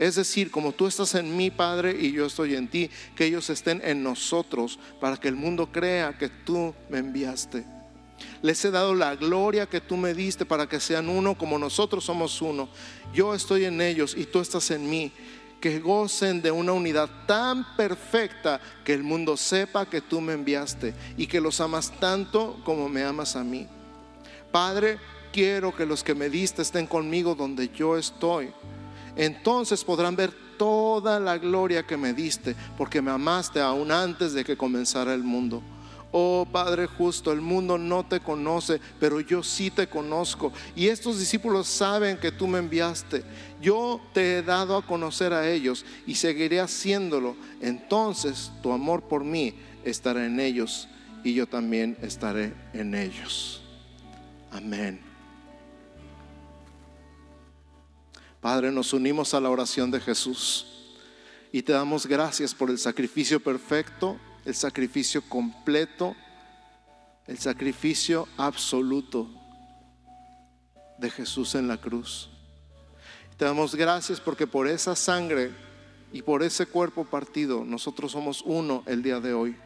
es 0.00 0.14
decir, 0.14 0.50
como 0.50 0.72
tú 0.72 0.86
estás 0.86 1.14
en 1.14 1.36
mi 1.36 1.50
Padre, 1.50 1.94
y 2.00 2.10
yo 2.10 2.24
estoy 2.24 2.54
en 2.54 2.68
ti, 2.68 2.88
que 3.14 3.26
ellos 3.26 3.50
estén 3.50 3.82
en 3.84 4.02
nosotros 4.02 4.78
para 4.98 5.18
que 5.18 5.28
el 5.28 5.36
mundo 5.36 5.70
crea 5.70 6.16
que 6.16 6.30
tú 6.30 6.74
me 6.88 6.98
enviaste. 6.98 7.66
Les 8.40 8.64
he 8.64 8.70
dado 8.70 8.94
la 8.94 9.14
gloria 9.14 9.66
que 9.66 9.82
tú 9.82 9.98
me 9.98 10.14
diste 10.14 10.46
para 10.46 10.66
que 10.66 10.80
sean 10.80 11.10
uno 11.10 11.36
como 11.36 11.58
nosotros 11.58 12.02
somos 12.02 12.40
uno. 12.40 12.70
Yo 13.12 13.34
estoy 13.34 13.66
en 13.66 13.82
ellos 13.82 14.14
y 14.16 14.24
tú 14.24 14.40
estás 14.40 14.70
en 14.70 14.88
mí. 14.88 15.12
Que 15.60 15.80
gocen 15.80 16.40
de 16.40 16.50
una 16.50 16.72
unidad 16.72 17.10
tan 17.26 17.76
perfecta 17.76 18.58
que 18.82 18.94
el 18.94 19.02
mundo 19.02 19.36
sepa 19.36 19.84
que 19.84 20.00
tú 20.00 20.22
me 20.22 20.32
enviaste 20.32 20.94
y 21.18 21.26
que 21.26 21.42
los 21.42 21.60
amas 21.60 21.92
tanto 22.00 22.58
como 22.64 22.88
me 22.88 23.04
amas 23.04 23.36
a 23.36 23.44
mí. 23.44 23.68
Padre, 24.50 24.98
quiero 25.32 25.74
que 25.74 25.86
los 25.86 26.02
que 26.02 26.14
me 26.14 26.28
diste 26.28 26.62
estén 26.62 26.86
conmigo 26.86 27.34
donde 27.34 27.68
yo 27.68 27.96
estoy 27.96 28.52
entonces 29.16 29.84
podrán 29.84 30.16
ver 30.16 30.32
toda 30.56 31.18
la 31.20 31.38
gloria 31.38 31.86
que 31.86 31.96
me 31.96 32.12
diste, 32.12 32.54
porque 32.76 33.02
me 33.02 33.10
amaste 33.10 33.60
aún 33.60 33.90
antes 33.90 34.32
de 34.32 34.44
que 34.44 34.56
comenzara 34.56 35.14
el 35.14 35.22
mundo. 35.22 35.62
Oh 36.12 36.46
Padre 36.50 36.86
justo, 36.86 37.30
el 37.30 37.40
mundo 37.40 37.78
no 37.78 38.04
te 38.04 38.18
conoce, 38.18 38.80
pero 38.98 39.20
yo 39.20 39.42
sí 39.42 39.70
te 39.70 39.86
conozco. 39.86 40.52
Y 40.74 40.88
estos 40.88 41.18
discípulos 41.18 41.68
saben 41.68 42.16
que 42.16 42.32
tú 42.32 42.46
me 42.46 42.58
enviaste. 42.58 43.22
Yo 43.60 44.00
te 44.12 44.38
he 44.38 44.42
dado 44.42 44.76
a 44.76 44.86
conocer 44.86 45.32
a 45.32 45.48
ellos 45.48 45.84
y 46.06 46.16
seguiré 46.16 46.60
haciéndolo. 46.60 47.36
Entonces 47.60 48.50
tu 48.62 48.72
amor 48.72 49.02
por 49.02 49.22
mí 49.22 49.54
estará 49.84 50.26
en 50.26 50.40
ellos 50.40 50.88
y 51.22 51.34
yo 51.34 51.46
también 51.46 51.96
estaré 52.02 52.54
en 52.72 52.94
ellos. 52.94 53.59
Amén. 54.50 55.00
Padre, 58.40 58.72
nos 58.72 58.92
unimos 58.92 59.34
a 59.34 59.40
la 59.40 59.50
oración 59.50 59.90
de 59.90 60.00
Jesús 60.00 60.66
y 61.52 61.62
te 61.62 61.72
damos 61.72 62.06
gracias 62.06 62.54
por 62.54 62.70
el 62.70 62.78
sacrificio 62.78 63.40
perfecto, 63.40 64.18
el 64.44 64.54
sacrificio 64.54 65.22
completo, 65.28 66.16
el 67.26 67.38
sacrificio 67.38 68.26
absoluto 68.36 69.28
de 70.98 71.10
Jesús 71.10 71.54
en 71.54 71.68
la 71.68 71.76
cruz. 71.76 72.30
Te 73.36 73.44
damos 73.44 73.74
gracias 73.74 74.20
porque 74.20 74.46
por 74.46 74.68
esa 74.68 74.96
sangre 74.96 75.50
y 76.12 76.22
por 76.22 76.42
ese 76.42 76.66
cuerpo 76.66 77.04
partido 77.04 77.64
nosotros 77.64 78.12
somos 78.12 78.42
uno 78.44 78.82
el 78.86 79.02
día 79.02 79.20
de 79.20 79.32
hoy. 79.32 79.56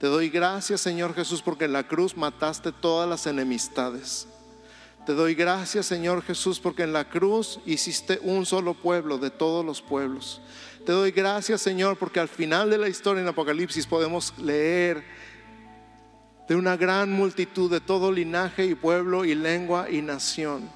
Te 0.00 0.06
doy 0.06 0.30
gracias, 0.30 0.80
Señor 0.80 1.14
Jesús, 1.14 1.42
porque 1.42 1.66
en 1.66 1.74
la 1.74 1.86
cruz 1.86 2.16
mataste 2.16 2.72
todas 2.72 3.06
las 3.06 3.26
enemistades. 3.26 4.26
Te 5.04 5.12
doy 5.12 5.34
gracias, 5.34 5.84
Señor 5.84 6.22
Jesús, 6.22 6.58
porque 6.58 6.84
en 6.84 6.94
la 6.94 7.10
cruz 7.10 7.60
hiciste 7.66 8.18
un 8.22 8.46
solo 8.46 8.72
pueblo 8.72 9.18
de 9.18 9.28
todos 9.28 9.62
los 9.62 9.82
pueblos. 9.82 10.40
Te 10.86 10.92
doy 10.92 11.10
gracias, 11.10 11.60
Señor, 11.60 11.98
porque 11.98 12.18
al 12.18 12.28
final 12.28 12.70
de 12.70 12.78
la 12.78 12.88
historia 12.88 13.20
en 13.20 13.28
Apocalipsis 13.28 13.86
podemos 13.86 14.32
leer 14.38 15.04
de 16.48 16.56
una 16.56 16.78
gran 16.78 17.12
multitud 17.12 17.70
de 17.70 17.82
todo 17.82 18.10
linaje 18.10 18.64
y 18.64 18.74
pueblo 18.74 19.26
y 19.26 19.34
lengua 19.34 19.90
y 19.90 20.00
nación, 20.00 20.70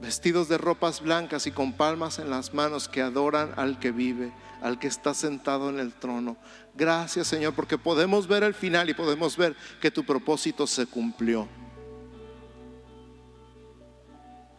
vestidos 0.00 0.48
de 0.48 0.58
ropas 0.58 1.00
blancas 1.00 1.46
y 1.46 1.52
con 1.52 1.72
palmas 1.74 2.18
en 2.18 2.28
las 2.28 2.54
manos 2.54 2.88
que 2.88 3.02
adoran 3.02 3.52
al 3.56 3.78
que 3.78 3.92
vive, 3.92 4.32
al 4.62 4.80
que 4.80 4.88
está 4.88 5.14
sentado 5.14 5.70
en 5.70 5.78
el 5.78 5.92
trono. 5.92 6.36
Gracias, 6.76 7.28
Señor, 7.28 7.54
porque 7.54 7.78
podemos 7.78 8.26
ver 8.26 8.42
el 8.42 8.54
final 8.54 8.90
y 8.90 8.94
podemos 8.94 9.36
ver 9.36 9.54
que 9.80 9.90
tu 9.90 10.04
propósito 10.04 10.66
se 10.66 10.86
cumplió. 10.86 11.48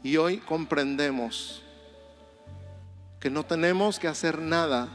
Y 0.01 0.15
hoy 0.17 0.37
comprendemos 0.37 1.61
que 3.19 3.29
no 3.29 3.43
tenemos 3.43 3.99
que 3.99 4.07
hacer 4.07 4.39
nada 4.39 4.87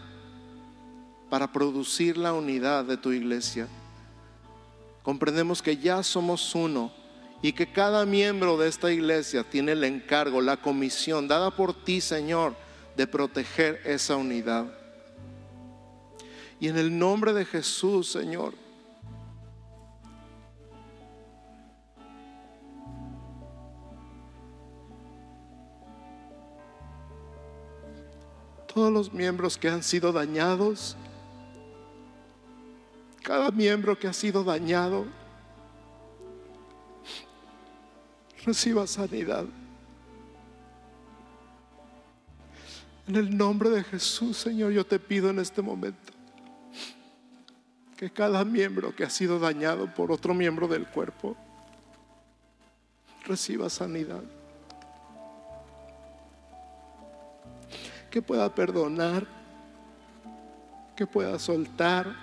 para 1.28 1.52
producir 1.52 2.16
la 2.16 2.32
unidad 2.32 2.84
de 2.84 2.96
tu 2.96 3.12
iglesia. 3.12 3.68
Comprendemos 5.02 5.60
que 5.60 5.76
ya 5.76 6.02
somos 6.02 6.54
uno 6.54 6.92
y 7.42 7.52
que 7.52 7.70
cada 7.70 8.06
miembro 8.06 8.56
de 8.56 8.68
esta 8.68 8.92
iglesia 8.92 9.44
tiene 9.44 9.72
el 9.72 9.84
encargo, 9.84 10.40
la 10.40 10.56
comisión 10.56 11.28
dada 11.28 11.50
por 11.50 11.74
ti, 11.84 12.00
Señor, 12.00 12.54
de 12.96 13.06
proteger 13.06 13.80
esa 13.84 14.16
unidad. 14.16 14.79
Y 16.60 16.68
en 16.68 16.76
el 16.76 16.96
nombre 16.96 17.32
de 17.32 17.46
Jesús, 17.46 18.06
Señor, 18.08 18.52
todos 28.66 28.92
los 28.92 29.10
miembros 29.10 29.56
que 29.56 29.70
han 29.70 29.82
sido 29.82 30.12
dañados, 30.12 30.98
cada 33.22 33.50
miembro 33.50 33.98
que 33.98 34.06
ha 34.06 34.12
sido 34.12 34.44
dañado, 34.44 35.06
reciba 38.44 38.86
sanidad. 38.86 39.46
En 43.08 43.16
el 43.16 43.34
nombre 43.34 43.70
de 43.70 43.82
Jesús, 43.82 44.36
Señor, 44.36 44.72
yo 44.72 44.84
te 44.84 44.98
pido 44.98 45.30
en 45.30 45.38
este 45.38 45.62
momento 45.62 46.19
que 48.00 48.10
cada 48.10 48.46
miembro 48.46 48.96
que 48.96 49.04
ha 49.04 49.10
sido 49.10 49.38
dañado 49.38 49.94
por 49.94 50.10
otro 50.10 50.32
miembro 50.32 50.66
del 50.66 50.86
cuerpo 50.86 51.36
reciba 53.26 53.68
sanidad. 53.68 54.22
que 58.10 58.22
pueda 58.22 58.52
perdonar, 58.54 59.26
que 60.96 61.06
pueda 61.06 61.38
soltar 61.38 62.16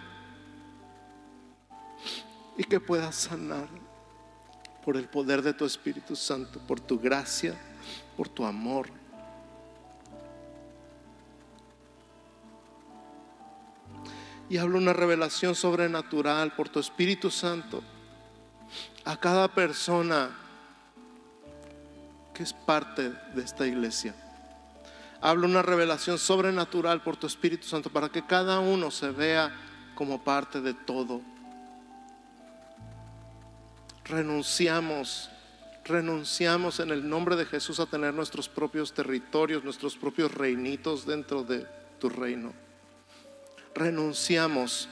y 2.58 2.64
que 2.64 2.80
pueda 2.80 3.12
sanar 3.12 3.68
por 4.84 4.98
el 4.98 5.08
poder 5.08 5.44
de 5.44 5.54
tu 5.54 5.64
Espíritu 5.64 6.16
Santo, 6.16 6.60
por 6.60 6.80
tu 6.80 7.00
gracia, 7.00 7.56
por 8.18 8.28
tu 8.28 8.44
amor. 8.44 8.90
Y 14.50 14.58
hablo 14.58 14.78
una 14.78 14.94
revelación 14.94 15.56
sobrenatural 15.56 16.54
por 16.56 16.70
tu 16.70 16.80
Espíritu 16.80 17.30
Santo 17.30 17.84
a 19.04 19.18
cada 19.18 19.48
persona 19.48 20.30
que 22.34 22.44
es 22.44 22.54
parte 22.54 23.10
de 23.34 23.42
esta 23.44 23.66
iglesia. 23.66 24.14
Hablo 25.20 25.48
una 25.48 25.62
revelación 25.62 26.18
sobrenatural 26.20 27.02
por 27.02 27.18
tu 27.18 27.26
Espíritu 27.26 27.66
Santo 27.66 27.90
para 27.90 28.10
que 28.10 28.26
cada 28.26 28.60
uno 28.60 28.92
se 28.92 29.10
vea 29.10 29.52
como 29.96 30.24
parte 30.24 30.62
de 30.62 30.74
todo. 30.74 31.22
Renunciamos, 34.06 35.30
renunciamos 35.84 36.80
en 36.80 36.92
el 36.92 37.10
nombre 37.10 37.36
de 37.36 37.46
Jesús 37.46 37.80
a 37.80 37.88
tener 37.88 38.14
nuestros 38.14 38.48
propios 38.48 38.94
territorios, 38.94 39.64
nuestros 39.64 39.98
propios 39.98 40.34
reinitos 40.34 41.06
dentro 41.06 41.44
de 41.44 41.66
tu 42.00 42.10
reino. 42.10 42.67
Renunciamos 43.78 44.90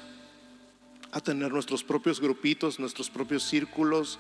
a 1.12 1.20
tener 1.20 1.52
nuestros 1.52 1.84
propios 1.84 2.22
grupitos, 2.22 2.80
nuestros 2.80 3.10
propios 3.10 3.42
círculos, 3.42 4.20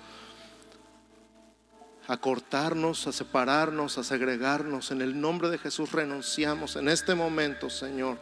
a 2.07 2.17
cortarnos, 2.17 3.05
a 3.05 3.11
separarnos, 3.11 3.99
a 3.99 4.03
segregarnos. 4.03 4.89
En 4.89 5.01
el 5.01 5.21
nombre 5.21 5.49
de 5.49 5.59
Jesús 5.59 5.91
renunciamos 5.91 6.77
en 6.77 6.89
este 6.89 7.13
momento, 7.13 7.69
Señor. 7.69 8.17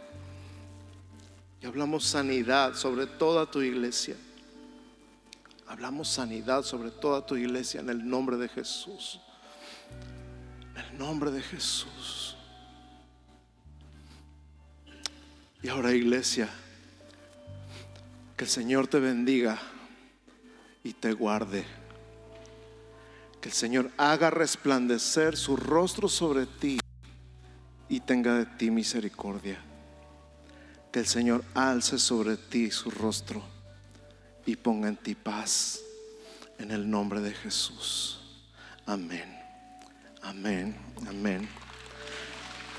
Y 1.61 1.65
hablamos 1.65 2.03
sanidad 2.03 2.75
sobre 2.75 3.07
toda 3.07 3.49
tu 3.49 3.61
iglesia. 3.61 4.17
Hablamos 5.67 6.09
sanidad 6.09 6.63
sobre 6.63 6.91
toda 6.91 7.25
tu 7.25 7.37
iglesia 7.37 7.79
en 7.79 7.89
el 7.89 8.05
nombre 8.05 8.35
de 8.35 8.49
Jesús. 8.49 9.21
En 10.75 10.77
el 10.77 10.97
nombre 10.97 11.31
de 11.31 11.41
Jesús. 11.41 12.22
Y 15.63 15.69
ahora 15.69 15.93
iglesia. 15.93 16.49
Que 18.35 18.43
el 18.43 18.49
Señor 18.49 18.87
te 18.87 18.99
bendiga 18.99 19.57
y 20.83 20.91
te 20.91 21.13
guarde. 21.13 21.63
Que 23.39 23.47
el 23.47 23.55
Señor 23.55 23.89
haga 23.97 24.29
resplandecer 24.29 25.37
su 25.37 25.55
rostro 25.55 26.09
sobre 26.09 26.45
ti 26.45 26.79
y 27.87 28.01
tenga 28.01 28.35
de 28.35 28.45
ti 28.45 28.71
misericordia. 28.71 29.57
Que 30.91 30.99
el 30.99 31.07
Señor 31.07 31.45
alce 31.53 31.97
sobre 31.97 32.35
ti 32.35 32.69
su 32.69 32.91
rostro 32.91 33.41
y 34.45 34.57
ponga 34.57 34.89
en 34.89 34.97
ti 34.97 35.15
paz. 35.15 35.79
En 36.59 36.71
el 36.71 36.89
nombre 36.89 37.21
de 37.21 37.33
Jesús. 37.33 38.19
Amén. 38.85 39.39
Amén. 40.21 40.75
Amén. 41.07 41.47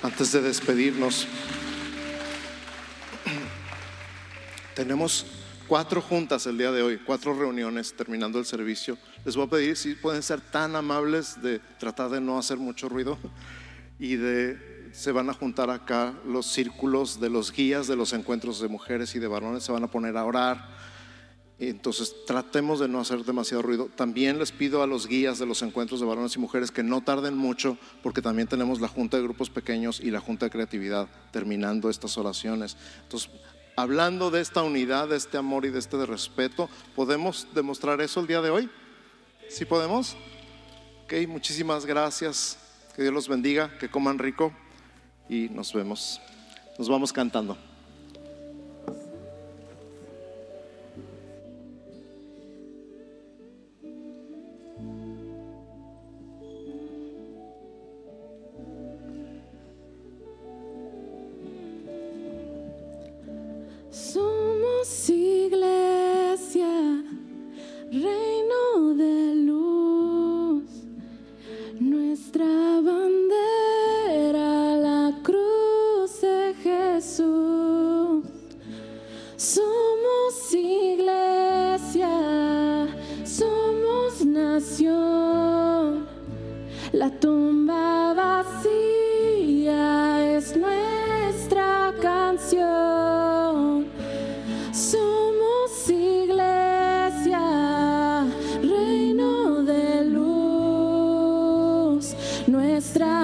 Antes 0.02 0.32
de 0.32 0.42
despedirnos, 0.42 1.26
tenemos 4.74 5.26
cuatro 5.68 6.00
juntas 6.02 6.46
el 6.46 6.58
día 6.58 6.72
de 6.72 6.82
hoy, 6.82 6.98
cuatro 6.98 7.34
reuniones 7.34 7.94
terminando 7.94 8.38
el 8.38 8.44
servicio. 8.44 8.98
Les 9.24 9.36
voy 9.36 9.46
a 9.46 9.50
pedir 9.50 9.76
si 9.76 9.94
pueden 9.94 10.22
ser 10.22 10.40
tan 10.40 10.76
amables 10.76 11.40
de 11.42 11.60
tratar 11.78 12.10
de 12.10 12.20
no 12.20 12.38
hacer 12.38 12.58
mucho 12.58 12.88
ruido 12.88 13.18
y 13.98 14.16
de 14.16 14.74
se 14.92 15.10
van 15.10 15.28
a 15.28 15.34
juntar 15.34 15.70
acá 15.70 16.14
los 16.24 16.46
círculos 16.46 17.18
de 17.18 17.28
los 17.28 17.50
guías 17.50 17.88
de 17.88 17.96
los 17.96 18.12
encuentros 18.12 18.60
de 18.60 18.68
mujeres 18.68 19.14
y 19.16 19.18
de 19.18 19.26
varones, 19.26 19.64
se 19.64 19.72
van 19.72 19.82
a 19.82 19.90
poner 19.90 20.16
a 20.16 20.24
orar. 20.24 20.68
Entonces 21.58 22.14
tratemos 22.26 22.78
de 22.78 22.86
no 22.86 23.00
hacer 23.00 23.24
demasiado 23.24 23.62
ruido. 23.62 23.88
También 23.96 24.38
les 24.38 24.52
pido 24.52 24.82
a 24.82 24.86
los 24.86 25.08
guías 25.08 25.38
de 25.38 25.46
los 25.46 25.62
encuentros 25.62 25.98
de 25.98 26.06
varones 26.06 26.36
y 26.36 26.38
mujeres 26.38 26.70
que 26.70 26.84
no 26.84 27.00
tarden 27.00 27.36
mucho 27.36 27.76
porque 28.02 28.22
también 28.22 28.46
tenemos 28.46 28.80
la 28.80 28.88
junta 28.88 29.16
de 29.16 29.24
grupos 29.24 29.50
pequeños 29.50 30.00
y 30.00 30.10
la 30.12 30.20
junta 30.20 30.46
de 30.46 30.50
creatividad 30.50 31.08
terminando 31.32 31.90
estas 31.90 32.16
oraciones. 32.16 32.76
Entonces, 33.02 33.30
hablando 33.76 34.30
de 34.30 34.40
esta 34.40 34.62
unidad, 34.62 35.08
de 35.08 35.16
este 35.16 35.36
amor 35.36 35.64
y 35.64 35.70
de 35.70 35.78
este 35.78 36.04
respeto, 36.06 36.68
¿podemos 36.94 37.48
demostrar 37.54 38.00
eso 38.00 38.20
el 38.20 38.26
día 38.26 38.40
de 38.40 38.50
hoy? 38.50 38.70
¿Sí 39.48 39.64
podemos? 39.64 40.16
Ok, 41.04 41.14
muchísimas 41.28 41.86
gracias. 41.86 42.58
Que 42.94 43.02
Dios 43.02 43.14
los 43.14 43.28
bendiga, 43.28 43.76
que 43.78 43.90
coman 43.90 44.18
rico 44.18 44.52
y 45.28 45.48
nos 45.48 45.72
vemos. 45.72 46.20
Nos 46.78 46.88
vamos 46.88 47.12
cantando. 47.12 47.58